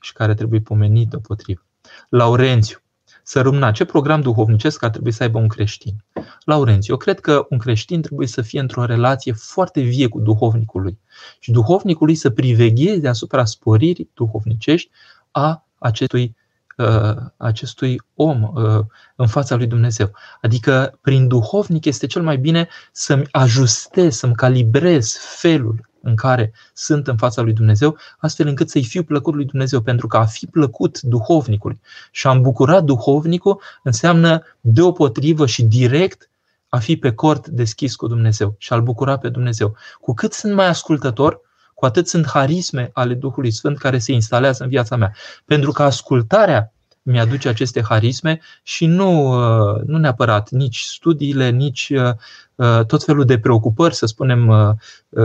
și 0.00 0.12
care 0.12 0.34
trebuie 0.34 0.60
pomenit 0.60 1.08
deopotrivă. 1.08 1.64
Laurențiu, 2.08 2.78
să 3.22 3.40
rămână 3.40 3.70
ce 3.70 3.84
program 3.84 4.20
duhovnicesc 4.20 4.82
ar 4.82 4.90
trebui 4.90 5.12
să 5.12 5.22
aibă 5.22 5.38
un 5.38 5.48
creștin. 5.48 6.04
Laurențiu, 6.44 6.92
eu 6.92 6.98
cred 6.98 7.20
că 7.20 7.46
un 7.50 7.58
creștin 7.58 8.02
trebuie 8.02 8.26
să 8.26 8.42
fie 8.42 8.60
într-o 8.60 8.84
relație 8.84 9.32
foarte 9.32 9.80
vie 9.80 10.08
cu 10.08 10.20
duhovnicul 10.20 10.82
lui 10.82 10.98
și 11.38 11.50
duhovnicul 11.50 12.06
lui 12.06 12.14
să 12.14 12.30
privegheze 12.30 13.08
asupra 13.08 13.44
sporirii 13.44 14.10
duhovnicești 14.14 14.90
a 15.30 15.66
acestui, 15.78 16.36
uh, 16.76 17.16
acestui 17.36 18.00
om 18.14 18.42
uh, 18.42 18.80
în 19.16 19.26
fața 19.26 19.56
lui 19.56 19.66
Dumnezeu. 19.66 20.12
Adică 20.40 20.98
prin 21.00 21.28
duhovnic 21.28 21.84
este 21.84 22.06
cel 22.06 22.22
mai 22.22 22.36
bine 22.36 22.68
să-mi 22.92 23.26
ajustez, 23.30 24.16
să-mi 24.16 24.34
calibrez 24.34 25.16
felul 25.16 25.90
în 26.02 26.14
care 26.14 26.52
sunt 26.74 27.08
în 27.08 27.16
fața 27.16 27.42
lui 27.42 27.52
Dumnezeu, 27.52 27.96
astfel 28.18 28.46
încât 28.46 28.70
să-i 28.70 28.84
fiu 28.84 29.02
plăcut 29.02 29.34
lui 29.34 29.44
Dumnezeu, 29.44 29.80
pentru 29.80 30.06
că 30.06 30.16
a 30.16 30.24
fi 30.24 30.46
plăcut 30.46 31.00
duhovnicului 31.00 31.80
și 32.10 32.26
a 32.26 32.30
îmbucura 32.30 32.80
duhovnicul 32.80 33.60
înseamnă 33.82 34.42
deopotrivă 34.60 35.46
și 35.46 35.62
direct 35.62 36.30
a 36.68 36.78
fi 36.78 36.96
pe 36.96 37.12
cort 37.12 37.48
deschis 37.48 37.94
cu 37.94 38.06
Dumnezeu 38.06 38.54
și 38.58 38.72
a-L 38.72 38.82
bucura 38.82 39.18
pe 39.18 39.28
Dumnezeu. 39.28 39.76
Cu 40.00 40.14
cât 40.14 40.32
sunt 40.32 40.54
mai 40.54 40.66
ascultător, 40.66 41.40
cu 41.74 41.84
atât 41.84 42.08
sunt 42.08 42.26
harisme 42.26 42.90
ale 42.92 43.14
Duhului 43.14 43.50
Sfânt 43.50 43.78
care 43.78 43.98
se 43.98 44.12
instalează 44.12 44.62
în 44.62 44.68
viața 44.68 44.96
mea. 44.96 45.14
Pentru 45.44 45.72
că 45.72 45.82
ascultarea 45.82 46.72
mi-aduce 47.02 47.48
aceste 47.48 47.82
harisme 47.82 48.40
și 48.62 48.86
nu, 48.86 49.32
uh, 49.32 49.80
nu 49.86 49.98
neapărat 49.98 50.50
nici 50.50 50.80
studiile, 50.80 51.50
nici 51.50 51.92
uh, 51.94 52.10
uh, 52.54 52.84
tot 52.86 53.04
felul 53.04 53.24
de 53.24 53.38
preocupări, 53.38 53.94
să 53.94 54.06
spunem, 54.06 54.52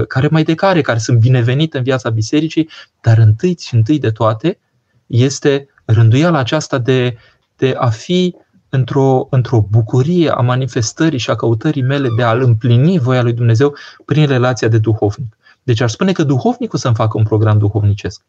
care 0.07 0.27
mai 0.31 0.43
de 0.43 0.55
care, 0.55 0.81
care 0.81 0.97
sunt 0.99 1.19
binevenite 1.19 1.77
în 1.77 1.83
viața 1.83 2.09
bisericii, 2.09 2.69
dar 3.01 3.17
întâi 3.17 3.57
și 3.59 3.75
întâi 3.75 3.99
de 3.99 4.11
toate 4.11 4.59
este 5.05 5.69
rânduiala 5.85 6.37
aceasta 6.37 6.77
de, 6.77 7.17
de 7.55 7.75
a 7.77 7.89
fi 7.89 8.35
într-o, 8.69 9.27
într-o 9.29 9.61
bucurie 9.69 10.29
a 10.29 10.41
manifestării 10.41 11.19
și 11.19 11.29
a 11.29 11.35
căutării 11.35 11.81
mele 11.81 12.09
de 12.15 12.23
a-L 12.23 12.41
împlini 12.41 12.99
voia 12.99 13.21
lui 13.21 13.33
Dumnezeu 13.33 13.75
prin 14.05 14.27
relația 14.27 14.67
de 14.67 14.77
duhovnic. 14.77 15.37
Deci 15.63 15.81
ar 15.81 15.89
spune 15.89 16.11
că 16.11 16.23
duhovnicul 16.23 16.79
să-mi 16.79 16.95
facă 16.95 17.17
un 17.17 17.23
program 17.23 17.57
duhovnicesc. 17.57 18.21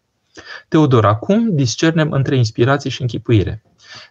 Teodora, 0.69 1.15
cum 1.15 1.55
discernem 1.55 2.13
între 2.13 2.37
inspirație 2.37 2.91
și 2.91 3.01
închipuire? 3.01 3.63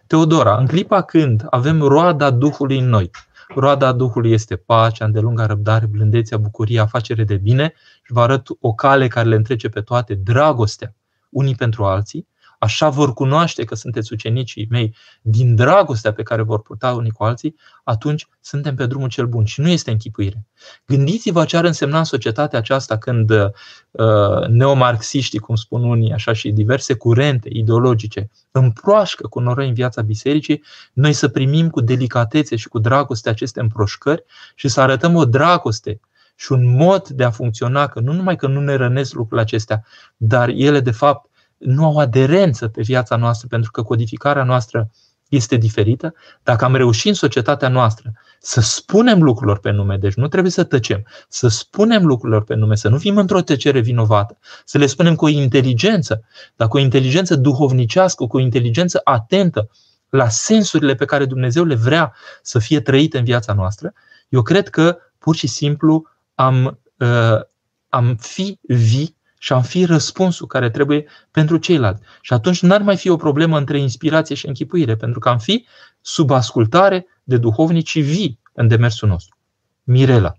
Teodora, 0.06 0.56
în 0.56 0.66
clipa 0.66 1.02
când 1.02 1.46
avem 1.50 1.82
roada 1.82 2.30
Duhului 2.30 2.78
în 2.78 2.88
noi, 2.88 3.10
roada 3.54 3.92
Duhului 3.92 4.32
este 4.32 4.56
pacea, 4.56 5.04
îndelunga 5.04 5.46
răbdare, 5.46 5.86
blândețea, 5.86 6.36
bucuria, 6.36 6.82
afacere 6.82 7.24
de 7.24 7.36
bine 7.36 7.72
și 8.02 8.12
vă 8.12 8.20
arăt 8.20 8.46
o 8.60 8.72
cale 8.72 9.08
care 9.08 9.28
le 9.28 9.34
întrece 9.34 9.68
pe 9.68 9.80
toate, 9.80 10.14
dragostea 10.14 10.94
unii 11.30 11.54
pentru 11.54 11.84
alții, 11.84 12.28
așa 12.58 12.88
vor 12.88 13.12
cunoaște 13.12 13.64
că 13.64 13.74
sunteți 13.74 14.12
ucenicii 14.12 14.66
mei 14.70 14.94
din 15.22 15.54
dragostea 15.54 16.12
pe 16.12 16.22
care 16.22 16.42
vor 16.42 16.62
purta 16.62 16.92
unii 16.92 17.10
cu 17.10 17.24
alții, 17.24 17.56
atunci 17.84 18.28
suntem 18.40 18.74
pe 18.74 18.86
drumul 18.86 19.08
cel 19.08 19.26
bun 19.26 19.44
și 19.44 19.60
nu 19.60 19.68
este 19.68 19.90
închipuire. 19.90 20.46
Gândiți-vă 20.86 21.44
ce 21.44 21.56
ar 21.56 21.64
însemna 21.64 21.98
în 21.98 22.04
societatea 22.04 22.58
aceasta 22.58 22.98
când 22.98 23.30
uh, 23.30 24.46
neomarxiștii, 24.48 25.38
cum 25.38 25.54
spun 25.54 25.84
unii, 25.84 26.12
așa 26.12 26.32
și 26.32 26.50
diverse 26.50 26.94
curente 26.94 27.48
ideologice 27.52 28.30
împroașcă 28.50 29.26
cu 29.26 29.40
noroi 29.40 29.68
în 29.68 29.74
viața 29.74 30.02
bisericii, 30.02 30.62
noi 30.92 31.12
să 31.12 31.28
primim 31.28 31.70
cu 31.70 31.80
delicatețe 31.80 32.56
și 32.56 32.68
cu 32.68 32.78
dragoste 32.78 33.28
aceste 33.28 33.60
împroșcări 33.60 34.24
și 34.54 34.68
să 34.68 34.80
arătăm 34.80 35.14
o 35.14 35.24
dragoste 35.24 36.00
și 36.36 36.52
un 36.52 36.76
mod 36.76 37.08
de 37.08 37.24
a 37.24 37.30
funcționa, 37.30 37.86
că 37.86 38.00
nu 38.00 38.12
numai 38.12 38.36
că 38.36 38.46
nu 38.46 38.60
ne 38.60 38.74
rănesc 38.74 39.12
lucrurile 39.12 39.40
acestea, 39.40 39.84
dar 40.16 40.48
ele 40.48 40.80
de 40.80 40.90
fapt 40.90 41.27
nu 41.58 41.84
au 41.84 41.98
aderență 41.98 42.68
pe 42.68 42.82
viața 42.82 43.16
noastră, 43.16 43.48
pentru 43.50 43.70
că 43.70 43.82
codificarea 43.82 44.44
noastră 44.44 44.90
este 45.28 45.56
diferită, 45.56 46.14
dacă 46.42 46.64
am 46.64 46.74
reușit 46.74 47.06
în 47.06 47.14
societatea 47.14 47.68
noastră 47.68 48.12
să 48.40 48.60
spunem 48.60 49.22
lucrurilor 49.22 49.58
pe 49.58 49.70
nume, 49.70 49.96
deci 49.96 50.14
nu 50.14 50.28
trebuie 50.28 50.52
să 50.52 50.64
tăcem, 50.64 51.06
să 51.28 51.48
spunem 51.48 52.06
lucrurilor 52.06 52.44
pe 52.44 52.54
nume, 52.54 52.74
să 52.74 52.88
nu 52.88 52.98
fim 52.98 53.16
într-o 53.16 53.40
tăcere 53.40 53.80
vinovată, 53.80 54.38
să 54.64 54.78
le 54.78 54.86
spunem 54.86 55.14
cu 55.14 55.24
o 55.24 55.28
inteligență, 55.28 56.24
dar 56.56 56.68
cu 56.68 56.76
o 56.76 56.80
inteligență 56.80 57.36
duhovnicească, 57.36 58.26
cu 58.26 58.36
o 58.36 58.40
inteligență 58.40 59.00
atentă 59.04 59.70
la 60.08 60.28
sensurile 60.28 60.94
pe 60.94 61.04
care 61.04 61.24
Dumnezeu 61.24 61.64
le 61.64 61.74
vrea 61.74 62.14
să 62.42 62.58
fie 62.58 62.80
trăite 62.80 63.18
în 63.18 63.24
viața 63.24 63.52
noastră, 63.52 63.92
eu 64.28 64.42
cred 64.42 64.68
că 64.68 64.98
pur 65.18 65.36
și 65.36 65.46
simplu 65.46 66.04
am, 66.34 66.80
uh, 66.98 67.40
am 67.88 68.16
fi 68.16 68.58
vii 68.62 69.16
și 69.38 69.52
am 69.52 69.62
fi 69.62 69.84
răspunsul 69.84 70.46
care 70.46 70.70
trebuie 70.70 71.06
pentru 71.30 71.56
ceilalți. 71.56 72.02
Și 72.20 72.32
atunci 72.32 72.62
n-ar 72.62 72.82
mai 72.82 72.96
fi 72.96 73.08
o 73.08 73.16
problemă 73.16 73.58
între 73.58 73.80
inspirație 73.80 74.34
și 74.34 74.46
închipuire, 74.46 74.96
pentru 74.96 75.18
că 75.18 75.28
am 75.28 75.38
fi 75.38 75.66
sub 76.00 76.30
ascultare 76.30 77.06
de 77.24 77.36
duhovnici 77.36 78.00
vii 78.00 78.40
în 78.52 78.68
demersul 78.68 79.08
nostru. 79.08 79.36
Mirela. 79.82 80.32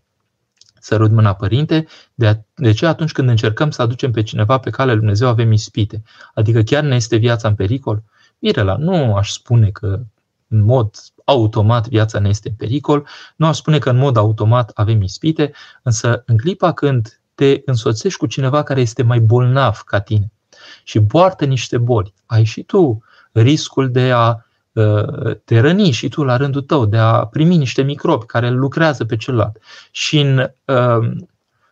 Sărut 0.79 1.11
mâna 1.11 1.33
părinte, 1.33 1.87
de, 2.13 2.43
de 2.55 2.71
ce 2.71 2.85
atunci 2.85 3.11
când 3.11 3.29
încercăm 3.29 3.71
să 3.71 3.81
aducem 3.81 4.11
pe 4.11 4.23
cineva 4.23 4.57
pe 4.57 4.69
calea 4.69 4.93
lui 4.93 5.01
Dumnezeu 5.01 5.27
avem 5.27 5.51
ispite? 5.51 6.03
Adică 6.33 6.61
chiar 6.61 6.83
ne 6.83 6.95
este 6.95 7.15
viața 7.15 7.47
în 7.47 7.55
pericol? 7.55 8.03
Mirela, 8.39 8.75
nu 8.75 9.15
aș 9.15 9.31
spune 9.31 9.69
că 9.69 9.99
în 10.47 10.63
mod 10.63 10.95
automat 11.25 11.87
viața 11.87 12.19
ne 12.19 12.29
este 12.29 12.49
în 12.49 12.55
pericol, 12.55 13.07
nu 13.35 13.47
aș 13.47 13.57
spune 13.57 13.77
că 13.77 13.89
în 13.89 13.97
mod 13.97 14.17
automat 14.17 14.71
avem 14.73 15.01
ispite, 15.01 15.51
însă 15.83 16.23
în 16.25 16.37
clipa 16.37 16.73
când 16.73 17.18
te 17.39 17.61
însoțești 17.65 18.19
cu 18.19 18.25
cineva 18.25 18.63
care 18.63 18.81
este 18.81 19.03
mai 19.03 19.19
bolnav 19.19 19.81
ca 19.85 19.99
tine 19.99 20.31
și 20.83 21.01
poartă 21.01 21.45
niște 21.45 21.77
boli, 21.77 22.13
ai 22.25 22.43
și 22.43 22.63
tu 22.63 23.03
riscul 23.31 23.91
de 23.91 24.11
a 24.11 24.35
uh, 24.73 25.35
te 25.43 25.59
răni 25.59 25.91
și 25.91 26.09
tu 26.09 26.23
la 26.23 26.37
rândul 26.37 26.61
tău, 26.61 26.85
de 26.85 26.97
a 26.97 27.25
primi 27.25 27.57
niște 27.57 27.81
microbi 27.81 28.25
care 28.25 28.49
lucrează 28.49 29.05
pe 29.05 29.15
celălalt. 29.15 29.57
Și 29.91 30.19
în 30.19 30.51
uh, 30.65 31.11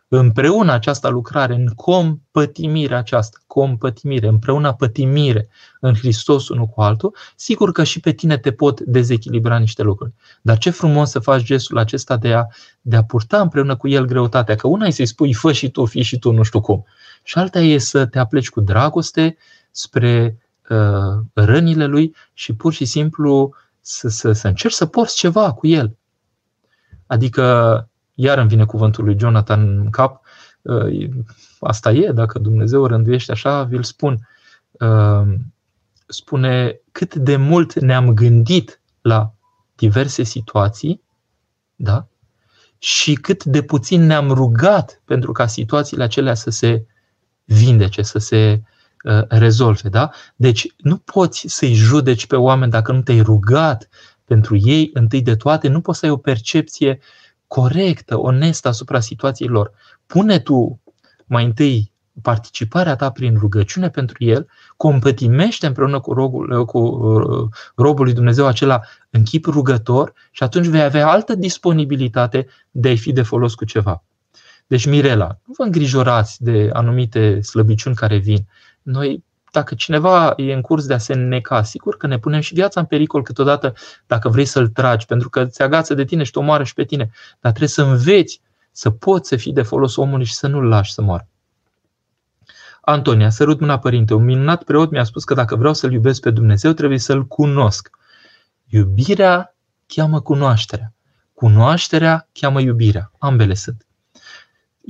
împreună 0.08 0.72
această 0.72 1.08
lucrare, 1.08 1.54
în 1.54 1.66
compătimire 1.66 2.94
aceasta, 2.94 3.38
compătimire, 3.46 4.28
împreună 4.28 4.72
pătimire 4.72 5.48
în 5.80 5.94
Hristos 5.94 6.48
unul 6.48 6.66
cu 6.66 6.80
altul, 6.80 7.16
sigur 7.36 7.72
că 7.72 7.84
și 7.84 8.00
pe 8.00 8.12
tine 8.12 8.38
te 8.38 8.52
pot 8.52 8.80
dezechilibra 8.80 9.58
niște 9.58 9.82
lucruri. 9.82 10.12
Dar 10.42 10.58
ce 10.58 10.70
frumos 10.70 11.10
să 11.10 11.18
faci 11.18 11.42
gestul 11.42 11.78
acesta 11.78 12.16
de 12.16 12.32
a, 12.32 12.46
de 12.80 12.96
a 12.96 13.04
purta 13.04 13.40
împreună 13.40 13.76
cu 13.76 13.88
el 13.88 14.04
greutatea, 14.04 14.54
că 14.54 14.66
una 14.66 14.86
e 14.86 14.90
să-i 14.90 15.06
spui 15.06 15.34
fă 15.34 15.52
și 15.52 15.70
tu, 15.70 15.84
fi 15.84 16.02
și 16.02 16.18
tu, 16.18 16.30
nu 16.30 16.42
știu 16.42 16.60
cum. 16.60 16.84
Și 17.22 17.38
alta 17.38 17.58
e 17.60 17.78
să 17.78 18.06
te 18.06 18.18
apleci 18.18 18.50
cu 18.50 18.60
dragoste 18.60 19.36
spre 19.70 20.38
uh, 20.68 21.24
rănile 21.32 21.86
lui 21.86 22.14
și 22.32 22.54
pur 22.54 22.72
și 22.72 22.84
simplu 22.84 23.54
să, 23.80 24.08
să, 24.08 24.32
să 24.32 24.48
încerci 24.48 24.74
să 24.74 24.86
porți 24.86 25.16
ceva 25.16 25.52
cu 25.52 25.66
el. 25.66 25.96
Adică 27.06 27.88
iar 28.20 28.38
îmi 28.38 28.48
vine 28.48 28.64
cuvântul 28.64 29.04
lui 29.04 29.18
Jonathan 29.18 29.78
în 29.78 29.90
cap, 29.90 30.24
uh, 30.62 31.08
asta 31.60 31.92
e, 31.92 32.10
dacă 32.12 32.38
Dumnezeu 32.38 32.86
rânduiește 32.86 33.32
așa, 33.32 33.62
vi-l 33.62 33.82
spun. 33.82 34.28
Uh, 34.72 35.34
spune 36.06 36.80
cât 36.92 37.14
de 37.14 37.36
mult 37.36 37.80
ne-am 37.80 38.14
gândit 38.14 38.80
la 39.00 39.34
diverse 39.74 40.22
situații, 40.22 41.02
da? 41.74 42.06
Și 42.78 43.14
cât 43.14 43.44
de 43.44 43.62
puțin 43.62 44.06
ne-am 44.06 44.30
rugat 44.30 45.02
pentru 45.04 45.32
ca 45.32 45.46
situațiile 45.46 46.02
acelea 46.02 46.34
să 46.34 46.50
se 46.50 46.86
vindece, 47.44 48.02
să 48.02 48.18
se 48.18 48.62
uh, 49.04 49.22
rezolve, 49.28 49.88
da? 49.88 50.10
Deci 50.36 50.74
nu 50.76 50.96
poți 50.96 51.44
să-i 51.48 51.74
judeci 51.74 52.26
pe 52.26 52.36
oameni 52.36 52.70
dacă 52.70 52.92
nu 52.92 53.02
te-ai 53.02 53.20
rugat 53.20 53.88
pentru 54.24 54.56
ei, 54.56 54.90
întâi 54.92 55.22
de 55.22 55.36
toate, 55.36 55.68
nu 55.68 55.80
poți 55.80 55.98
să 55.98 56.06
ai 56.06 56.12
o 56.12 56.16
percepție 56.16 56.98
uh, 57.00 57.27
corectă, 57.48 58.18
onestă 58.18 58.68
asupra 58.68 59.00
situației 59.00 59.48
lor. 59.48 59.72
Pune 60.06 60.38
tu 60.38 60.80
mai 61.26 61.44
întâi 61.44 61.92
participarea 62.22 62.96
ta 62.96 63.10
prin 63.10 63.36
rugăciune 63.38 63.90
pentru 63.90 64.24
el, 64.24 64.48
compătimește 64.76 65.66
împreună 65.66 66.00
cu, 66.00 66.12
rogul, 66.12 66.64
cu 66.64 66.78
uh, 66.78 67.48
robul 67.74 68.04
lui 68.04 68.14
Dumnezeu 68.14 68.46
acela 68.46 68.80
în 69.10 69.22
chip 69.22 69.44
rugător 69.44 70.12
și 70.30 70.42
atunci 70.42 70.66
vei 70.66 70.82
avea 70.82 71.08
altă 71.08 71.34
disponibilitate 71.34 72.46
de 72.70 72.88
a 72.88 72.96
fi 72.96 73.12
de 73.12 73.22
folos 73.22 73.54
cu 73.54 73.64
ceva. 73.64 74.02
Deci, 74.66 74.86
Mirela, 74.86 75.38
nu 75.44 75.54
vă 75.56 75.62
îngrijorați 75.62 76.42
de 76.42 76.70
anumite 76.72 77.40
slăbiciuni 77.40 77.96
care 77.96 78.16
vin. 78.16 78.38
Noi 78.82 79.24
dacă 79.58 79.74
cineva 79.74 80.32
e 80.36 80.52
în 80.52 80.60
curs 80.60 80.86
de 80.86 80.94
a 80.94 80.98
se 80.98 81.14
neca, 81.14 81.62
sigur 81.62 81.96
că 81.96 82.06
ne 82.06 82.18
punem 82.18 82.40
și 82.40 82.54
viața 82.54 82.80
în 82.80 82.86
pericol 82.86 83.22
câteodată 83.22 83.72
dacă 84.06 84.28
vrei 84.28 84.44
să-l 84.44 84.68
tragi, 84.68 85.06
pentru 85.06 85.28
că 85.28 85.44
ți 85.44 85.62
agață 85.62 85.94
de 85.94 86.04
tine 86.04 86.22
și 86.22 86.30
te 86.30 86.38
omoară 86.38 86.64
și 86.64 86.74
pe 86.74 86.84
tine. 86.84 87.10
Dar 87.40 87.52
trebuie 87.52 87.68
să 87.68 87.82
înveți 87.82 88.40
să 88.70 88.90
poți 88.90 89.28
să 89.28 89.36
fii 89.36 89.52
de 89.52 89.62
folos 89.62 89.96
omului 89.96 90.24
și 90.24 90.34
să 90.34 90.46
nu-l 90.46 90.68
lași 90.68 90.92
să 90.92 91.02
moară. 91.02 91.28
Antonia, 92.80 93.30
sărut 93.30 93.60
mâna 93.60 93.78
părinte, 93.78 94.14
un 94.14 94.24
minunat 94.24 94.62
preot 94.62 94.90
mi-a 94.90 95.04
spus 95.04 95.24
că 95.24 95.34
dacă 95.34 95.56
vreau 95.56 95.74
să-L 95.74 95.92
iubesc 95.92 96.20
pe 96.20 96.30
Dumnezeu, 96.30 96.72
trebuie 96.72 96.98
să-L 96.98 97.26
cunosc. 97.26 97.90
Iubirea 98.66 99.56
cheamă 99.86 100.20
cunoașterea. 100.20 100.92
Cunoașterea 101.34 102.28
cheamă 102.32 102.60
iubirea. 102.60 103.12
Ambele 103.18 103.54
sunt. 103.54 103.87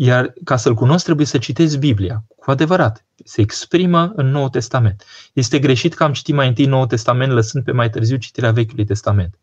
Iar 0.00 0.32
ca 0.44 0.56
să-L 0.56 0.74
cunosc, 0.74 1.04
trebuie 1.04 1.26
să 1.26 1.38
citesc 1.38 1.78
Biblia. 1.78 2.24
Cu 2.36 2.50
adevărat 2.50 3.04
se 3.24 3.40
exprimă 3.40 4.12
în 4.16 4.26
Noul 4.26 4.48
Testament. 4.48 5.04
Este 5.32 5.58
greșit 5.58 5.94
că 5.94 6.04
am 6.04 6.12
citit 6.12 6.34
mai 6.34 6.48
întâi 6.48 6.66
Noul 6.66 6.86
Testament 6.86 7.32
lăsând 7.32 7.64
pe 7.64 7.72
mai 7.72 7.90
târziu 7.90 8.16
citirea 8.16 8.50
Vechiului 8.50 8.84
Testament. 8.84 9.38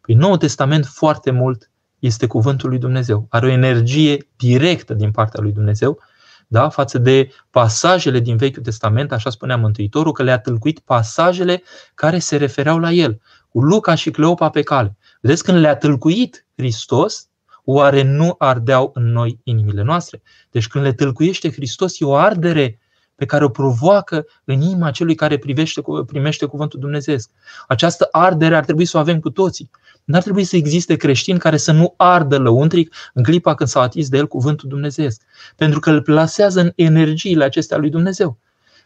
Prin 0.00 0.18
Noul 0.18 0.36
Testament 0.36 0.86
foarte 0.86 1.30
mult 1.30 1.70
este 1.98 2.26
cuvântul 2.26 2.68
lui 2.68 2.78
Dumnezeu. 2.78 3.26
Are 3.30 3.46
o 3.46 3.50
energie 3.50 4.28
directă 4.36 4.94
din 4.94 5.10
partea 5.10 5.40
lui 5.42 5.52
Dumnezeu 5.52 5.98
da? 6.46 6.68
față 6.68 6.98
de 6.98 7.28
pasajele 7.50 8.20
din 8.20 8.36
Vechiul 8.36 8.62
Testament, 8.62 9.12
așa 9.12 9.30
spunea 9.30 9.56
Mântuitorul, 9.56 10.12
că 10.12 10.22
le-a 10.22 10.38
tâlcuit 10.38 10.78
pasajele 10.78 11.62
care 11.94 12.18
se 12.18 12.36
refereau 12.36 12.78
la 12.78 12.90
el, 12.90 13.20
cu 13.48 13.60
Luca 13.60 13.94
și 13.94 14.10
Cleopa 14.10 14.50
pe 14.50 14.62
cale. 14.62 14.96
Vedeți, 15.20 15.44
când 15.44 15.58
le-a 15.58 15.76
tâlcuit 15.76 16.46
Hristos, 16.56 17.28
oare 17.64 18.02
nu 18.02 18.34
ardeau 18.38 18.90
în 18.94 19.12
noi 19.12 19.40
inimile 19.42 19.82
noastre? 19.82 20.22
Deci 20.50 20.66
când 20.66 20.84
le 20.84 20.92
tâlcuiește 20.92 21.50
Hristos, 21.50 22.00
e 22.00 22.04
o 22.04 22.14
ardere 22.14 22.78
pe 23.14 23.24
care 23.24 23.44
o 23.44 23.48
provoacă 23.48 24.26
în 24.44 24.60
inima 24.60 24.90
celui 24.90 25.14
care 25.14 25.38
privește, 25.38 25.82
primește 26.06 26.46
cuvântul 26.46 26.80
Dumnezeu. 26.80 27.16
Această 27.68 28.08
ardere 28.10 28.56
ar 28.56 28.64
trebui 28.64 28.84
să 28.84 28.96
o 28.96 29.00
avem 29.00 29.20
cu 29.20 29.30
toții. 29.30 29.70
Nu 30.04 30.16
ar 30.16 30.22
trebui 30.22 30.44
să 30.44 30.56
existe 30.56 30.96
creștini 30.96 31.38
care 31.38 31.56
să 31.56 31.72
nu 31.72 31.94
ardă 31.96 32.38
lăuntric 32.38 32.94
în 33.12 33.22
clipa 33.22 33.54
când 33.54 33.68
s-a 33.68 33.80
atins 33.80 34.08
de 34.08 34.16
el 34.16 34.26
cuvântul 34.26 34.68
Dumnezeu. 34.68 35.08
Pentru 35.56 35.80
că 35.80 35.90
îl 35.90 36.02
plasează 36.02 36.60
în 36.60 36.72
energiile 36.74 37.44
acestea 37.44 37.76
lui 37.76 37.90
Dumnezeu. 37.90 38.38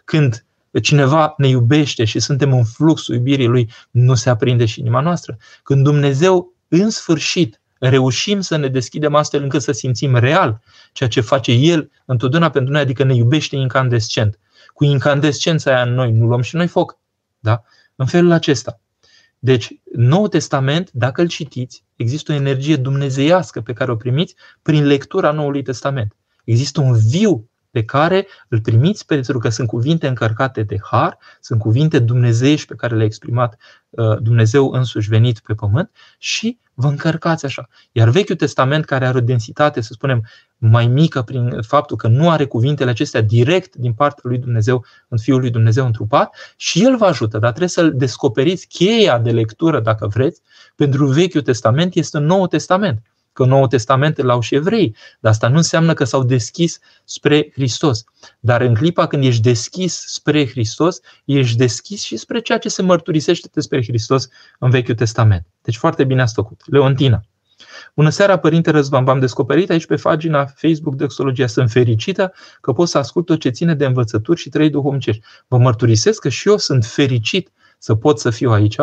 Când 0.05 0.47
cineva 0.83 1.35
ne 1.37 1.49
iubește 1.49 2.05
și 2.05 2.19
suntem 2.19 2.53
în 2.53 2.65
fluxul 2.65 3.15
iubirii 3.15 3.47
lui, 3.47 3.71
nu 3.91 4.15
se 4.15 4.31
aprinde 4.31 4.65
și 4.65 4.81
inima 4.81 5.01
noastră. 5.01 5.37
Când 5.63 5.85
Dumnezeu, 5.85 6.53
în 6.69 6.91
sfârșit, 6.91 7.61
reușim 7.79 8.41
să 8.41 8.57
ne 8.57 8.69
deschidem 8.69 9.15
astfel 9.15 9.43
încât 9.43 9.63
să 9.63 9.73
simțim 9.73 10.17
real 10.17 10.61
ceea 10.93 11.09
ce 11.09 11.21
face 11.21 11.53
El 11.53 11.91
întotdeauna 12.05 12.51
pentru 12.51 12.73
noi, 12.73 12.81
adică 12.81 13.05
ne 13.05 13.15
iubește 13.15 13.57
incandescent. 13.57 14.39
Cu 14.73 14.85
incandescența 14.85 15.71
aia 15.75 15.83
în 15.83 15.95
noi 15.95 16.13
nu 16.13 16.27
luăm 16.27 16.41
și 16.41 16.57
noi 16.57 16.67
foc. 16.67 16.99
Da? 17.39 17.63
În 17.97 18.07
felul 18.07 18.31
acesta. 18.31 18.81
Deci, 19.39 19.73
Nou 19.93 20.29
Testament, 20.29 20.91
dacă 20.93 21.21
îl 21.21 21.29
citiți, 21.29 21.85
există 21.97 22.33
o 22.33 22.35
energie 22.35 22.77
dumnezeiască 22.77 23.61
pe 23.61 23.73
care 23.73 23.91
o 23.91 23.97
primiți 23.97 24.35
prin 24.63 24.87
lectura 24.87 25.31
Noului 25.31 25.63
Testament. 25.63 26.17
Există 26.45 26.81
un 26.81 26.97
viu 27.09 27.48
pe 27.71 27.85
care 27.85 28.27
îl 28.49 28.61
primiți 28.61 29.07
pentru 29.07 29.39
că 29.39 29.49
sunt 29.49 29.69
cuvinte 29.69 30.09
încărcate 30.09 30.63
de 30.63 30.77
har, 30.83 31.19
sunt 31.41 31.61
cuvinte 31.61 31.99
dumnezeiești 31.99 32.67
pe 32.67 32.75
care 32.75 32.97
le-a 32.97 33.05
exprimat 33.05 33.57
uh, 33.91 34.19
Dumnezeu 34.21 34.71
însuși 34.73 35.09
venit 35.09 35.39
pe 35.39 35.55
pământ 35.55 35.91
și 36.19 36.59
vă 36.75 36.87
încărcați 36.87 37.45
așa. 37.45 37.69
Iar 37.93 38.09
Vechiul 38.09 38.37
Testament, 38.37 38.85
care 38.85 39.07
are 39.07 39.19
o 39.19 39.21
densitate, 39.21 39.81
să 39.81 39.93
spunem, 39.93 40.25
mai 40.57 40.87
mică 40.87 41.23
prin 41.23 41.63
faptul 41.63 41.97
că 41.97 42.09
nu 42.09 42.31
are 42.31 42.45
cuvintele 42.45 42.91
acestea 42.91 43.21
direct 43.21 43.77
din 43.77 43.93
partea 43.93 44.23
lui 44.27 44.39
Dumnezeu 44.39 44.85
în 45.09 45.19
Fiul 45.19 45.41
lui 45.41 45.51
Dumnezeu 45.51 45.87
întrupat, 45.87 46.55
și 46.57 46.85
El 46.85 46.97
vă 46.97 47.05
ajută, 47.05 47.39
dar 47.39 47.49
trebuie 47.49 47.69
să-l 47.69 47.97
descoperiți 47.97 48.67
cheia 48.67 49.19
de 49.19 49.31
lectură, 49.31 49.81
dacă 49.81 50.07
vreți, 50.07 50.41
pentru 50.77 51.07
Vechiul 51.07 51.43
Testament 51.43 51.95
este 51.95 52.19
Noul 52.19 52.47
Testament 52.47 53.03
că 53.39 53.45
Noul 53.45 53.67
Testament 53.67 54.19
îl 54.19 54.31
au 54.31 54.41
și 54.41 54.55
evrei, 54.55 54.97
dar 55.21 55.33
asta 55.33 55.49
nu 55.49 55.57
înseamnă 55.57 55.95
că 55.95 56.05
s-au 56.05 56.23
deschis 56.23 56.79
spre 57.05 57.51
Hristos. 57.53 58.05
Dar 58.41 58.61
în 58.61 58.75
clipa 58.75 59.07
când 59.07 59.25
ești 59.25 59.43
deschis 59.43 60.05
spre 60.07 60.49
Hristos, 60.49 61.01
ești 61.25 61.57
deschis 61.57 62.03
și 62.03 62.17
spre 62.17 62.41
ceea 62.41 62.59
ce 62.59 62.69
se 62.69 62.83
mărturisește 62.83 63.49
despre 63.53 63.83
Hristos 63.83 64.29
în 64.59 64.71
Vechiul 64.71 64.95
Testament. 64.95 65.47
Deci 65.63 65.77
foarte 65.77 66.05
bine 66.05 66.23
ați 66.23 66.35
făcut. 66.35 66.63
Leontina. 66.67 67.21
Bună 67.95 68.09
seara, 68.09 68.39
Părinte 68.39 68.71
Răzvan. 68.71 69.05
V-am 69.05 69.19
descoperit 69.19 69.71
aici 69.71 69.87
pe 69.87 69.95
pagina 69.95 70.45
Facebook 70.45 70.95
de 70.95 71.05
Exologia. 71.05 71.47
Sunt 71.47 71.71
fericită 71.71 72.33
că 72.61 72.73
pot 72.73 72.89
să 72.89 72.99
ascult 72.99 73.27
tot 73.27 73.41
ce 73.41 73.49
ține 73.49 73.75
de 73.75 73.85
învățături 73.85 74.41
și 74.41 74.49
trei 74.49 74.71
duhovnicești. 74.71 75.23
Vă 75.49 75.59
mărturisesc 75.59 76.21
că 76.21 76.29
și 76.29 76.49
eu 76.49 76.57
sunt 76.57 76.85
fericit 76.85 77.51
să 77.79 77.95
pot 77.95 78.19
să 78.19 78.31
fiu 78.31 78.51
aici 78.51 78.77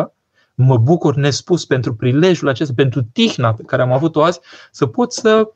mă 0.56 0.76
bucur 0.76 1.14
nespus 1.14 1.64
pentru 1.64 1.94
prilejul 1.94 2.48
acesta, 2.48 2.72
pentru 2.76 3.02
tihna 3.02 3.54
pe 3.54 3.62
care 3.62 3.82
am 3.82 3.92
avut-o 3.92 4.22
azi, 4.22 4.40
să 4.70 4.86
pot 4.86 5.12
să 5.12 5.48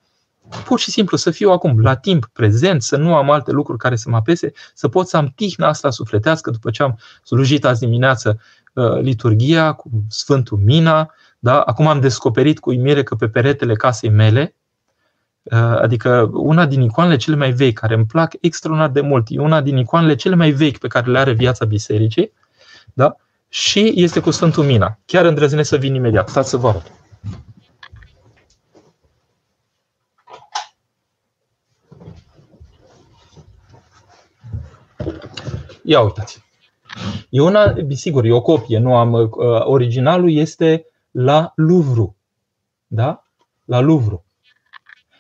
pur 0.65 0.79
și 0.79 0.91
simplu 0.91 1.17
să 1.17 1.31
fiu 1.31 1.51
acum 1.51 1.81
la 1.81 1.97
timp 1.97 2.27
prezent, 2.33 2.83
să 2.83 2.97
nu 2.97 3.15
am 3.15 3.31
alte 3.31 3.51
lucruri 3.51 3.79
care 3.79 3.97
să 3.97 4.11
mă 4.11 4.17
apese, 4.17 4.53
să 4.75 4.89
pot 4.89 5.09
să 5.09 5.17
am 5.17 5.33
tihna 5.37 5.69
asta 5.69 5.91
sufletească 5.91 6.51
după 6.51 6.71
ce 6.71 6.83
am 6.83 6.99
slujit 7.25 7.65
azi 7.65 7.81
dimineață 7.81 8.41
uh, 8.73 9.01
liturgia 9.01 9.73
cu 9.73 9.91
Sfântul 10.09 10.59
Mina. 10.59 11.15
Da? 11.39 11.61
Acum 11.61 11.87
am 11.87 12.01
descoperit 12.01 12.59
cu 12.59 12.71
uimire 12.71 13.03
că 13.03 13.15
pe 13.15 13.29
peretele 13.29 13.75
casei 13.75 14.11
mele, 14.11 14.55
uh, 15.43 15.59
adică 15.59 16.31
una 16.33 16.67
din 16.67 16.81
icoanele 16.81 17.17
cele 17.17 17.37
mai 17.37 17.53
vechi, 17.53 17.79
care 17.79 17.95
îmi 17.95 18.07
plac 18.07 18.35
extraordinar 18.41 18.91
de 18.91 19.01
mult, 19.01 19.27
e 19.29 19.41
una 19.41 19.61
din 19.61 19.77
icoanele 19.77 20.15
cele 20.15 20.35
mai 20.35 20.51
vechi 20.51 20.79
pe 20.79 20.89
care 20.89 21.11
le 21.11 21.19
are 21.19 21.33
viața 21.33 21.65
bisericii, 21.65 22.33
da? 22.93 23.17
Și 23.53 23.93
este 23.97 24.21
cu 24.21 24.31
Sfântul 24.31 24.65
Mina. 24.65 24.99
Chiar 25.07 25.25
îndrăznesc 25.25 25.69
să 25.69 25.77
vin 25.77 25.95
imediat. 25.95 26.29
Stați 26.29 26.49
să 26.49 26.57
vă 26.57 26.69
arăt. 26.69 26.93
Ia 35.83 36.01
uitați. 36.01 36.43
E 37.29 37.41
una, 37.41 37.75
sigur, 37.89 38.25
e 38.25 38.33
o 38.33 38.41
copie, 38.41 38.79
nu 38.79 38.97
am. 38.97 39.13
Uh, 39.13 39.29
originalul 39.65 40.33
este 40.33 40.87
la 41.11 41.53
Louvre. 41.57 42.17
Da? 42.87 43.25
La 43.65 43.81
Louvre. 43.81 44.25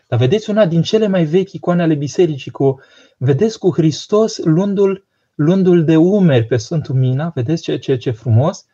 Dar 0.08 0.18
vedeți 0.18 0.50
una 0.50 0.66
din 0.66 0.82
cele 0.82 1.06
mai 1.06 1.24
vechi 1.24 1.52
icoane 1.52 1.82
ale 1.82 1.94
bisericii 1.94 2.50
cu 2.50 2.80
vedeți 3.16 3.58
cu 3.58 3.72
Hristos 3.72 4.38
luându-l, 4.38 5.04
luându 5.40 5.76
de 5.76 5.96
umeri 5.96 6.44
pe 6.44 6.56
Sfântul 6.56 6.94
Mina, 6.94 7.32
vedeți 7.34 7.62
ce, 7.62 7.76
ce, 7.76 7.96
ce 7.96 8.10
frumos, 8.10 8.66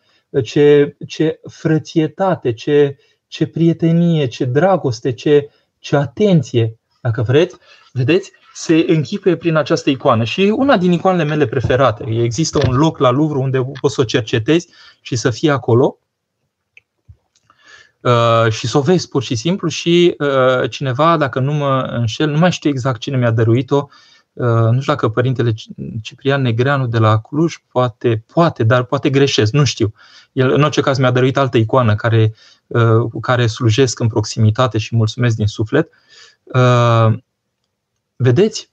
ce, 0.45 0.97
ce 1.07 1.41
frățietate, 1.49 2.53
ce, 2.53 2.97
ce 3.27 3.47
prietenie, 3.47 4.27
ce 4.27 4.45
dragoste, 4.45 5.12
ce, 5.12 5.51
ce 5.79 5.97
atenție, 5.97 6.79
dacă 7.01 7.23
vreți. 7.23 7.57
Vedeți? 7.93 8.33
se 8.55 8.85
închipe 8.89 9.37
prin 9.37 9.57
această 9.57 9.91
icoană. 9.91 10.25
Și 10.25 10.43
e 10.43 10.51
una 10.51 10.77
din 10.77 10.93
icoanele 10.93 11.25
mele 11.25 11.47
preferate. 11.47 12.05
Există 12.09 12.59
un 12.69 12.77
loc 12.77 12.99
la 12.99 13.11
Louvre 13.11 13.39
unde 13.39 13.59
poți 13.81 13.95
să 13.95 14.01
o 14.01 14.05
cercetezi 14.05 14.69
și 15.01 15.17
să 15.17 15.31
fii 15.31 15.51
acolo 15.51 15.99
uh, 18.01 18.53
și 18.53 18.67
să 18.67 18.79
o 18.79 18.81
vezi 18.81 19.09
pur 19.09 19.23
și 19.23 19.35
simplu 19.35 19.69
și 19.69 20.14
uh, 20.19 20.71
cineva, 20.71 21.17
dacă 21.17 21.41
nu 21.41 21.53
mă 21.53 21.81
înșel, 21.91 22.31
nu 22.31 22.39
mai 22.39 22.53
știu 22.53 22.71
exact 22.71 23.01
cine 23.01 23.17
mi-a 23.17 23.31
dăruit-o, 23.31 23.77
uh, 23.77 23.91
nu 24.45 24.80
știu 24.80 24.93
dacă 24.93 25.09
părintele 25.09 25.55
Ciprian 26.03 26.43
Negreanu 26.43 26.87
de 26.87 26.99
la 26.99 27.18
Cluj, 27.18 27.55
poate, 27.72 28.24
poate, 28.32 28.64
dar 28.64 28.82
poate 28.82 29.11
greșesc, 29.11 29.53
nu 29.53 29.64
știu. 29.64 29.93
El, 30.32 30.51
în 30.51 30.62
orice 30.62 30.80
caz, 30.80 30.99
mi-a 30.99 31.11
dăruit 31.11 31.37
altă 31.37 31.57
icoană 31.57 31.95
care, 31.95 32.34
cu 33.11 33.20
care 33.20 33.47
slujesc 33.47 33.99
în 34.01 34.09
proximitate 34.09 34.78
și 34.78 34.97
mulțumesc 34.97 35.37
din 35.37 35.47
suflet. 35.47 35.89
Vedeți? 38.16 38.70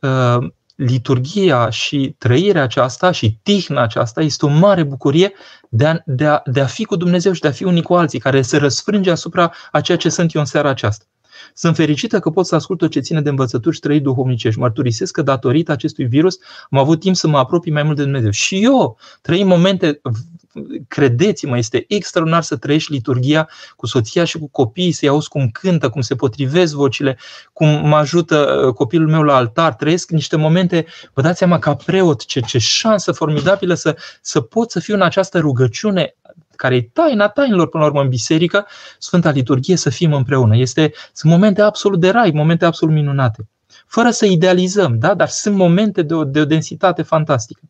Uh, 0.00 0.48
liturgia 0.74 1.70
și 1.70 2.14
trăirea 2.18 2.62
aceasta 2.62 3.10
și 3.10 3.38
tihna 3.42 3.82
aceasta 3.82 4.22
este 4.22 4.46
o 4.46 4.48
mare 4.48 4.82
bucurie 4.82 5.32
de 5.68 5.86
a, 5.86 5.96
de, 6.04 6.26
a, 6.26 6.42
de 6.44 6.60
a 6.60 6.66
fi 6.66 6.84
cu 6.84 6.96
Dumnezeu 6.96 7.32
și 7.32 7.40
de 7.40 7.48
a 7.48 7.50
fi 7.50 7.64
unii 7.64 7.82
cu 7.82 7.94
alții, 7.94 8.18
care 8.18 8.42
se 8.42 8.56
răsfrânge 8.56 9.10
asupra 9.10 9.52
a 9.72 9.80
ceea 9.80 9.98
ce 9.98 10.08
sunt 10.08 10.34
eu 10.34 10.40
în 10.40 10.46
seara 10.46 10.68
aceasta. 10.68 11.04
Sunt 11.54 11.76
fericită 11.76 12.18
că 12.18 12.30
pot 12.30 12.46
să 12.46 12.54
ascult 12.54 12.78
tot 12.78 12.90
ce 12.90 13.00
ține 13.00 13.20
de 13.20 13.28
învățături 13.28 13.74
și 13.74 13.80
trăi 13.80 14.00
duhovnicești. 14.00 14.60
Mărturisesc 14.60 15.12
că 15.12 15.22
datorită 15.22 15.72
acestui 15.72 16.04
virus 16.04 16.38
am 16.70 16.78
avut 16.78 17.00
timp 17.00 17.16
să 17.16 17.28
mă 17.28 17.38
apropii 17.38 17.72
mai 17.72 17.82
mult 17.82 17.96
de 17.96 18.02
Dumnezeu. 18.02 18.30
Și 18.30 18.64
eu 18.64 18.98
trăim 19.22 19.46
momente 19.46 20.00
credeți-mă, 20.88 21.56
este 21.56 21.84
extraordinar 21.88 22.42
să 22.42 22.56
trăiești 22.56 22.92
liturgia 22.92 23.48
cu 23.76 23.86
soția 23.86 24.24
și 24.24 24.38
cu 24.38 24.48
copiii, 24.48 24.92
să-i 24.92 25.08
auzi 25.08 25.28
cum 25.28 25.48
cântă, 25.48 25.88
cum 25.88 26.00
se 26.00 26.14
potrivesc 26.14 26.74
vocile, 26.74 27.18
cum 27.52 27.68
mă 27.68 27.96
ajută 27.96 28.62
uh, 28.66 28.74
copilul 28.74 29.08
meu 29.08 29.22
la 29.22 29.34
altar. 29.34 29.74
Trăiesc 29.74 30.10
niște 30.10 30.36
momente, 30.36 30.86
vă 31.14 31.22
dați 31.22 31.38
seama, 31.38 31.58
ca 31.58 31.74
preot, 31.74 32.24
ce, 32.24 32.40
ce 32.40 32.58
șansă 32.58 33.12
formidabilă 33.12 33.74
să, 33.74 33.96
să 34.20 34.40
pot 34.40 34.70
să 34.70 34.80
fiu 34.80 34.94
în 34.94 35.02
această 35.02 35.38
rugăciune 35.38 36.14
care 36.60 36.74
e 36.76 36.90
taina 36.92 37.28
tainilor 37.28 37.68
până 37.68 37.82
la 37.82 37.88
urmă 37.88 38.02
în 38.02 38.08
biserică, 38.08 38.66
Sfânta 38.98 39.30
Liturghie, 39.30 39.76
să 39.76 39.90
fim 39.90 40.12
împreună. 40.12 40.56
Este, 40.56 40.92
sunt 41.12 41.32
momente 41.32 41.62
absolut 41.62 42.00
de 42.00 42.10
rai, 42.10 42.30
momente 42.30 42.64
absolut 42.64 42.94
minunate. 42.94 43.48
Fără 43.86 44.10
să 44.10 44.26
idealizăm, 44.26 44.98
da? 44.98 45.14
dar 45.14 45.28
sunt 45.28 45.56
momente 45.56 46.02
de 46.02 46.14
o, 46.14 46.24
de 46.24 46.40
o 46.40 46.44
densitate 46.44 47.02
fantastică 47.02 47.60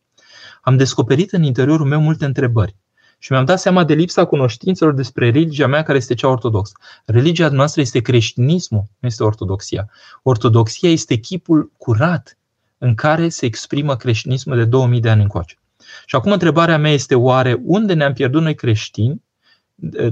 am 0.61 0.77
descoperit 0.77 1.31
în 1.31 1.43
interiorul 1.43 1.85
meu 1.85 2.01
multe 2.01 2.25
întrebări 2.25 2.75
și 3.17 3.31
mi-am 3.31 3.45
dat 3.45 3.59
seama 3.59 3.83
de 3.83 3.93
lipsa 3.93 4.25
cunoștințelor 4.25 4.93
despre 4.93 5.29
religia 5.29 5.67
mea 5.67 5.83
care 5.83 5.97
este 5.97 6.13
cea 6.13 6.27
ortodoxă. 6.27 6.73
Religia 7.05 7.49
noastră 7.49 7.81
este 7.81 7.99
creștinismul, 7.99 8.83
nu 8.99 9.07
este 9.07 9.23
ortodoxia. 9.23 9.89
Ortodoxia 10.23 10.89
este 10.89 11.15
chipul 11.15 11.71
curat 11.77 12.37
în 12.77 12.95
care 12.95 13.29
se 13.29 13.45
exprimă 13.45 13.95
creștinismul 13.95 14.55
de 14.55 14.65
2000 14.65 14.99
de 14.99 15.09
ani 15.09 15.21
încoace. 15.21 15.60
Și 16.05 16.15
acum 16.15 16.31
întrebarea 16.31 16.77
mea 16.77 16.91
este 16.91 17.15
oare 17.15 17.59
unde 17.63 17.93
ne-am 17.93 18.13
pierdut 18.13 18.41
noi 18.41 18.55
creștini? 18.55 19.23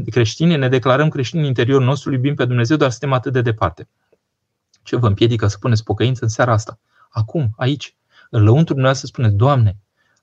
Creștini, 0.10 0.56
ne 0.56 0.70
declarăm 0.70 1.10
creștini 1.10 1.42
în 1.42 1.48
interiorul 1.48 1.86
nostru, 1.86 2.14
iubim 2.14 2.36
pe 2.36 2.46
Dumnezeu, 2.46 2.78
dar 2.78 2.90
suntem 2.90 3.14
atât 3.14 3.34
de 3.34 3.42
departe. 3.42 3.88
Ce 4.84 4.96
vă 4.96 5.08
împiedică 5.08 5.48
să 5.48 5.58
puneți 5.58 5.84
pocăință 5.84 6.24
în 6.24 6.30
seara 6.30 6.52
asta? 6.52 6.80
Acum, 7.10 7.50
aici, 7.58 7.96
în 8.30 8.44
lăuntru 8.44 8.74
dumneavoastră 8.74 9.08
spuneți, 9.08 9.36
Doamne, 9.36 9.78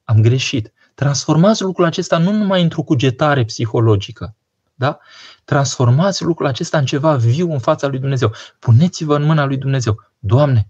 am 0.04 0.20
greșit. 0.20 0.72
Transformați 0.94 1.62
lucrul 1.62 1.84
acesta 1.84 2.18
nu 2.18 2.32
numai 2.32 2.62
într-o 2.62 2.82
cugetare 2.82 3.44
psihologică, 3.44 4.34
da? 4.74 4.98
Transformați 5.44 6.22
lucrul 6.22 6.46
acesta 6.46 6.78
în 6.78 6.84
ceva 6.84 7.16
viu 7.16 7.52
în 7.52 7.58
fața 7.58 7.86
lui 7.86 7.98
Dumnezeu. 7.98 8.32
Puneți-vă 8.58 9.16
în 9.16 9.22
mâna 9.22 9.44
lui 9.44 9.56
Dumnezeu. 9.56 10.00
Doamne, 10.18 10.68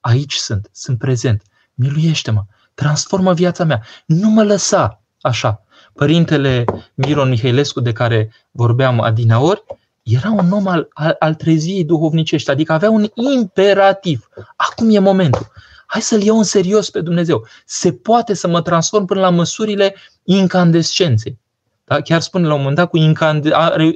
aici 0.00 0.34
sunt, 0.34 0.68
sunt 0.72 0.98
prezent. 0.98 1.42
Miluiește-mă, 1.74 2.44
transformă 2.80 3.32
viața 3.34 3.64
mea. 3.64 3.82
Nu 4.06 4.28
mă 4.28 4.42
lăsa 4.42 5.02
așa. 5.20 5.62
Părintele 5.92 6.64
Miron 6.94 7.28
Mihailescu, 7.28 7.80
de 7.80 7.92
care 7.92 8.32
vorbeam 8.50 9.00
adineori, 9.00 9.62
era 10.02 10.30
un 10.30 10.52
om 10.52 10.66
al, 10.66 10.88
al, 10.92 11.16
al 11.18 11.34
treziei 11.34 11.84
duhovnicești, 11.84 12.50
adică 12.50 12.72
avea 12.72 12.90
un 12.90 13.06
imperativ. 13.14 14.28
Acum 14.56 14.94
e 14.94 14.98
momentul. 14.98 15.46
Hai 15.86 16.00
să-L 16.00 16.22
iau 16.22 16.36
în 16.36 16.44
serios 16.44 16.90
pe 16.90 17.00
Dumnezeu. 17.00 17.46
Se 17.64 17.92
poate 17.92 18.34
să 18.34 18.48
mă 18.48 18.62
transform 18.62 19.04
până 19.04 19.20
la 19.20 19.30
măsurile 19.30 19.94
incandescenței. 20.24 21.38
Da? 21.84 22.00
Chiar 22.00 22.20
spune 22.20 22.46
la 22.46 22.52
un 22.52 22.58
moment 22.58 22.76
dat 22.76 22.88
cu 22.88 22.96
incande- 22.96 23.54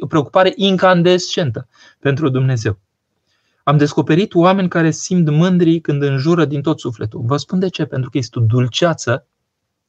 preocupare 0.09 0.53
incandescentă 0.57 1.68
pentru 1.99 2.28
Dumnezeu. 2.28 2.78
Am 3.65 3.77
descoperit 3.77 4.35
oameni 4.35 4.69
care 4.69 4.91
simt 4.91 5.31
mândri 5.31 5.81
când 5.81 6.03
înjură 6.03 6.45
din 6.45 6.62
tot 6.62 6.81
sufletul. 6.81 7.21
Vă 7.25 7.37
spun 7.37 7.59
de 7.59 7.69
ce? 7.69 7.85
Pentru 7.85 8.11
că 8.11 8.19
este 8.19 8.39
o 8.39 8.43
dulceață, 8.43 9.27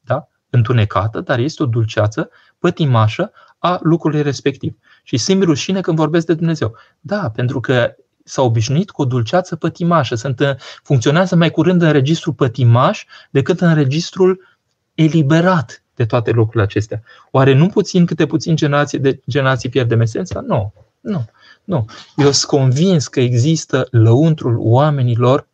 da? 0.00 0.28
întunecată, 0.50 1.20
dar 1.20 1.38
este 1.38 1.62
o 1.62 1.66
dulceață 1.66 2.30
pătimașă 2.58 3.32
a 3.58 3.78
lucrului 3.82 4.22
respectiv. 4.22 4.76
Și 5.02 5.16
simt 5.16 5.42
rușine 5.42 5.80
când 5.80 5.96
vorbesc 5.96 6.26
de 6.26 6.34
Dumnezeu. 6.34 6.76
Da, 7.00 7.30
pentru 7.30 7.60
că 7.60 7.94
s-au 8.24 8.46
obișnuit 8.46 8.90
cu 8.90 9.02
o 9.02 9.04
dulceață 9.04 9.56
pătimașă. 9.56 10.14
Sunt, 10.14 10.40
uh, 10.40 10.54
funcționează 10.82 11.36
mai 11.36 11.50
curând 11.50 11.82
în 11.82 11.92
registru 11.92 12.32
pătimaș 12.32 13.04
decât 13.30 13.60
în 13.60 13.74
registrul 13.74 14.40
eliberat 14.94 15.82
de 15.94 16.06
toate 16.06 16.30
lucrurile 16.30 16.62
acestea. 16.62 17.02
Oare 17.30 17.54
nu 17.54 17.66
puțin 17.66 18.06
câte 18.06 18.26
puțin 18.26 18.56
generații 18.56 18.98
de 18.98 19.20
generații 19.28 19.68
pierdem 19.68 20.00
esența? 20.00 20.40
Nu. 20.40 20.72
Nu. 21.00 21.24
Nu. 21.66 21.86
Eu 22.16 22.30
sunt 22.30 22.50
convins 22.60 23.08
că 23.08 23.20
există 23.20 23.86
lăuntrul 23.90 24.56
oamenilor 24.58 25.48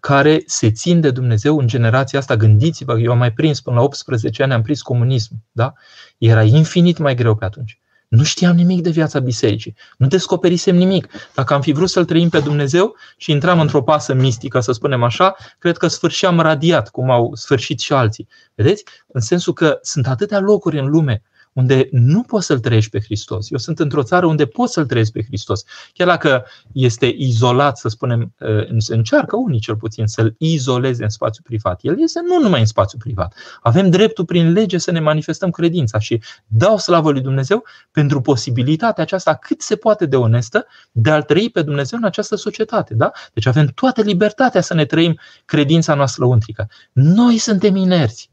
care 0.00 0.42
se 0.46 0.70
țin 0.70 1.00
de 1.00 1.10
Dumnezeu 1.10 1.58
în 1.58 1.66
generația 1.66 2.18
asta. 2.18 2.36
Gândiți-vă, 2.36 2.98
eu 2.98 3.10
am 3.10 3.18
mai 3.18 3.32
prins 3.32 3.60
până 3.60 3.76
la 3.76 3.82
18 3.82 4.42
ani, 4.42 4.52
am 4.52 4.62
prins 4.62 4.82
comunism. 4.82 5.30
Da? 5.52 5.72
Era 6.18 6.42
infinit 6.42 6.98
mai 6.98 7.14
greu 7.14 7.34
pe 7.34 7.44
atunci. 7.44 7.80
Nu 8.08 8.22
știam 8.22 8.56
nimic 8.56 8.82
de 8.82 8.90
viața 8.90 9.18
bisericii. 9.18 9.74
Nu 9.96 10.06
descoperisem 10.06 10.76
nimic. 10.76 11.08
Dacă 11.34 11.54
am 11.54 11.60
fi 11.60 11.72
vrut 11.72 11.90
să-L 11.90 12.04
trăim 12.04 12.28
pe 12.28 12.40
Dumnezeu 12.40 12.96
și 13.16 13.30
intram 13.30 13.60
într-o 13.60 13.82
pasă 13.82 14.14
mistică, 14.14 14.60
să 14.60 14.72
spunem 14.72 15.02
așa, 15.02 15.36
cred 15.58 15.76
că 15.76 15.86
sfârșeam 15.86 16.40
radiat, 16.40 16.90
cum 16.90 17.10
au 17.10 17.34
sfârșit 17.34 17.80
și 17.80 17.92
alții. 17.92 18.28
Vedeți? 18.54 18.84
În 19.06 19.20
sensul 19.20 19.52
că 19.52 19.78
sunt 19.82 20.06
atâtea 20.06 20.38
locuri 20.38 20.78
în 20.78 20.86
lume 20.86 21.22
unde 21.52 21.88
nu 21.90 22.22
poți 22.22 22.46
să-L 22.46 22.58
trăiești 22.58 22.90
pe 22.90 23.00
Hristos. 23.00 23.50
Eu 23.50 23.58
sunt 23.58 23.78
într-o 23.78 24.02
țară 24.02 24.26
unde 24.26 24.46
poți 24.46 24.72
să-L 24.72 24.86
trăiesc 24.86 25.12
pe 25.12 25.22
Hristos. 25.22 25.64
Chiar 25.92 26.06
dacă 26.06 26.44
este 26.72 27.14
izolat, 27.16 27.78
să 27.78 27.88
spunem, 27.88 28.34
uh, 28.38 28.82
încearcă 28.88 29.36
unii 29.36 29.60
cel 29.60 29.76
puțin 29.76 30.06
să-L 30.06 30.34
izoleze 30.38 31.02
în 31.02 31.08
spațiu 31.08 31.42
privat. 31.46 31.78
El 31.82 32.02
este 32.02 32.20
nu 32.28 32.42
numai 32.42 32.60
în 32.60 32.66
spațiu 32.66 32.98
privat. 32.98 33.34
Avem 33.60 33.90
dreptul 33.90 34.24
prin 34.24 34.52
lege 34.52 34.78
să 34.78 34.90
ne 34.90 35.00
manifestăm 35.00 35.50
credința 35.50 35.98
și 35.98 36.22
dau 36.46 36.78
slavă 36.78 37.10
lui 37.10 37.20
Dumnezeu 37.20 37.64
pentru 37.90 38.20
posibilitatea 38.20 39.02
aceasta 39.02 39.34
cât 39.34 39.60
se 39.60 39.76
poate 39.76 40.06
de 40.06 40.16
onestă 40.16 40.66
de 40.92 41.10
a-L 41.10 41.22
trăi 41.22 41.50
pe 41.50 41.62
Dumnezeu 41.62 41.98
în 41.98 42.04
această 42.04 42.36
societate. 42.36 42.94
Da? 42.94 43.10
Deci 43.32 43.46
avem 43.46 43.66
toată 43.66 44.02
libertatea 44.02 44.60
să 44.60 44.74
ne 44.74 44.84
trăim 44.84 45.18
credința 45.44 45.94
noastră 45.94 46.24
lăuntrică. 46.24 46.68
Noi 46.92 47.38
suntem 47.38 47.76
inerți. 47.76 48.31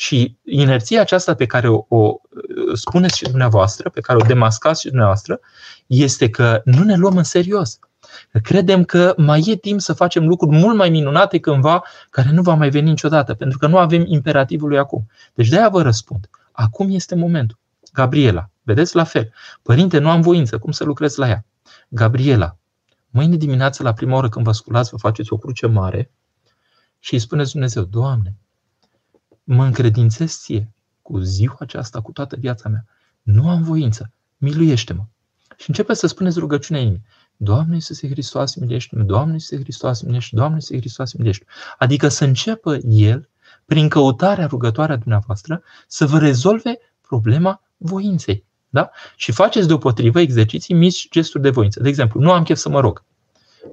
Și 0.00 0.36
inerția 0.44 1.00
aceasta 1.00 1.34
pe 1.34 1.46
care 1.46 1.68
o, 1.68 1.84
o 1.88 2.16
spuneți 2.74 3.16
și 3.16 3.24
dumneavoastră, 3.24 3.90
pe 3.90 4.00
care 4.00 4.18
o 4.22 4.26
demascați 4.26 4.80
și 4.80 4.88
dumneavoastră, 4.88 5.40
este 5.86 6.30
că 6.30 6.60
nu 6.64 6.82
ne 6.82 6.96
luăm 6.96 7.16
în 7.16 7.22
serios. 7.22 7.78
Credem 8.42 8.84
că 8.84 9.14
mai 9.16 9.44
e 9.46 9.56
timp 9.56 9.80
să 9.80 9.92
facem 9.92 10.26
lucruri 10.26 10.56
mult 10.56 10.76
mai 10.76 10.90
minunate 10.90 11.38
cândva, 11.38 11.82
care 12.10 12.30
nu 12.30 12.42
va 12.42 12.54
mai 12.54 12.70
veni 12.70 12.88
niciodată, 12.88 13.34
pentru 13.34 13.58
că 13.58 13.66
nu 13.66 13.78
avem 13.78 14.04
imperativul 14.06 14.68
lui 14.68 14.78
acum. 14.78 15.06
Deci 15.34 15.48
de-aia 15.48 15.68
vă 15.68 15.82
răspund. 15.82 16.28
Acum 16.52 16.90
este 16.90 17.14
momentul. 17.14 17.58
Gabriela, 17.92 18.50
vedeți 18.62 18.96
la 18.96 19.04
fel. 19.04 19.32
Părinte, 19.62 19.98
nu 19.98 20.10
am 20.10 20.20
voință, 20.20 20.58
cum 20.58 20.70
să 20.70 20.84
lucrez 20.84 21.16
la 21.16 21.28
ea? 21.28 21.44
Gabriela, 21.88 22.56
mâine 23.10 23.36
dimineață 23.36 23.82
la 23.82 23.92
prima 23.92 24.16
oră 24.16 24.28
când 24.28 24.44
vă 24.44 24.52
sculați, 24.52 24.90
vă 24.90 24.96
faceți 24.96 25.32
o 25.32 25.36
cruce 25.36 25.66
mare 25.66 26.10
și 26.98 27.14
îi 27.14 27.20
spuneți 27.20 27.52
Dumnezeu, 27.52 27.82
Doamne, 27.82 28.34
mă 29.50 29.64
încredințez 29.64 30.38
ție 30.38 30.72
cu 31.02 31.18
ziua 31.18 31.56
aceasta, 31.58 32.00
cu 32.00 32.12
toată 32.12 32.36
viața 32.36 32.68
mea. 32.68 32.84
Nu 33.22 33.48
am 33.48 33.62
voință, 33.62 34.10
miluiește-mă. 34.36 35.04
Și 35.56 35.68
începe 35.68 35.94
să 35.94 36.06
spuneți 36.06 36.38
rugăciunea 36.38 36.80
inimii. 36.82 37.04
Doamne 37.36 37.74
Iisuse 37.74 38.08
Hristos, 38.08 38.54
miluiește-mă, 38.54 39.02
Doamne 39.02 39.32
Iisuse 39.32 39.62
Hristos, 39.62 40.00
miluiește 40.00 40.36
Doamne 40.36 40.54
Iisuse 40.54 40.78
Hristos, 40.78 41.12
miluiește 41.12 41.44
Adică 41.78 42.08
să 42.08 42.24
înceapă 42.24 42.78
El, 42.88 43.28
prin 43.64 43.88
căutarea 43.88 44.46
rugătoarea 44.46 44.96
dumneavoastră, 44.96 45.62
să 45.86 46.06
vă 46.06 46.18
rezolve 46.18 46.78
problema 47.00 47.62
voinței. 47.76 48.44
Da? 48.68 48.90
Și 49.16 49.32
faceți 49.32 49.66
deopotrivă 49.66 50.20
exerciții 50.20 50.74
mici 50.74 51.08
gesturi 51.10 51.42
de 51.42 51.50
voință. 51.50 51.82
De 51.82 51.88
exemplu, 51.88 52.20
nu 52.20 52.32
am 52.32 52.42
chef 52.42 52.58
să 52.58 52.68
mă 52.68 52.80
rog. 52.80 53.04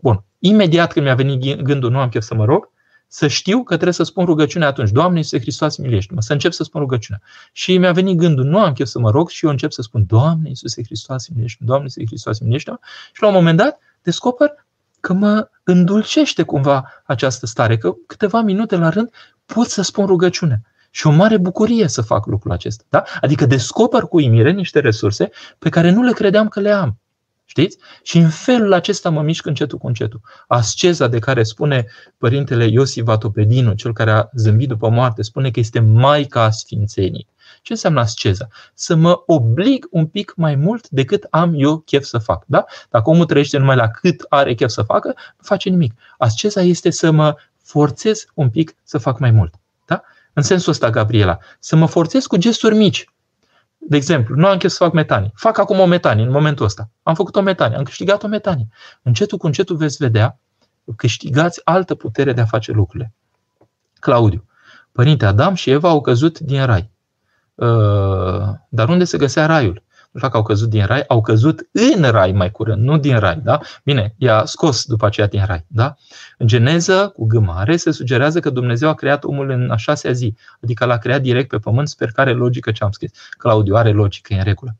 Bun. 0.01 0.23
Imediat 0.39 0.91
când 0.91 1.05
mi-a 1.05 1.15
venit 1.15 1.61
gândul 1.61 1.91
nu 1.91 1.99
am 1.99 2.09
chef 2.09 2.23
să 2.23 2.35
mă 2.35 2.45
rog, 2.45 2.73
să 3.07 3.27
știu 3.27 3.63
că 3.63 3.73
trebuie 3.73 3.93
să 3.93 4.03
spun 4.03 4.25
rugăciunea 4.25 4.67
atunci. 4.67 4.89
Doamne 4.89 5.17
Iisuse 5.17 5.39
Hristos, 5.39 5.77
miluiește-mă. 5.77 6.21
Să 6.21 6.33
încep 6.33 6.51
să 6.51 6.63
spun 6.63 6.81
rugăciunea. 6.81 7.21
Și 7.51 7.77
mi-a 7.77 7.91
venit 7.91 8.17
gândul, 8.17 8.45
nu 8.45 8.59
am 8.59 8.73
chef 8.73 8.87
să 8.87 8.99
mă 8.99 9.09
rog 9.09 9.29
și 9.29 9.45
eu 9.45 9.51
încep 9.51 9.71
să 9.71 9.81
spun, 9.81 10.05
Doamne 10.07 10.49
Iisuse 10.49 10.83
Hristos, 10.83 11.27
miluiește-mă. 11.27 11.67
Doamne 11.67 11.85
Iisuse 11.85 12.05
Hristos, 12.05 12.39
miluiește-mă. 12.39 12.77
Și 13.13 13.21
la 13.21 13.27
un 13.27 13.33
moment 13.33 13.57
dat 13.57 13.79
descoper 14.01 14.65
că 14.99 15.13
mă 15.13 15.49
îndulcește 15.63 16.43
cumva 16.43 17.03
această 17.05 17.45
stare, 17.45 17.77
că 17.77 17.93
câteva 18.07 18.41
minute 18.41 18.75
la 18.75 18.89
rând 18.89 19.09
pot 19.45 19.67
să 19.67 19.81
spun 19.81 20.05
rugăciunea. 20.05 20.61
Și 20.91 21.07
o 21.07 21.11
mare 21.11 21.37
bucurie 21.37 21.87
să 21.87 22.01
fac 22.01 22.25
lucrul 22.25 22.51
acesta. 22.51 22.83
Da? 22.89 23.03
Adică 23.21 23.45
descoper 23.45 24.01
cu 24.01 24.15
uimire 24.15 24.51
niște 24.51 24.79
resurse 24.79 25.29
pe 25.59 25.69
care 25.69 25.91
nu 25.91 26.01
le 26.01 26.11
credeam 26.11 26.47
că 26.47 26.59
le 26.59 26.71
am. 26.71 26.99
Știți? 27.57 27.77
Și 28.03 28.17
în 28.17 28.29
felul 28.29 28.73
acesta 28.73 29.09
mă 29.09 29.21
mișc 29.21 29.45
încetul 29.45 29.77
cu 29.77 29.87
încetul. 29.87 30.21
Asceza 30.47 31.07
de 31.07 31.19
care 31.19 31.43
spune 31.43 31.85
părintele 32.17 32.65
Iosif 32.65 33.03
Vatopedinu, 33.03 33.73
cel 33.73 33.93
care 33.93 34.11
a 34.11 34.29
zâmbit 34.33 34.67
după 34.67 34.89
moarte, 34.89 35.21
spune 35.21 35.51
că 35.51 35.59
este 35.59 35.79
maica 35.79 36.49
sfințenii. 36.49 37.27
Ce 37.61 37.71
înseamnă 37.71 37.99
asceza? 37.99 38.47
Să 38.73 38.95
mă 38.95 39.23
oblig 39.25 39.87
un 39.91 40.05
pic 40.05 40.33
mai 40.35 40.55
mult 40.55 40.89
decât 40.89 41.27
am 41.29 41.53
eu 41.55 41.77
chef 41.77 42.03
să 42.03 42.17
fac. 42.17 42.43
Da? 42.47 42.65
Dacă 42.89 43.09
omul 43.09 43.25
trăiește 43.25 43.57
numai 43.57 43.75
la 43.75 43.87
cât 43.87 44.25
are 44.29 44.53
chef 44.53 44.69
să 44.69 44.81
facă, 44.81 45.07
nu 45.07 45.43
face 45.43 45.69
nimic. 45.69 45.93
Asceza 46.17 46.61
este 46.61 46.89
să 46.89 47.11
mă 47.11 47.35
forțez 47.63 48.25
un 48.33 48.49
pic 48.49 48.75
să 48.83 48.97
fac 48.97 49.19
mai 49.19 49.31
mult. 49.31 49.53
Da? 49.85 50.01
În 50.33 50.43
sensul 50.43 50.71
ăsta, 50.71 50.89
Gabriela, 50.89 51.37
să 51.59 51.75
mă 51.75 51.85
forțez 51.85 52.25
cu 52.25 52.37
gesturi 52.37 52.75
mici. 52.75 53.09
De 53.87 53.95
exemplu, 53.95 54.35
nu 54.35 54.47
am 54.47 54.57
chef 54.57 54.71
să 54.71 54.83
fac 54.83 54.93
metanie. 54.93 55.31
Fac 55.35 55.57
acum 55.57 55.79
o 55.79 55.85
metanie 55.85 56.23
în 56.23 56.31
momentul 56.31 56.65
ăsta. 56.65 56.89
Am 57.03 57.15
făcut 57.15 57.35
o 57.35 57.41
metanie, 57.41 57.77
am 57.77 57.83
câștigat 57.83 58.23
o 58.23 58.27
metanie. 58.27 58.67
Încetul 59.01 59.37
cu 59.37 59.45
încetul 59.45 59.75
veți 59.75 59.97
vedea, 59.97 60.39
câștigați 60.95 61.61
altă 61.63 61.95
putere 61.95 62.33
de 62.33 62.41
a 62.41 62.45
face 62.45 62.71
lucrurile. 62.71 63.13
Claudiu, 63.99 64.45
părinte 64.91 65.25
Adam 65.25 65.53
și 65.53 65.69
Eva 65.69 65.89
au 65.89 66.01
căzut 66.01 66.39
din 66.39 66.65
rai. 66.65 66.91
Uh, 67.55 67.67
dar 68.69 68.89
unde 68.89 69.03
se 69.03 69.17
găsea 69.17 69.45
raiul? 69.45 69.83
Nu 70.15 70.21
știu 70.21 70.29
că 70.29 70.37
au 70.37 70.43
căzut 70.43 70.69
din 70.69 70.85
rai, 70.85 71.03
au 71.07 71.21
căzut 71.21 71.69
în 71.71 72.03
rai 72.03 72.31
mai 72.31 72.51
curând, 72.51 72.83
nu 72.83 72.97
din 72.97 73.17
rai. 73.19 73.39
Da? 73.43 73.59
Bine, 73.83 74.13
i-a 74.17 74.45
scos 74.45 74.85
după 74.85 75.05
aceea 75.05 75.27
din 75.27 75.45
rai. 75.45 75.65
Da? 75.67 75.95
În 76.37 76.47
geneză, 76.47 77.11
cu 77.15 77.25
gâmare, 77.25 77.75
se 77.75 77.91
sugerează 77.91 78.39
că 78.39 78.49
Dumnezeu 78.49 78.89
a 78.89 78.93
creat 78.93 79.23
omul 79.23 79.49
în 79.49 79.69
a 79.69 79.75
șasea 79.75 80.11
zi, 80.11 80.35
adică 80.63 80.85
l-a 80.85 80.97
creat 80.97 81.21
direct 81.21 81.49
pe 81.49 81.57
pământ, 81.57 81.87
sper 81.87 82.11
că 82.11 82.21
are 82.21 82.31
logică 82.31 82.71
ce 82.71 82.83
am 82.83 82.91
scris. 82.91 83.11
Claudiu 83.37 83.75
are 83.75 83.91
logică, 83.91 84.33
e 84.33 84.37
în 84.37 84.43
regulă. 84.43 84.75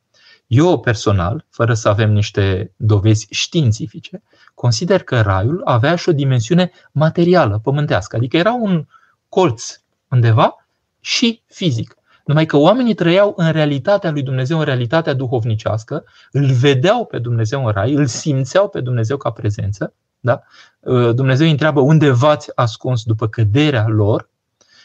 Eu, 0.47 0.79
personal, 0.79 1.45
fără 1.49 1.73
să 1.73 1.89
avem 1.89 2.11
niște 2.11 2.71
dovezi 2.75 3.27
științifice, 3.29 4.23
consider 4.53 5.03
că 5.03 5.21
raiul 5.21 5.61
avea 5.65 5.95
și 5.95 6.09
o 6.09 6.11
dimensiune 6.11 6.71
materială, 6.91 7.59
pământească, 7.63 8.15
adică 8.15 8.37
era 8.37 8.53
un 8.53 8.87
colț 9.29 9.79
undeva 10.09 10.67
și 10.99 11.41
fizic. 11.45 11.95
Numai 12.25 12.45
că 12.45 12.57
oamenii 12.57 12.93
trăiau 12.93 13.33
în 13.35 13.51
realitatea 13.51 14.11
lui 14.11 14.21
Dumnezeu, 14.21 14.57
în 14.57 14.63
realitatea 14.63 15.13
duhovnicească, 15.13 16.03
îl 16.31 16.51
vedeau 16.51 17.05
pe 17.05 17.19
Dumnezeu 17.19 17.65
în 17.65 17.71
rai, 17.71 17.93
îl 17.93 18.05
simțeau 18.05 18.69
pe 18.69 18.81
Dumnezeu 18.81 19.17
ca 19.17 19.29
prezență. 19.31 19.93
Da? 20.19 20.41
Uh, 20.79 21.13
Dumnezeu 21.13 21.45
îi 21.45 21.51
întreabă 21.51 21.79
unde 21.79 22.11
v-ați 22.11 22.51
ascuns 22.55 23.03
după 23.03 23.27
căderea 23.27 23.87
lor. 23.87 24.29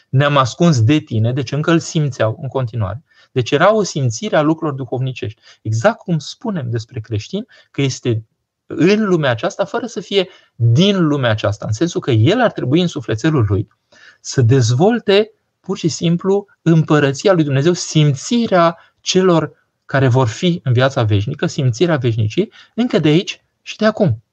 Ne-am 0.09 0.37
ascuns 0.37 0.83
de 0.83 0.99
tine, 0.99 1.33
deci 1.33 1.51
încă 1.51 1.71
îl 1.71 1.79
simțeau 1.79 2.39
în 2.41 2.47
continuare. 2.47 3.03
Deci 3.31 3.51
era 3.51 3.75
o 3.75 3.83
simțire 3.83 4.35
a 4.35 4.41
lucrurilor 4.41 4.79
duhovnicești. 4.79 5.41
Exact 5.61 5.97
cum 5.97 6.19
spunem 6.19 6.69
despre 6.69 6.99
creștin 6.99 7.47
că 7.71 7.81
este 7.81 8.25
în 8.65 9.05
lumea 9.05 9.31
aceasta 9.31 9.65
fără 9.65 9.85
să 9.85 9.99
fie 9.99 10.29
din 10.55 11.05
lumea 11.05 11.29
aceasta, 11.29 11.65
în 11.67 11.73
sensul 11.73 12.01
că 12.01 12.11
el 12.11 12.41
ar 12.41 12.51
trebui 12.51 12.81
în 12.81 12.87
sufletelul 12.87 13.45
lui 13.49 13.67
să 14.19 14.41
dezvolte 14.41 15.31
pur 15.61 15.77
și 15.77 15.87
simplu 15.87 16.45
împărăția 16.61 17.33
lui 17.33 17.43
Dumnezeu, 17.43 17.73
simțirea 17.73 18.77
celor 19.01 19.67
care 19.85 20.07
vor 20.07 20.27
fi 20.27 20.59
în 20.63 20.73
viața 20.73 21.03
veșnică, 21.03 21.45
simțirea 21.45 21.97
veșnicii, 21.97 22.51
încă 22.75 22.99
de 22.99 23.07
aici 23.07 23.41
și 23.61 23.77
de 23.77 23.85
acum. 23.85 24.23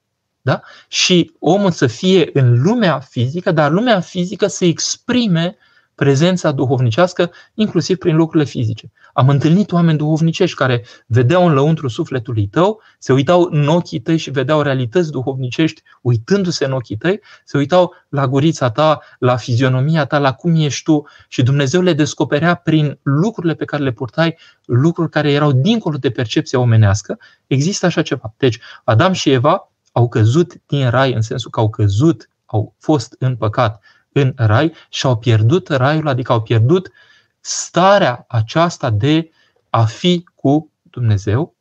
Da? 0.41 0.61
Și 0.87 1.31
omul 1.39 1.71
să 1.71 1.87
fie 1.87 2.29
în 2.33 2.61
lumea 2.61 2.99
fizică, 2.99 3.51
dar 3.51 3.71
lumea 3.71 3.99
fizică 3.99 4.47
să 4.47 4.65
exprime 4.65 5.57
prezența 5.99 6.51
duhovnicească, 6.51 7.31
inclusiv 7.53 7.97
prin 7.97 8.15
lucrurile 8.15 8.49
fizice. 8.49 8.91
Am 9.13 9.29
întâlnit 9.29 9.71
oameni 9.71 9.97
duhovnicești 9.97 10.55
care 10.55 10.85
vedeau 11.05 11.47
în 11.47 11.53
lăuntru 11.53 11.87
sufletului 11.87 12.47
tău, 12.47 12.81
se 12.99 13.13
uitau 13.13 13.47
în 13.51 13.67
ochii 13.67 13.99
tăi 13.99 14.17
și 14.17 14.31
vedeau 14.31 14.61
realități 14.61 15.11
duhovnicești 15.11 15.81
uitându-se 16.01 16.65
în 16.65 16.71
ochii 16.71 16.97
tăi, 16.97 17.19
se 17.45 17.57
uitau 17.57 17.93
la 18.09 18.27
gurița 18.27 18.69
ta, 18.69 18.99
la 19.17 19.35
fizionomia 19.35 20.05
ta, 20.05 20.17
la 20.17 20.33
cum 20.33 20.55
ești 20.55 20.83
tu 20.83 21.07
și 21.27 21.43
Dumnezeu 21.43 21.81
le 21.81 21.93
descoperea 21.93 22.55
prin 22.55 22.99
lucrurile 23.03 23.53
pe 23.53 23.65
care 23.65 23.83
le 23.83 23.91
purtai, 23.91 24.37
lucruri 24.65 25.09
care 25.09 25.31
erau 25.31 25.51
dincolo 25.51 25.97
de 25.97 26.09
percepția 26.09 26.59
omenească. 26.59 27.17
Există 27.47 27.85
așa 27.85 28.01
ceva. 28.01 28.33
Deci, 28.37 28.59
Adam 28.83 29.11
și 29.11 29.31
Eva 29.31 29.71
au 29.91 30.07
căzut 30.09 30.53
din 30.67 30.89
rai 30.89 31.13
în 31.13 31.21
sensul 31.21 31.51
că 31.51 31.59
au 31.59 31.69
căzut, 31.69 32.29
au 32.45 32.75
fost 32.77 33.15
în 33.19 33.35
păcat 33.35 33.81
în 34.11 34.33
rai 34.35 34.73
și 34.89 35.05
au 35.05 35.17
pierdut 35.17 35.67
raiul, 35.67 36.07
adică 36.07 36.31
au 36.31 36.41
pierdut 36.41 36.91
starea 37.39 38.25
aceasta 38.27 38.89
de 38.89 39.31
a 39.69 39.85
fi 39.85 40.23
cu 40.35 40.71
Dumnezeu, 40.81 41.55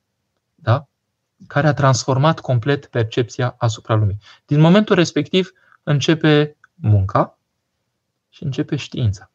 da? 0.54 0.88
care 1.46 1.66
a 1.66 1.74
transformat 1.74 2.40
complet 2.40 2.86
percepția 2.86 3.54
asupra 3.58 3.94
lumii. 3.94 4.18
Din 4.46 4.60
momentul 4.60 4.94
respectiv 4.94 5.52
începe 5.82 6.56
munca 6.74 7.38
și 8.28 8.42
începe 8.44 8.76
știința. 8.76 9.30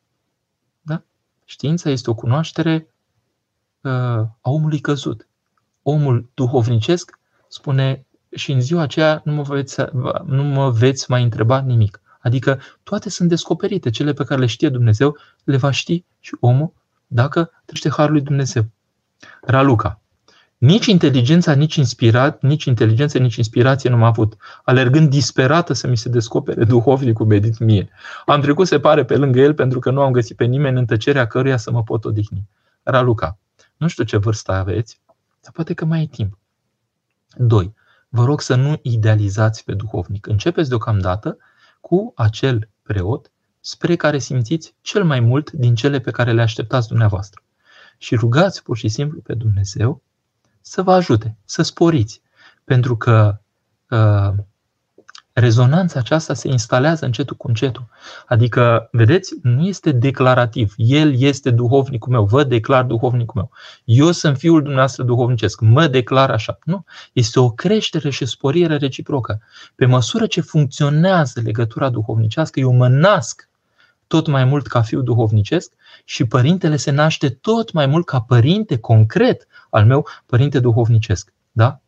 Da? 0.82 1.04
Știința 1.46 1.90
este 1.90 2.10
o 2.10 2.14
cunoaștere 2.16 2.88
uh, 3.82 3.92
a 4.42 4.50
omului 4.50 4.80
căzut. 4.80 5.28
Omul 5.82 6.30
duhovnicesc 6.34 7.20
spune 7.48 8.06
și 8.36 8.52
în 8.52 8.62
ziua 8.62 8.82
aceea 8.82 9.22
nu 9.24 9.34
mă 9.34 9.44
veți, 9.44 9.82
nu 10.26 10.44
mă 10.44 10.70
veți 10.70 11.10
mai 11.12 11.24
întreba 11.24 11.62
nimic. 11.62 12.02
Adică 12.24 12.60
toate 12.84 13.10
sunt 13.10 13.30
descoperite, 13.30 13.90
cele 13.90 14.14
pe 14.14 14.24
care 14.24 14.40
le 14.40 14.46
știe 14.46 14.70
Dumnezeu, 14.70 15.18
le 15.44 15.58
va 15.58 15.72
ști 15.72 16.06
și 16.20 16.36
omul 16.40 16.74
dacă 17.08 17.52
trăiește 17.66 17.90
harul 17.90 18.14
lui 18.14 18.22
Dumnezeu. 18.22 18.66
Raluca. 19.42 20.02
Nici 20.58 20.86
inteligența, 20.86 21.54
nici, 21.54 21.76
inspirat, 21.76 22.42
nici 22.42 22.64
inteligență, 22.64 23.18
nici 23.18 23.36
inspirație 23.36 23.90
nu 23.90 23.98
m-a 23.98 24.08
avut. 24.08 24.36
Alergând 24.64 25.10
disperată 25.10 25.74
să 25.74 25.88
mi 25.88 25.98
se 25.98 26.10
descopere 26.10 26.64
duhovnicul 26.64 27.26
medit 27.26 27.58
mie. 27.58 27.90
Am 28.26 28.42
trecut, 28.42 28.68
se 28.68 28.80
pare, 28.80 29.06
pe 29.06 29.18
lângă 29.18 29.40
el 29.40 29.54
pentru 29.54 29.80
că 29.80 29.92
nu 29.92 30.02
am 30.02 30.12
găsit 30.12 30.36
pe 30.36 30.46
nimeni 30.46 30.80
în 30.80 30.86
tăcerea 30.86 31.28
căruia 31.28 31.58
să 31.58 31.72
mă 31.72 31.84
pot 31.84 32.06
odihni. 32.06 32.50
Raluca. 32.84 33.38
Nu 33.78 33.88
știu 33.88 34.04
ce 34.04 34.18
vârstă 34.18 34.52
aveți, 34.52 35.02
dar 35.42 35.52
poate 35.52 35.74
că 35.74 35.86
mai 35.86 36.02
e 36.02 36.08
timp. 36.08 36.38
2. 37.36 37.74
Vă 38.10 38.26
rog 38.26 38.42
să 38.42 38.56
nu 38.56 38.80
idealizați 38.82 39.64
pe 39.64 39.74
duhovnic. 39.74 40.28
Începeți 40.28 40.70
deocamdată 40.70 41.38
cu 41.84 42.12
acel 42.16 42.70
preot 42.82 43.32
spre 43.60 43.96
care 43.96 44.18
simțiți 44.18 44.76
cel 44.82 45.04
mai 45.04 45.20
mult 45.20 45.52
din 45.52 45.76
cele 45.76 46.00
pe 46.00 46.12
care 46.12 46.32
le 46.32 46.42
așteptați 46.42 46.88
dumneavoastră. 46.88 47.42
Și 47.98 48.16
rugați 48.16 48.64
pur 48.64 48.78
și 48.78 48.88
simplu 48.88 49.20
pe 49.20 49.34
Dumnezeu 49.34 50.02
să 50.62 50.82
vă 50.82 50.94
ajute, 50.94 51.38
să 51.46 51.62
sporiți. 51.62 52.22
Pentru 52.64 52.98
că 52.98 53.40
uh, 53.90 54.34
rezonanța 55.34 56.00
aceasta 56.00 56.34
se 56.34 56.48
instalează 56.48 57.06
încetul 57.06 57.36
cu 57.36 57.48
încetul. 57.48 57.86
Adică, 58.28 58.90
vedeți, 58.92 59.34
nu 59.42 59.66
este 59.66 59.92
declarativ. 59.92 60.74
El 60.78 61.22
este 61.22 61.52
duhovnicul 61.52 62.12
meu, 62.12 62.24
vă 62.24 62.44
declar 62.44 62.84
duhovnicul 62.84 63.42
meu. 63.42 63.52
Eu 63.98 64.12
sunt 64.12 64.38
fiul 64.38 64.60
dumneavoastră 64.60 65.04
duhovnicesc, 65.04 65.62
mă 65.62 65.88
declar 65.88 66.32
așa. 66.32 66.60
Nu. 66.64 66.86
Este 67.14 67.40
o 67.40 67.50
creștere 67.50 68.10
și 68.10 68.26
sporire 68.26 68.78
reciprocă. 68.78 69.42
Pe 69.76 69.86
măsură 69.86 70.26
ce 70.26 70.42
funcționează 70.42 71.42
legătura 71.44 71.90
duhovnicească, 71.90 72.60
eu 72.60 72.72
mă 72.72 72.88
nasc 72.88 73.50
tot 74.08 74.28
mai 74.28 74.46
mult 74.46 74.68
ca 74.68 74.82
fiu 74.82 75.02
duhovnicesc 75.02 75.72
și 76.06 76.26
părintele 76.26 76.76
se 76.76 76.92
naște 76.92 77.30
tot 77.30 77.72
mai 77.72 77.86
mult 77.86 78.06
ca 78.06 78.22
părinte 78.22 78.78
concret 78.78 79.48
al 79.70 79.86
meu, 79.86 80.08
părinte 80.26 80.60
duhovnicesc. 80.60 81.34
Da? 81.52 81.80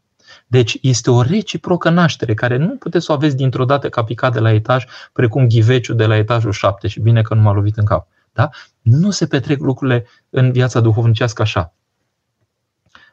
Deci 0.47 0.77
este 0.81 1.11
o 1.11 1.21
reciprocă 1.21 1.89
naștere 1.89 2.33
care 2.33 2.57
nu 2.57 2.75
puteți 2.75 3.05
să 3.05 3.11
o 3.11 3.15
aveți 3.15 3.35
dintr-o 3.35 3.65
dată 3.65 3.89
ca 3.89 4.03
picat 4.03 4.33
de 4.33 4.39
la 4.39 4.51
etaj, 4.51 4.85
precum 5.13 5.47
ghiveciul 5.47 5.95
de 5.95 6.05
la 6.05 6.15
etajul 6.15 6.51
7 6.51 6.87
și 6.87 6.99
bine 6.99 7.21
că 7.21 7.33
nu 7.33 7.41
m-a 7.41 7.53
lovit 7.53 7.77
în 7.77 7.85
cap. 7.85 8.07
Da? 8.33 8.49
Nu 8.81 9.11
se 9.11 9.27
petrec 9.27 9.59
lucrurile 9.59 10.07
în 10.29 10.51
viața 10.51 10.79
duhovnicească 10.79 11.41
așa. 11.41 11.73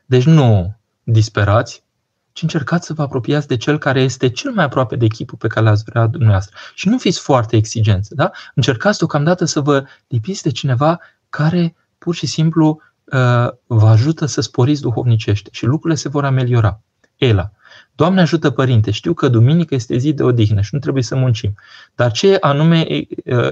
Deci 0.06 0.24
nu 0.24 0.76
disperați, 1.02 1.84
ci 2.32 2.42
încercați 2.42 2.86
să 2.86 2.92
vă 2.92 3.02
apropiați 3.02 3.48
de 3.48 3.56
cel 3.56 3.78
care 3.78 4.00
este 4.00 4.30
cel 4.30 4.52
mai 4.52 4.64
aproape 4.64 4.96
de 4.96 5.04
echipul 5.04 5.38
pe 5.38 5.46
care 5.46 5.66
l-ați 5.66 5.82
vrea 5.86 6.06
dumneavoastră. 6.06 6.56
Și 6.74 6.88
nu 6.88 6.98
fiți 6.98 7.20
foarte 7.20 7.56
exigenți. 7.56 8.14
Da? 8.14 8.30
Încercați 8.54 8.98
deocamdată 8.98 9.44
să 9.44 9.60
vă 9.60 9.84
lipiți 10.06 10.42
de 10.42 10.50
cineva 10.50 11.00
care 11.28 11.74
pur 11.98 12.14
și 12.14 12.26
simplu 12.26 12.80
uh, 13.04 13.48
vă 13.66 13.86
ajută 13.86 14.26
să 14.26 14.40
sporiți 14.40 14.80
duhovnicește 14.80 15.48
și 15.52 15.64
lucrurile 15.64 15.98
se 15.98 16.08
vor 16.08 16.24
ameliora. 16.24 16.80
Ela. 17.24 17.52
Doamne 17.94 18.20
ajută 18.20 18.50
părinte, 18.50 18.90
știu 18.90 19.14
că 19.14 19.28
duminică 19.28 19.74
este 19.74 19.96
zi 19.96 20.12
de 20.12 20.22
odihnă 20.22 20.60
și 20.60 20.74
nu 20.74 20.78
trebuie 20.80 21.02
să 21.02 21.16
muncim. 21.16 21.54
Dar 21.94 22.12
ce 22.12 22.36
anume 22.40 22.86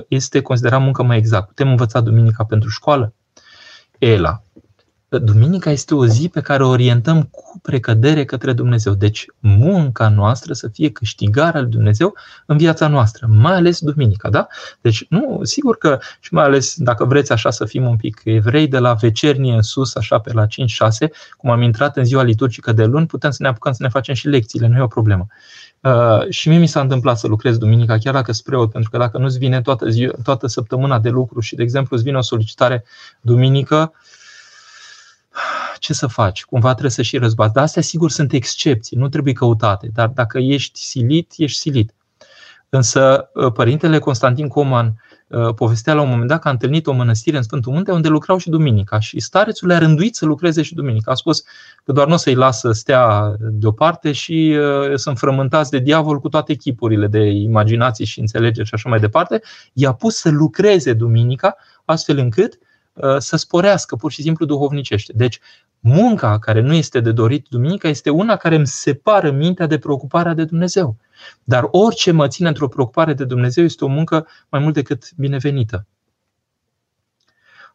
este 0.09 0.41
considerat 0.41 0.81
muncă 0.81 1.03
mai 1.03 1.16
exact? 1.16 1.47
Putem 1.47 1.68
învăța 1.68 2.01
duminica 2.01 2.45
pentru 2.45 2.68
școală? 2.68 3.14
Ela. 3.99 4.43
Duminica 5.19 5.71
este 5.71 5.95
o 5.95 6.07
zi 6.07 6.29
pe 6.29 6.41
care 6.41 6.65
o 6.65 6.69
orientăm 6.69 7.23
cu 7.23 7.59
precădere 7.63 8.25
către 8.25 8.53
Dumnezeu. 8.53 8.95
Deci 8.95 9.27
munca 9.39 10.09
noastră 10.09 10.53
să 10.53 10.69
fie 10.69 10.91
câștigarea 10.91 11.61
lui 11.61 11.71
Dumnezeu 11.71 12.15
în 12.47 12.57
viața 12.57 12.89
noastră, 12.89 13.27
mai 13.31 13.53
ales 13.53 13.81
duminica, 13.81 14.29
da? 14.29 14.47
Deci 14.81 15.07
nu, 15.09 15.41
sigur 15.43 15.77
că 15.77 15.99
și 16.21 16.35
mai 16.35 16.45
ales 16.45 16.75
dacă 16.77 17.05
vreți 17.05 17.33
așa 17.33 17.51
să 17.51 17.65
fim 17.65 17.87
un 17.87 17.97
pic 17.97 18.21
evrei 18.25 18.69
de 18.69 18.79
la 18.79 18.93
vecernie 18.93 19.55
în 19.55 19.63
sus, 19.63 19.95
așa 19.95 20.19
pe 20.19 20.33
la 20.33 20.47
5-6, 20.47 20.49
cum 21.37 21.51
am 21.51 21.63
intrat 21.63 21.97
în 21.97 22.05
ziua 22.05 22.23
liturgică 22.23 22.73
de 22.73 22.85
luni, 22.85 23.07
putem 23.07 23.31
să 23.31 23.43
ne 23.43 23.49
apucăm 23.49 23.73
să 23.73 23.83
ne 23.83 23.89
facem 23.89 24.15
și 24.15 24.29
lecțiile, 24.29 24.67
nu 24.67 24.77
e 24.77 24.81
o 24.81 24.87
problemă. 24.87 25.27
Uh, 25.81 26.29
și 26.29 26.49
mie 26.49 26.59
mi 26.59 26.67
s-a 26.67 26.81
întâmplat 26.81 27.19
să 27.19 27.27
lucrez 27.27 27.59
duminica, 27.59 27.99
chiar 27.99 28.15
dacă 28.15 28.33
sunt 28.33 28.47
preot, 28.47 28.71
pentru 28.71 28.91
că 28.91 28.99
dacă 28.99 29.19
nu-ți 29.19 29.39
vine 29.39 29.63
toată, 29.63 29.89
zi, 29.89 30.11
toată 30.23 30.47
săptămâna 30.47 30.99
de 30.99 31.09
lucru 31.09 31.41
și, 31.41 31.55
de 31.55 31.63
exemplu, 31.63 31.97
îți 31.97 32.05
vine 32.05 32.17
o 32.17 32.23
solicitare 32.23 32.85
duminică, 33.21 33.93
uh, 33.93 34.19
ce 35.78 35.93
să 35.93 36.07
faci? 36.07 36.45
Cumva 36.45 36.70
trebuie 36.70 36.91
să 36.91 37.03
și 37.03 37.18
răzbați. 37.18 37.53
Dar 37.53 37.62
astea, 37.62 37.83
sigur, 37.83 38.11
sunt 38.11 38.33
excepții, 38.33 38.97
nu 38.97 39.09
trebuie 39.09 39.33
căutate. 39.33 39.91
Dar 39.95 40.09
dacă 40.09 40.39
ești 40.39 40.81
silit, 40.81 41.33
ești 41.37 41.59
silit. 41.59 41.95
Însă, 42.68 43.31
ă, 43.37 43.51
părintele 43.51 43.99
Constantin 43.99 44.49
Coman 44.49 45.03
ă, 45.33 45.53
povestea 45.53 45.95
la 45.95 46.03
un 46.03 46.09
moment 46.09 46.28
dat 46.28 46.41
că 46.41 46.49
a 46.49 46.51
întâlnit 46.51 46.87
o 46.87 46.93
mănăstire 46.93 47.37
în 47.37 47.43
Sfântul 47.43 47.72
Munte 47.72 47.93
unde 47.93 48.09
lucrau 48.09 48.37
și 48.37 48.51
duminica 48.51 48.99
și 48.99 49.20
starețul 49.20 49.68
le-a 49.68 49.78
rânduit 49.78 50.16
să 50.16 50.24
lucreze 50.24 50.62
și 50.62 50.74
duminica. 50.74 51.11
A 51.11 51.14
spus 51.14 51.43
că 51.85 51.93
doar 51.93 52.07
nu 52.07 52.14
o 52.14 52.16
să-i 52.16 52.35
lasă 52.35 52.72
stea 52.72 53.35
deoparte 53.41 54.12
și 54.12 54.57
uh, 54.59 54.95
sunt 54.95 55.18
frământați 55.18 55.70
de 55.70 55.78
diavol 55.78 56.20
cu 56.20 56.28
toate 56.28 56.53
echipurile 56.53 57.07
de 57.07 57.20
imaginații 57.24 58.05
și 58.05 58.20
înțelegeri 58.20 58.66
și 58.66 58.74
așa 58.74 58.89
mai 58.89 59.01
departe. 59.01 59.43
I-a 59.72 59.93
pus 59.93 60.16
să 60.16 60.31
lucreze 60.31 60.93
duminica 60.93 61.57
astfel 61.85 62.18
încât 62.18 62.53
uh, 62.53 62.59
Uh, 62.62 62.70
să 63.18 63.36
sporească 63.36 63.97
pur 63.97 64.12
și 64.12 64.22
simplu 64.22 64.47
duhovnicește. 64.47 65.12
Deci, 65.16 65.41
munca 65.80 66.38
care 66.38 66.61
nu 66.61 66.74
este 66.74 67.01
de 67.01 67.12
dorit 67.12 67.47
duminica 67.49 67.88
este 67.88 68.11
una 68.11 68.36
care 68.36 68.55
îmi 68.55 68.66
separă 68.66 69.30
mintea 69.30 69.66
de 69.66 69.78
preocuparea 69.78 70.34
de 70.34 70.45
Dumnezeu. 70.45 70.97
Dar 71.45 71.68
orice 71.70 72.11
mă 72.11 72.28
ține 72.28 72.49
într-o 72.49 72.68
preocupare 72.68 73.14
de 73.14 73.24
Dumnezeu 73.24 73.64
este 73.64 73.84
o 73.84 73.88
muncă 73.88 74.26
mai 74.49 74.61
mult 74.61 74.74
decât 74.74 75.11
binevenită. 75.16 75.86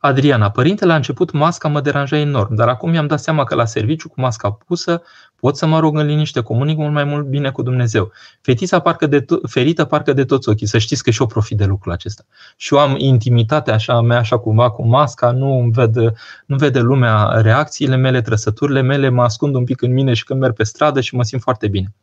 Adriana, 0.06 0.50
părintele 0.50 0.94
a 0.94 0.96
început 0.96 1.32
masca 1.32 1.68
mă 1.68 1.82
deranja 1.82 2.18
enorm, 2.18 2.56
dar 2.56 2.68
acum 2.68 2.90
mi-am 2.90 3.08
dat 3.08 3.20
seama 3.20 3.44
că 3.44 3.56
la 3.56 3.66
serviciu 3.66 4.10
cu 4.10 4.22
masca 4.22 4.52
pusă 4.52 5.02
pot 5.36 5.58
să 5.58 5.66
mă 5.66 5.80
rog 5.80 5.98
în 5.98 6.06
liniște, 6.06 6.42
comunic 6.42 6.78
mult 6.78 6.94
mai 6.94 7.04
mult 7.04 7.26
bine 7.26 7.52
cu 7.52 7.62
Dumnezeu. 7.62 8.12
Fetița 8.42 8.80
parcă 8.80 9.08
de 9.08 9.22
to- 9.22 9.50
ferită 9.50 9.86
parcă 9.86 10.14
de 10.14 10.26
toți 10.26 10.50
ochii, 10.50 10.68
să 10.68 10.78
știți 10.78 11.04
că 11.04 11.12
și 11.12 11.22
eu 11.22 11.28
profit 11.28 11.58
de 11.58 11.66
lucrul 11.66 11.92
acesta. 11.92 12.24
Și 12.58 12.74
eu 12.74 12.80
am 12.80 12.96
intimitate 12.98 13.72
așa 13.72 14.02
mea, 14.02 14.18
așa 14.18 14.38
cumva 14.38 14.70
cu 14.70 14.88
masca, 14.88 15.32
nu 15.32 15.70
vede, 15.72 16.14
nu 16.46 16.56
vede 16.56 16.80
lumea 16.80 17.42
reacțiile 17.42 17.96
mele, 17.96 18.22
trăsăturile 18.22 18.82
mele, 18.82 19.10
mă 19.10 19.24
ascund 19.24 19.56
un 19.56 19.64
pic 19.64 19.82
în 19.82 19.94
mine 19.94 20.14
și 20.14 20.24
când 20.24 20.40
merg 20.40 20.54
pe 20.54 20.64
stradă 20.64 21.02
și 21.02 21.16
mă 21.16 21.24
simt 21.24 21.42
foarte 21.42 21.68
bine. 21.68 21.94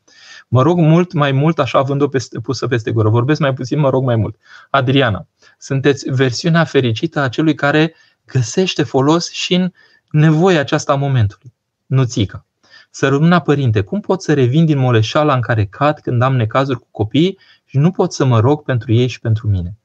Mă 0.48 0.62
rog 0.62 0.78
mult 0.78 1.12
mai 1.12 1.32
mult, 1.32 1.58
așa 1.58 1.78
având-o 1.78 2.08
peste, 2.08 2.40
pusă 2.40 2.66
peste 2.66 2.90
gură. 2.90 3.08
Vorbesc 3.08 3.40
mai 3.40 3.54
puțin, 3.54 3.78
mă 3.78 3.88
rog 3.90 4.04
mai 4.04 4.16
mult. 4.16 4.36
Adriana, 4.70 5.26
sunteți 5.62 6.10
versiunea 6.10 6.64
fericită 6.64 7.20
a 7.20 7.28
celui 7.28 7.54
care 7.54 7.94
găsește 8.26 8.82
folos 8.82 9.30
și 9.30 9.54
în 9.54 9.72
nevoia 10.10 10.60
aceasta 10.60 10.92
a 10.92 10.96
momentului. 10.96 11.52
Nuțica. 11.86 12.46
Să 12.90 13.08
rămână 13.08 13.40
părinte, 13.40 13.80
cum 13.80 14.00
pot 14.00 14.22
să 14.22 14.34
revin 14.34 14.64
din 14.64 14.78
moleșala 14.78 15.34
în 15.34 15.40
care 15.40 15.64
cad 15.64 15.98
când 15.98 16.22
am 16.22 16.36
necazuri 16.36 16.78
cu 16.78 16.88
copiii 16.90 17.38
și 17.64 17.78
nu 17.78 17.90
pot 17.90 18.12
să 18.12 18.24
mă 18.24 18.40
rog 18.40 18.62
pentru 18.62 18.92
ei 18.92 19.06
și 19.06 19.20
pentru 19.20 19.48
mine? 19.48 19.76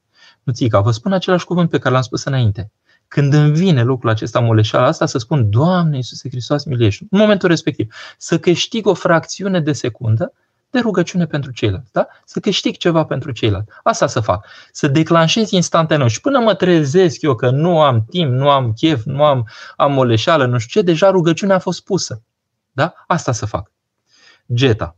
Nuțica, 0.42 0.80
vă 0.80 0.90
spun 0.90 1.12
același 1.12 1.44
cuvânt 1.44 1.70
pe 1.70 1.78
care 1.78 1.94
l-am 1.94 2.02
spus 2.02 2.24
înainte. 2.24 2.70
Când 3.08 3.32
îmi 3.32 3.52
vine 3.52 3.82
lucrul 3.82 4.10
acesta, 4.10 4.40
moleșala 4.40 4.86
asta, 4.86 5.06
să 5.06 5.18
spun, 5.18 5.50
Doamne 5.50 5.96
Iisuse 5.96 6.28
Hristos, 6.28 6.64
milește 6.64 7.06
În 7.10 7.18
momentul 7.18 7.48
respectiv, 7.48 7.94
să 8.18 8.38
câștig 8.38 8.86
o 8.86 8.94
fracțiune 8.94 9.60
de 9.60 9.72
secundă 9.72 10.32
de 10.70 10.78
rugăciune 10.78 11.26
pentru 11.26 11.52
ceilalți. 11.52 11.92
Da? 11.92 12.06
Să 12.24 12.40
câștig 12.40 12.76
ceva 12.76 13.04
pentru 13.04 13.30
ceilalți. 13.30 13.68
Asta 13.82 14.06
să 14.06 14.20
fac. 14.20 14.46
Să 14.72 14.88
declanșez 14.88 15.50
instantaneu. 15.50 16.06
Și 16.06 16.20
până 16.20 16.38
mă 16.38 16.54
trezesc 16.54 17.22
eu 17.22 17.34
că 17.34 17.50
nu 17.50 17.80
am 17.80 18.04
timp, 18.10 18.32
nu 18.32 18.50
am 18.50 18.72
chef, 18.72 19.04
nu 19.04 19.24
am, 19.24 19.48
am 19.76 19.96
o 19.96 20.04
leșală, 20.04 20.46
nu 20.46 20.58
știu 20.58 20.80
ce, 20.80 20.86
deja 20.86 21.10
rugăciunea 21.10 21.56
a 21.56 21.58
fost 21.58 21.84
pusă. 21.84 22.22
Da? 22.72 22.94
Asta 23.06 23.32
să 23.32 23.46
fac. 23.46 23.70
Geta. 24.54 24.96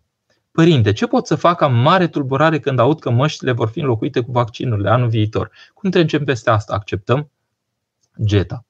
Părinte, 0.52 0.92
ce 0.92 1.06
pot 1.06 1.26
să 1.26 1.34
fac? 1.34 1.60
Am 1.60 1.74
mare 1.74 2.06
tulburare 2.06 2.58
când 2.58 2.78
aud 2.78 3.00
că 3.00 3.10
măștile 3.10 3.52
vor 3.52 3.68
fi 3.68 3.80
înlocuite 3.80 4.20
cu 4.20 4.30
vaccinurile 4.30 4.90
anul 4.90 5.08
viitor. 5.08 5.50
Cum 5.74 5.90
trecem 5.90 6.24
peste 6.24 6.50
asta? 6.50 6.74
Acceptăm? 6.74 7.30
Geta 8.24 8.64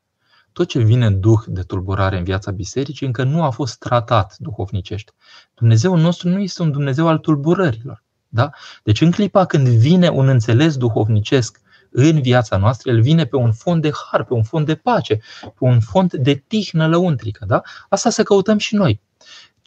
tot 0.52 0.68
ce 0.68 0.78
vine 0.78 1.06
în 1.06 1.20
duh 1.20 1.40
de 1.46 1.62
tulburare 1.62 2.18
în 2.18 2.24
viața 2.24 2.50
bisericii 2.50 3.06
încă 3.06 3.22
nu 3.22 3.42
a 3.42 3.50
fost 3.50 3.78
tratat 3.78 4.34
duhovnicește. 4.38 5.12
Dumnezeul 5.54 5.98
nostru 5.98 6.28
nu 6.28 6.38
este 6.38 6.62
un 6.62 6.70
Dumnezeu 6.70 7.08
al 7.08 7.18
tulburărilor. 7.18 8.02
Da? 8.28 8.50
Deci 8.82 9.00
în 9.00 9.10
clipa 9.10 9.44
când 9.44 9.68
vine 9.68 10.08
un 10.08 10.28
înțeles 10.28 10.76
duhovnicesc 10.76 11.60
în 11.90 12.20
viața 12.20 12.56
noastră, 12.56 12.90
el 12.90 13.00
vine 13.00 13.24
pe 13.24 13.36
un 13.36 13.52
fond 13.52 13.82
de 13.82 13.90
har, 13.92 14.24
pe 14.24 14.34
un 14.34 14.42
fond 14.42 14.66
de 14.66 14.74
pace, 14.74 15.20
pe 15.40 15.64
un 15.64 15.80
fond 15.80 16.12
de 16.12 16.34
tihnă 16.34 16.88
lăuntrică. 16.88 17.44
Da? 17.46 17.60
Asta 17.88 18.10
să 18.10 18.22
căutăm 18.22 18.58
și 18.58 18.74
noi. 18.74 19.00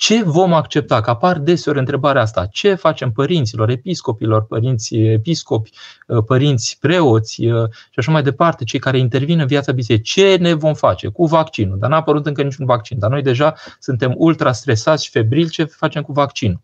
Ce 0.04 0.24
vom 0.24 0.54
accepta? 0.54 1.02
Că 1.02 1.10
apar 1.10 1.40
deseori 1.40 1.80
întrebarea 1.80 2.22
asta. 2.22 2.46
Ce 2.46 2.74
facem 2.74 3.12
părinților, 3.12 3.70
episcopilor, 3.70 4.46
părinți 4.46 4.96
episcopi, 4.96 5.72
uh, 6.08 6.24
părinți 6.26 6.78
preoți 6.80 7.46
uh, 7.46 7.70
și 7.72 7.96
așa 7.96 8.12
mai 8.12 8.24
departe, 8.24 8.64
cei 8.64 8.80
care 8.80 8.98
intervin 8.98 9.40
în 9.40 9.46
viața 9.46 9.72
bisericii? 9.72 10.24
Ce 10.24 10.36
ne 10.36 10.54
vom 10.54 10.74
face 10.74 11.08
cu 11.08 11.26
vaccinul? 11.26 11.78
Dar 11.80 11.90
n-a 11.90 11.96
apărut 11.96 12.26
încă 12.26 12.42
niciun 12.42 12.66
vaccin. 12.66 13.00
Dar 13.00 13.10
noi 13.10 13.22
deja 13.22 13.54
suntem 13.80 14.14
ultra 14.18 14.52
stresați 14.52 15.04
și 15.04 15.12
febrili. 15.12 15.50
Ce 15.50 15.64
facem 15.64 16.02
cu 16.02 16.12
vaccinul? 16.12 16.62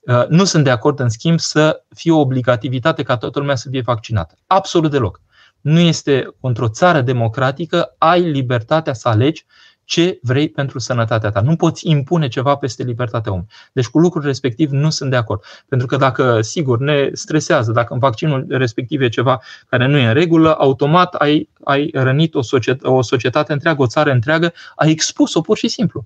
Uh, 0.00 0.26
nu 0.28 0.44
sunt 0.44 0.64
de 0.64 0.70
acord, 0.70 1.00
în 1.00 1.08
schimb, 1.08 1.38
să 1.38 1.82
fie 1.94 2.12
o 2.12 2.20
obligativitate 2.20 3.02
ca 3.02 3.16
toată 3.16 3.38
lumea 3.38 3.56
să 3.56 3.68
fie 3.70 3.80
vaccinată. 3.80 4.34
Absolut 4.46 4.90
deloc. 4.90 5.20
Nu 5.60 5.78
este 5.78 6.34
într-o 6.40 6.68
țară 6.68 7.00
democratică, 7.00 7.94
ai 7.98 8.20
libertatea 8.20 8.92
să 8.92 9.08
alegi 9.08 9.44
ce 9.84 10.18
vrei 10.22 10.48
pentru 10.48 10.78
sănătatea 10.78 11.30
ta. 11.30 11.40
Nu 11.40 11.56
poți 11.56 11.88
impune 11.88 12.28
ceva 12.28 12.54
peste 12.54 12.82
libertatea 12.82 13.32
omului. 13.32 13.50
Deci 13.72 13.86
cu 13.86 13.98
lucrul 13.98 14.22
respectiv 14.22 14.70
nu 14.70 14.90
sunt 14.90 15.10
de 15.10 15.16
acord. 15.16 15.42
Pentru 15.68 15.86
că 15.86 15.96
dacă, 15.96 16.40
sigur, 16.40 16.78
ne 16.78 17.10
stresează, 17.12 17.72
dacă 17.72 17.92
în 17.92 17.98
vaccinul 17.98 18.46
respectiv 18.48 19.00
e 19.00 19.08
ceva 19.08 19.40
care 19.68 19.86
nu 19.86 19.96
e 19.96 20.06
în 20.06 20.12
regulă, 20.12 20.54
automat 20.58 21.14
ai, 21.14 21.48
ai 21.64 21.90
rănit 21.92 22.34
o 22.34 22.42
societate, 22.42 22.88
o 22.88 23.02
societate 23.02 23.52
întreagă, 23.52 23.82
o 23.82 23.86
țară 23.86 24.10
întreagă, 24.10 24.52
ai 24.76 24.90
expus-o 24.90 25.40
pur 25.40 25.56
și 25.56 25.68
simplu. 25.68 26.04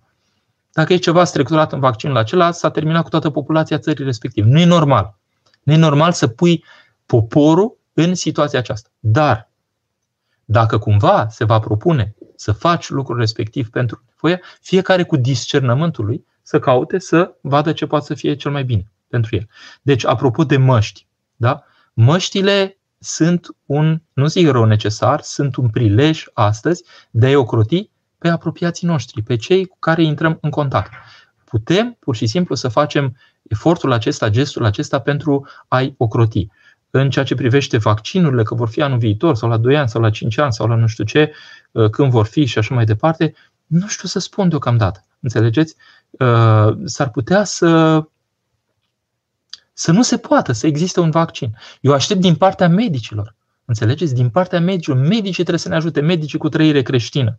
Dacă 0.73 0.93
e 0.93 0.97
ceva 0.97 1.25
strecurat 1.25 1.73
în 1.73 1.81
vaccinul 1.81 2.17
acela, 2.17 2.51
s-a 2.51 2.71
terminat 2.71 3.03
cu 3.03 3.09
toată 3.09 3.31
populația 3.31 3.79
țării 3.79 4.05
respective. 4.05 4.49
Nu 4.49 4.59
e 4.59 4.65
normal. 4.65 5.17
Nu 5.63 5.73
e 5.73 5.77
normal 5.77 6.13
să 6.13 6.27
pui 6.27 6.65
poporul 7.07 7.79
în 7.93 8.15
situația 8.15 8.59
aceasta. 8.59 8.89
Dar, 8.99 9.51
dacă 10.45 10.79
cumva 10.79 11.27
se 11.31 11.45
va 11.45 11.59
propune 11.59 12.15
să 12.39 12.53
faci 12.53 12.89
lucrul 12.89 13.19
respectiv 13.19 13.71
pentru 13.71 14.03
nevoie, 14.11 14.41
fiecare 14.61 15.03
cu 15.03 15.17
discernământul 15.17 16.05
lui 16.05 16.25
să 16.43 16.59
caute 16.59 16.99
să 16.99 17.35
vadă 17.41 17.73
ce 17.73 17.87
poate 17.87 18.05
să 18.05 18.15
fie 18.15 18.35
cel 18.35 18.51
mai 18.51 18.65
bine. 18.65 18.91
pentru 19.09 19.37
el. 19.37 19.47
Deci, 19.83 20.07
apropo 20.07 20.45
de 20.45 20.57
măști, 20.57 21.07
da? 21.37 21.65
măștile 21.93 22.79
sunt 22.99 23.47
un, 23.67 24.03
nu 24.13 24.27
zic 24.27 24.49
rău 24.49 24.65
necesar, 24.65 25.21
sunt 25.21 25.57
un 25.57 25.69
prilej 25.69 26.25
astăzi 26.33 26.85
de 27.11 27.27
a-i 27.27 27.35
ocroti 27.35 27.91
pe 28.19 28.29
apropiații 28.29 28.87
noștri, 28.87 29.23
pe 29.23 29.37
cei 29.37 29.65
cu 29.65 29.77
care 29.79 30.03
intrăm 30.03 30.39
în 30.41 30.51
contact. 30.51 30.93
Putem 31.45 31.97
pur 32.01 32.17
și 32.17 32.27
simplu 32.27 32.55
să 32.55 32.69
facem 32.69 33.17
efortul 33.43 33.93
acesta, 33.93 34.29
gestul 34.29 34.65
acesta 34.65 35.01
pentru 35.01 35.47
a-i 35.69 35.95
ocroti. 35.97 36.47
În 36.91 37.11
ceea 37.11 37.25
ce 37.25 37.35
privește 37.35 37.77
vaccinurile, 37.77 38.43
că 38.43 38.55
vor 38.55 38.69
fi 38.69 38.83
anul 38.83 38.99
viitor, 38.99 39.37
sau 39.37 39.49
la 39.49 39.57
2 39.57 39.77
ani, 39.77 39.89
sau 39.89 40.01
la 40.01 40.11
5 40.11 40.39
ani, 40.39 40.53
sau 40.53 40.69
la 40.69 40.75
nu 40.75 40.87
știu 40.87 41.05
ce, 41.05 41.31
uh, 41.31 41.37
când 41.91 42.11
vor 42.11 42.27
fi 42.27 42.45
și 42.45 42.59
așa 42.59 42.75
mai 42.75 42.85
departe, 42.85 43.35
nu 43.67 43.87
știu 43.87 44.09
să 44.09 44.19
spun 44.19 44.49
deocamdată. 44.49 45.05
Înțelegeți? 45.21 45.77
Uh, 46.11 46.77
s-ar 46.85 47.11
putea 47.11 47.45
să 47.45 48.03
să 49.73 49.93
nu 49.93 50.03
se 50.03 50.17
poată 50.17 50.53
să 50.53 50.67
existe 50.67 51.01
un 51.01 51.11
vaccin. 51.11 51.57
Eu 51.81 51.93
aștept 51.93 52.21
din 52.21 52.35
partea 52.35 52.69
medicilor. 52.69 53.35
Înțelegeți? 53.65 54.15
Din 54.15 54.29
partea 54.29 54.61
medicilor. 54.61 54.99
Medicii 54.99 55.33
trebuie 55.33 55.59
să 55.59 55.69
ne 55.69 55.75
ajute, 55.75 56.01
medicii 56.01 56.39
cu 56.39 56.49
trăire 56.49 56.83
creștină. 56.83 57.37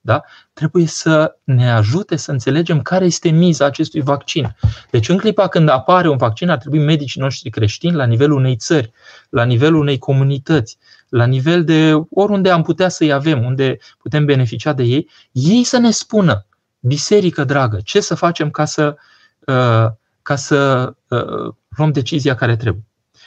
Da? 0.00 0.24
Trebuie 0.52 0.86
să 0.86 1.36
ne 1.44 1.70
ajute 1.70 2.16
să 2.16 2.30
înțelegem 2.30 2.82
care 2.82 3.04
este 3.04 3.28
miza 3.28 3.64
acestui 3.64 4.00
vaccin. 4.00 4.56
Deci, 4.90 5.08
în 5.08 5.18
clipa 5.18 5.48
când 5.48 5.68
apare 5.68 6.08
un 6.08 6.16
vaccin, 6.16 6.48
ar 6.48 6.58
trebui 6.58 6.78
medicii 6.78 7.20
noștri 7.20 7.50
creștini, 7.50 7.94
la 7.94 8.04
nivelul 8.04 8.36
unei 8.36 8.56
țări, 8.56 8.92
la 9.30 9.44
nivelul 9.44 9.80
unei 9.80 9.98
comunități, 9.98 10.78
la 11.08 11.24
nivel 11.24 11.64
de 11.64 11.92
oriunde 12.10 12.50
am 12.50 12.62
putea 12.62 12.88
să-i 12.88 13.12
avem, 13.12 13.44
unde 13.44 13.78
putem 13.98 14.24
beneficia 14.24 14.72
de 14.72 14.82
ei, 14.82 15.10
ei 15.32 15.64
să 15.64 15.78
ne 15.78 15.90
spună, 15.90 16.46
biserică 16.80 17.44
dragă, 17.44 17.78
ce 17.84 18.00
să 18.00 18.14
facem 18.14 18.50
ca 18.50 18.64
să, 18.64 18.96
uh, 19.46 19.86
ca 20.22 20.36
să 20.36 20.92
uh, 21.08 21.54
luăm 21.76 21.92
decizia 21.92 22.34
care 22.34 22.56
trebuie. 22.56 22.84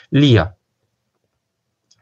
Lia, 0.09 0.57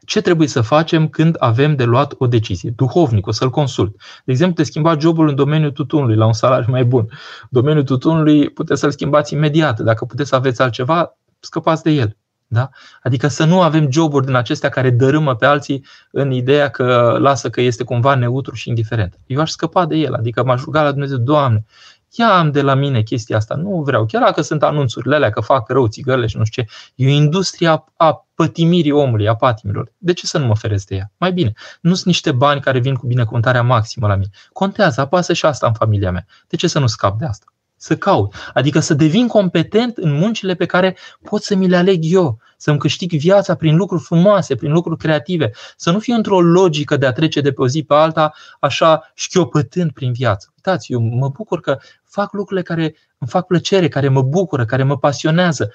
ce 0.08 0.20
trebuie 0.20 0.48
să 0.48 0.60
facem 0.60 1.08
când 1.08 1.36
avem 1.38 1.76
de 1.76 1.84
luat 1.84 2.14
o 2.18 2.26
decizie. 2.26 2.72
Duhovnicul, 2.76 3.32
să-l 3.32 3.50
consult. 3.50 3.96
De 4.24 4.32
exemplu, 4.32 4.56
te 4.56 4.62
schimba 4.62 4.98
jobul 4.98 5.28
în 5.28 5.34
domeniul 5.34 5.70
tutunului 5.70 6.16
la 6.16 6.26
un 6.26 6.32
salariu 6.32 6.70
mai 6.70 6.84
bun. 6.84 7.08
Domeniul 7.50 7.84
tutunului 7.84 8.50
puteți 8.50 8.80
să-l 8.80 8.90
schimbați 8.90 9.34
imediat. 9.34 9.80
Dacă 9.80 10.04
puteți 10.04 10.28
să 10.28 10.34
aveți 10.34 10.62
altceva, 10.62 11.18
scăpați 11.40 11.82
de 11.82 11.90
el. 11.90 12.16
Da? 12.50 12.68
Adică 13.02 13.28
să 13.28 13.44
nu 13.44 13.60
avem 13.60 13.90
joburi 13.90 14.26
din 14.26 14.34
acestea 14.34 14.68
care 14.68 14.90
dărâmă 14.90 15.34
pe 15.34 15.46
alții 15.46 15.84
în 16.10 16.30
ideea 16.30 16.68
că 16.68 17.16
lasă 17.20 17.50
că 17.50 17.60
este 17.60 17.84
cumva 17.84 18.14
neutru 18.14 18.54
și 18.54 18.68
indiferent. 18.68 19.18
Eu 19.26 19.40
aș 19.40 19.50
scăpa 19.50 19.86
de 19.86 19.96
el, 19.96 20.14
adică 20.14 20.44
m-aș 20.44 20.62
ruga 20.62 20.82
la 20.82 20.90
Dumnezeu, 20.90 21.16
Doamne, 21.16 21.64
ia 22.10 22.38
am 22.38 22.50
de 22.50 22.62
la 22.62 22.74
mine 22.74 23.02
chestia 23.02 23.36
asta, 23.36 23.54
nu 23.54 23.82
vreau. 23.82 24.06
Chiar 24.06 24.22
dacă 24.22 24.42
sunt 24.42 24.62
anunțurile 24.62 25.14
alea 25.14 25.30
că 25.30 25.40
fac 25.40 25.68
rău 25.68 25.86
țigările 25.86 26.26
și 26.26 26.36
nu 26.36 26.44
știu 26.44 26.62
ce, 26.62 26.68
e 26.94 27.06
o 27.06 27.10
industrie 27.10 27.68
a, 27.68 27.84
a 27.96 28.26
pătimirii 28.34 28.90
omului, 28.90 29.28
a 29.28 29.34
patimilor. 29.34 29.92
De 29.98 30.12
ce 30.12 30.26
să 30.26 30.38
nu 30.38 30.46
mă 30.46 30.56
feresc 30.56 30.86
de 30.86 30.94
ea? 30.94 31.12
Mai 31.16 31.32
bine, 31.32 31.52
nu 31.80 31.94
sunt 31.94 32.06
niște 32.06 32.32
bani 32.32 32.60
care 32.60 32.78
vin 32.78 32.94
cu 32.94 33.06
binecuvântarea 33.06 33.62
maximă 33.62 34.06
la 34.06 34.14
mine. 34.14 34.30
Contează, 34.52 35.00
apasă 35.00 35.32
și 35.32 35.46
asta 35.46 35.66
în 35.66 35.72
familia 35.72 36.10
mea. 36.10 36.26
De 36.48 36.56
ce 36.56 36.66
să 36.66 36.78
nu 36.78 36.86
scap 36.86 37.18
de 37.18 37.24
asta? 37.24 37.46
Să 37.80 37.96
caut. 37.96 38.34
Adică 38.54 38.80
să 38.80 38.94
devin 38.94 39.26
competent 39.26 39.96
în 39.96 40.12
muncile 40.12 40.54
pe 40.54 40.66
care 40.66 40.96
pot 41.22 41.42
să 41.42 41.54
mi 41.54 41.68
le 41.68 41.76
aleg 41.76 42.00
eu. 42.02 42.38
Să-mi 42.56 42.78
câștig 42.78 43.12
viața 43.12 43.54
prin 43.54 43.76
lucruri 43.76 44.02
frumoase, 44.02 44.54
prin 44.54 44.72
lucruri 44.72 44.98
creative. 44.98 45.50
Să 45.76 45.90
nu 45.90 45.98
fiu 45.98 46.14
într-o 46.14 46.40
logică 46.40 46.96
de 46.96 47.06
a 47.06 47.12
trece 47.12 47.40
de 47.40 47.52
pe 47.52 47.60
o 47.60 47.68
zi 47.68 47.82
pe 47.82 47.94
alta, 47.94 48.32
așa 48.60 49.10
șchiopătând 49.14 49.90
prin 49.90 50.12
viață. 50.12 50.52
Uitați, 50.54 50.92
eu 50.92 51.00
mă 51.00 51.28
bucur 51.28 51.60
că 51.60 51.78
fac 52.04 52.32
lucrurile 52.32 52.66
care 52.66 52.94
îmi 53.18 53.30
fac 53.30 53.46
plăcere, 53.46 53.88
care 53.88 54.08
mă 54.08 54.22
bucură, 54.22 54.64
care 54.64 54.82
mă 54.82 54.98
pasionează. 54.98 55.72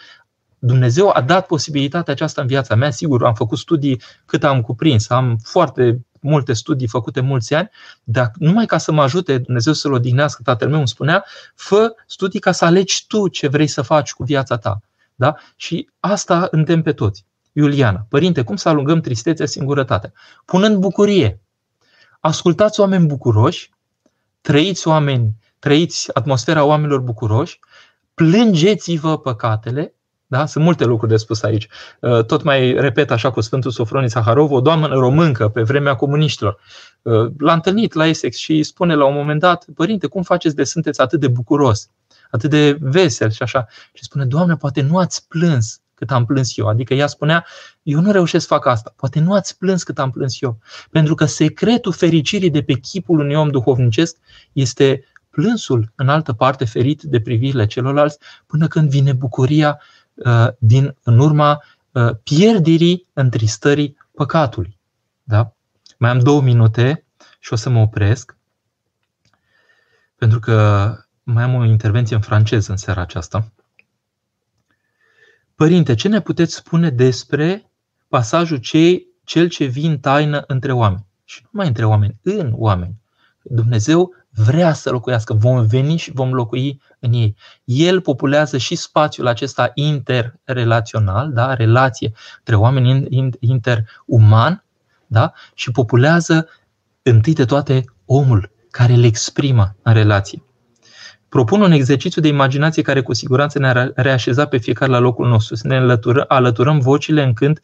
Dumnezeu 0.66 1.09
a 1.09 1.22
dat 1.22 1.45
posibilitatea 1.45 2.14
aceasta 2.14 2.41
în 2.41 2.47
viața 2.47 2.76
mea, 2.76 2.91
sigur, 2.91 3.26
am 3.26 3.34
făcut 3.34 3.57
studii 3.57 4.01
cât 4.26 4.43
am 4.43 4.61
cuprins, 4.61 5.09
am 5.09 5.38
foarte 5.43 6.05
multe 6.22 6.53
studii 6.53 6.88
făcute 6.88 7.22
mulți 7.22 7.53
ani, 7.53 7.70
dar 8.03 8.32
numai 8.36 8.66
ca 8.66 8.78
să 8.78 8.91
mă 8.91 9.01
ajute 9.01 9.38
Dumnezeu 9.38 9.74
să-L 9.74 9.91
odihnească, 9.91 10.41
tatăl 10.43 10.70
meu 10.70 10.78
îmi 10.78 10.88
spunea, 10.88 11.26
fă 11.55 11.95
studii 12.07 12.39
ca 12.39 12.51
să 12.51 12.66
alegi 12.66 13.07
tu 13.07 13.28
ce 13.28 13.47
vrei 13.47 13.68
să 13.68 13.82
faci 13.82 14.14
cu 14.14 14.24
viața 14.24 14.57
ta. 14.57 14.80
Da? 15.16 15.36
Și 15.55 15.89
asta 15.99 16.47
îndemn 16.51 16.82
pe 16.82 16.93
toți. 16.93 17.26
Iuliana, 17.51 18.05
părinte, 18.09 18.43
cum 18.43 18.55
să 18.55 18.70
alungăm 18.70 19.01
tristețea, 19.01 19.45
singurătatea? 19.45 20.14
Punând 20.45 20.78
bucurie. 20.78 21.39
Ascultați 22.20 22.80
oameni 22.80 23.05
bucuroși, 23.05 23.72
trăiți 24.41 24.88
oameni, 24.88 25.36
trăiți 25.59 26.16
atmosfera 26.16 26.64
oamenilor 26.64 26.99
bucuroși, 26.99 27.59
plângeți-vă 28.14 29.18
păcatele 29.18 29.93
da? 30.34 30.46
Sunt 30.46 30.64
multe 30.64 30.86
lucruri 30.86 31.12
de 31.12 31.18
spus 31.18 31.44
aici. 31.44 31.68
Uh, 32.00 32.26
tot 32.26 32.44
mai 32.44 32.74
repet 32.74 33.12
așa 33.12 33.32
cu 33.32 33.42
Sfântul 33.42 33.72
Sofronie 33.72 34.10
Saharov, 34.10 34.52
o 34.52 34.62
doamnă 34.62 34.88
româncă 34.88 35.50
pe 35.50 35.62
vremea 35.62 35.96
comuniștilor. 35.96 36.60
Uh, 37.02 37.32
l-a 37.38 37.54
întâlnit 37.54 37.94
la 37.94 38.06
Essex 38.06 38.38
și 38.38 38.64
spune 38.64 38.96
la 38.96 39.06
un 39.06 39.14
moment 39.14 39.40
dat, 39.40 39.66
părinte, 39.76 40.08
cum 40.08 40.22
faceți 40.24 40.56
de 40.56 40.64
sunteți 40.64 41.02
atât 41.02 41.20
de 41.20 41.28
bucuros, 41.28 41.90
atât 42.32 42.50
de 42.50 42.78
vesel 42.80 43.32
și 43.32 43.44
așa? 43.44 43.66
Și 43.94 44.04
spune, 44.04 44.26
Doamne, 44.26 44.56
poate 44.56 44.82
nu 44.82 44.98
ați 44.98 45.28
plâns 45.28 45.82
cât 45.94 46.12
am 46.12 46.26
plâns 46.26 46.58
eu. 46.58 46.68
Adică 46.68 46.94
ea 46.94 47.08
spunea, 47.08 47.46
eu 47.84 48.00
nu 48.00 48.12
reușesc 48.12 48.48
să 48.48 48.54
fac 48.54 48.66
asta. 48.66 48.94
Poate 48.96 49.20
nu 49.20 49.34
ați 49.34 49.58
plâns 49.58 49.84
cât 49.84 50.00
am 50.00 50.12
plâns 50.12 50.42
eu. 50.42 50.60
Pentru 50.92 51.16
că 51.16 51.26
secretul 51.26 51.92
fericirii 51.92 52.50
de 52.50 52.62
pe 52.62 52.74
chipul 52.74 53.20
unui 53.20 53.36
om 53.36 53.50
duhovnicesc 53.50 54.18
este 54.54 55.06
plânsul 55.30 55.92
în 55.96 56.10
altă 56.10 56.34
parte 56.34 56.66
ferit 56.66 57.02
de 57.02 57.20
privirile 57.20 57.66
celorlalți 57.66 58.18
până 58.46 58.68
când 58.68 58.90
vine 58.90 59.14
bucuria 59.14 59.80
Uh, 59.80 60.02
din, 60.59 60.95
în 61.03 61.20
urma 61.20 61.64
uh, 61.91 62.16
pierderii, 62.24 63.07
întristării 63.14 63.97
păcatului. 64.11 64.80
Da? 65.24 65.53
Mai 65.97 66.09
am 66.09 66.20
două 66.20 66.41
minute 66.41 67.05
și 67.39 67.53
o 67.53 67.55
să 67.55 67.70
mă 67.70 67.80
opresc, 67.80 68.38
pentru 70.16 70.39
că 70.39 70.95
mai 71.24 71.43
am 71.43 71.53
o 71.53 71.66
intervenție 71.66 72.16
în 72.16 72.22
franceză 72.22 72.72
în 72.72 72.78
seara 72.78 73.01
aceasta. 73.01 73.51
Părinte, 75.55 75.95
ce 75.95 76.07
ne 76.07 76.22
puteți 76.22 76.55
spune 76.55 76.89
despre 76.89 77.72
pasajul 78.07 78.57
cei, 78.57 79.07
cel 79.24 79.47
ce 79.47 79.66
vin 79.66 79.99
taină 79.99 80.43
între 80.47 80.72
oameni? 80.72 81.05
Și 81.24 81.41
nu 81.43 81.49
mai 81.51 81.68
între 81.68 81.86
oameni, 81.86 82.20
în 82.22 82.51
oameni. 82.55 83.01
Dumnezeu 83.41 84.16
vrea 84.36 84.74
să 84.74 84.90
locuiască, 84.90 85.34
vom 85.34 85.66
veni 85.66 85.98
și 85.98 86.12
vom 86.12 86.34
locui 86.34 86.82
în 87.00 87.14
ei. 87.14 87.36
El 87.64 88.02
populează 88.02 88.58
și 88.58 88.76
spațiul 88.76 89.28
acesta 89.28 89.72
interrelațional, 89.74 91.32
da? 91.32 91.54
relație 91.54 92.12
între 92.38 92.56
oameni 92.56 93.08
interuman, 93.40 94.64
da? 95.08 95.34
și 95.54 95.72
populează 95.72 96.48
întâi 97.02 97.34
de 97.34 97.46
toate 97.46 97.84
omul 98.06 98.52
care 98.72 98.94
le 98.94 99.06
exprimă 99.06 99.76
în 99.82 99.94
relație. 99.94 100.44
Propun 101.30 101.62
un 101.62 101.72
exercițiu 101.72 102.22
de 102.22 102.28
imaginație 102.28 102.82
care 102.82 103.02
cu 103.02 103.14
siguranță 103.14 103.60
ne-ar 103.60 103.92
reașeza 103.96 104.46
pe 104.46 104.58
fiecare 104.58 104.92
la 104.92 105.00
locul 105.00 105.28
nostru, 105.28 105.56
să 105.56 105.68
ne 105.68 105.76
alăturăm, 105.76 106.26
alăturăm 106.28 106.80
vocile 106.80 107.24
în 107.24 107.34
cânt 107.34 107.62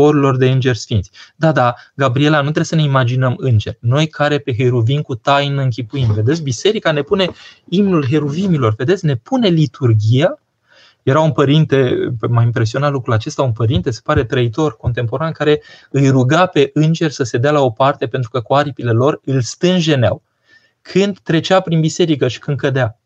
corurilor 0.00 0.36
de 0.36 0.50
îngeri 0.50 0.78
sfinți. 0.78 1.10
Da, 1.36 1.52
da, 1.52 1.74
Gabriela, 1.94 2.36
nu 2.36 2.42
trebuie 2.42 2.64
să 2.64 2.74
ne 2.74 2.82
imaginăm 2.82 3.34
îngeri. 3.36 3.78
Noi 3.80 4.06
care 4.06 4.38
pe 4.38 4.54
heruvim 4.54 5.00
cu 5.00 5.14
taină 5.14 5.62
închipuim. 5.62 6.12
Vedeți, 6.12 6.42
biserica 6.42 6.92
ne 6.92 7.02
pune 7.02 7.30
imnul 7.68 8.06
heruvimilor, 8.06 8.74
vedeți, 8.74 9.04
ne 9.04 9.14
pune 9.14 9.48
liturgia 9.48 10.38
era 11.02 11.20
un 11.20 11.32
părinte, 11.32 12.08
m-a 12.28 12.42
impresionat 12.42 12.90
lucrul 12.90 13.14
acesta, 13.14 13.42
un 13.42 13.52
părinte, 13.52 13.90
se 13.90 14.00
pare 14.04 14.24
trăitor 14.24 14.76
contemporan, 14.76 15.32
care 15.32 15.62
îi 15.90 16.08
ruga 16.08 16.46
pe 16.46 16.70
îngeri 16.74 17.12
să 17.12 17.22
se 17.22 17.38
dea 17.38 17.50
la 17.50 17.60
o 17.60 17.70
parte 17.70 18.06
pentru 18.06 18.30
că 18.30 18.40
cu 18.40 18.54
aripile 18.54 18.90
lor 18.90 19.20
îl 19.24 19.40
stânjeneau. 19.40 20.22
Când 20.82 21.18
trecea 21.18 21.60
prin 21.60 21.80
biserică 21.80 22.28
și 22.28 22.38
când 22.38 22.56
cădea. 22.56 22.99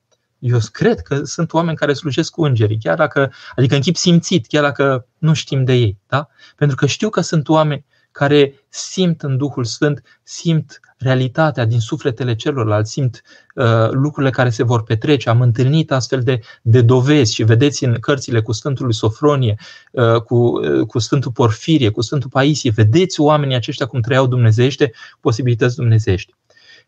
Eu 0.47 0.59
cred 0.73 1.01
că 1.01 1.25
sunt 1.25 1.53
oameni 1.53 1.77
care 1.77 1.93
slujesc 1.93 2.31
cu 2.31 2.45
îngerii, 2.45 2.79
chiar 2.79 2.97
dacă, 2.97 3.33
adică 3.57 3.75
în 3.75 3.81
chip 3.81 3.97
simțit, 3.97 4.47
chiar 4.47 4.63
dacă 4.63 5.07
nu 5.19 5.35
știm 5.35 5.65
de 5.65 5.73
ei. 5.73 5.99
Da? 6.09 6.29
Pentru 6.57 6.77
că 6.77 6.87
știu 6.87 7.09
că 7.09 7.21
sunt 7.21 7.49
oameni 7.49 7.85
care 8.13 8.55
simt 8.69 9.23
în 9.23 9.37
Duhul 9.37 9.65
Sfânt, 9.65 10.03
simt 10.23 10.81
realitatea 10.99 11.65
din 11.65 11.81
sufletele 11.81 12.35
celorlalți, 12.35 12.91
simt 12.91 13.23
uh, 13.55 13.91
lucrurile 13.91 14.31
care 14.31 14.51
se 14.51 14.63
vor 14.63 14.83
petrece. 14.83 15.29
Am 15.29 15.41
întâlnit 15.41 15.93
astfel 15.93 16.21
de, 16.21 16.41
de 16.63 16.81
dovezi 16.81 17.35
și 17.35 17.43
vedeți 17.43 17.85
în 17.85 17.97
cărțile 18.01 18.43
cu 18.43 18.53
Sfântul 18.53 18.93
Sofronie, 18.93 19.57
uh, 19.91 20.21
cu, 20.21 20.37
uh, 20.37 20.87
cu 20.87 20.99
Sfântul 20.99 21.31
Porfirie, 21.31 21.91
cu 21.91 22.01
Sfântul 22.01 22.31
Paisie, 22.31 22.71
vedeți 22.71 23.21
oamenii 23.21 23.57
aceștia 23.57 23.87
cum 23.87 24.01
trăiau 24.01 24.27
dumnezeiește, 24.27 24.93
posibilități 25.21 25.77
dumnezeiești. 25.77 26.35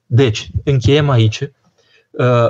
Deci, 0.06 0.50
încheiem 0.64 1.10
aici 1.10 1.50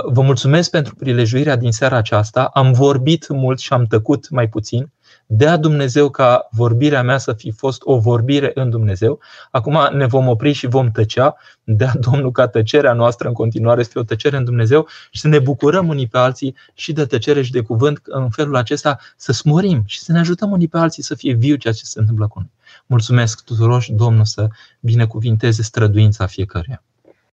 Vă 0.03 0.21
mulțumesc 0.21 0.69
pentru 0.69 0.95
prilejuirea 0.95 1.55
din 1.55 1.71
seara 1.71 1.97
aceasta. 1.97 2.43
Am 2.53 2.71
vorbit 2.71 3.27
mult 3.29 3.59
și 3.59 3.73
am 3.73 3.85
tăcut 3.85 4.29
mai 4.29 4.49
puțin. 4.49 4.91
Dea 5.25 5.57
Dumnezeu 5.57 6.09
ca 6.09 6.47
vorbirea 6.51 7.03
mea 7.03 7.17
să 7.17 7.33
fi 7.33 7.51
fost 7.51 7.81
o 7.83 7.99
vorbire 7.99 8.51
în 8.53 8.69
Dumnezeu. 8.69 9.19
Acum 9.51 9.89
ne 9.93 10.05
vom 10.05 10.27
opri 10.27 10.51
și 10.51 10.67
vom 10.67 10.91
tăcea. 10.91 11.35
Dea 11.63 11.93
Domnul 11.99 12.31
ca 12.31 12.47
tăcerea 12.47 12.93
noastră 12.93 13.27
în 13.27 13.33
continuare 13.33 13.83
să 13.83 13.89
fie 13.89 14.01
o 14.01 14.03
tăcere 14.03 14.37
în 14.37 14.43
Dumnezeu 14.43 14.87
și 15.11 15.19
să 15.19 15.27
ne 15.27 15.39
bucurăm 15.39 15.87
unii 15.87 16.07
pe 16.07 16.17
alții 16.17 16.55
și 16.73 16.93
de 16.93 17.05
tăcere 17.05 17.41
și 17.41 17.51
de 17.51 17.61
cuvânt, 17.61 18.01
în 18.03 18.29
felul 18.29 18.55
acesta 18.55 18.99
să 19.17 19.31
smorim 19.31 19.83
și 19.85 19.99
să 19.99 20.11
ne 20.11 20.19
ajutăm 20.19 20.51
unii 20.51 20.67
pe 20.67 20.77
alții 20.77 21.03
să 21.03 21.15
fie 21.15 21.33
viu 21.33 21.55
ceea 21.55 21.73
ce 21.73 21.83
se 21.83 21.99
întâmplă 21.99 22.27
cu 22.27 22.39
noi. 22.39 22.51
Mulțumesc 22.85 23.43
tuturor 23.43 23.81
și 23.81 23.91
Domnul 23.91 24.25
să 24.25 24.47
binecuvinteze 24.79 25.61
străduința 25.61 26.25
fiecăruia. 26.25 26.83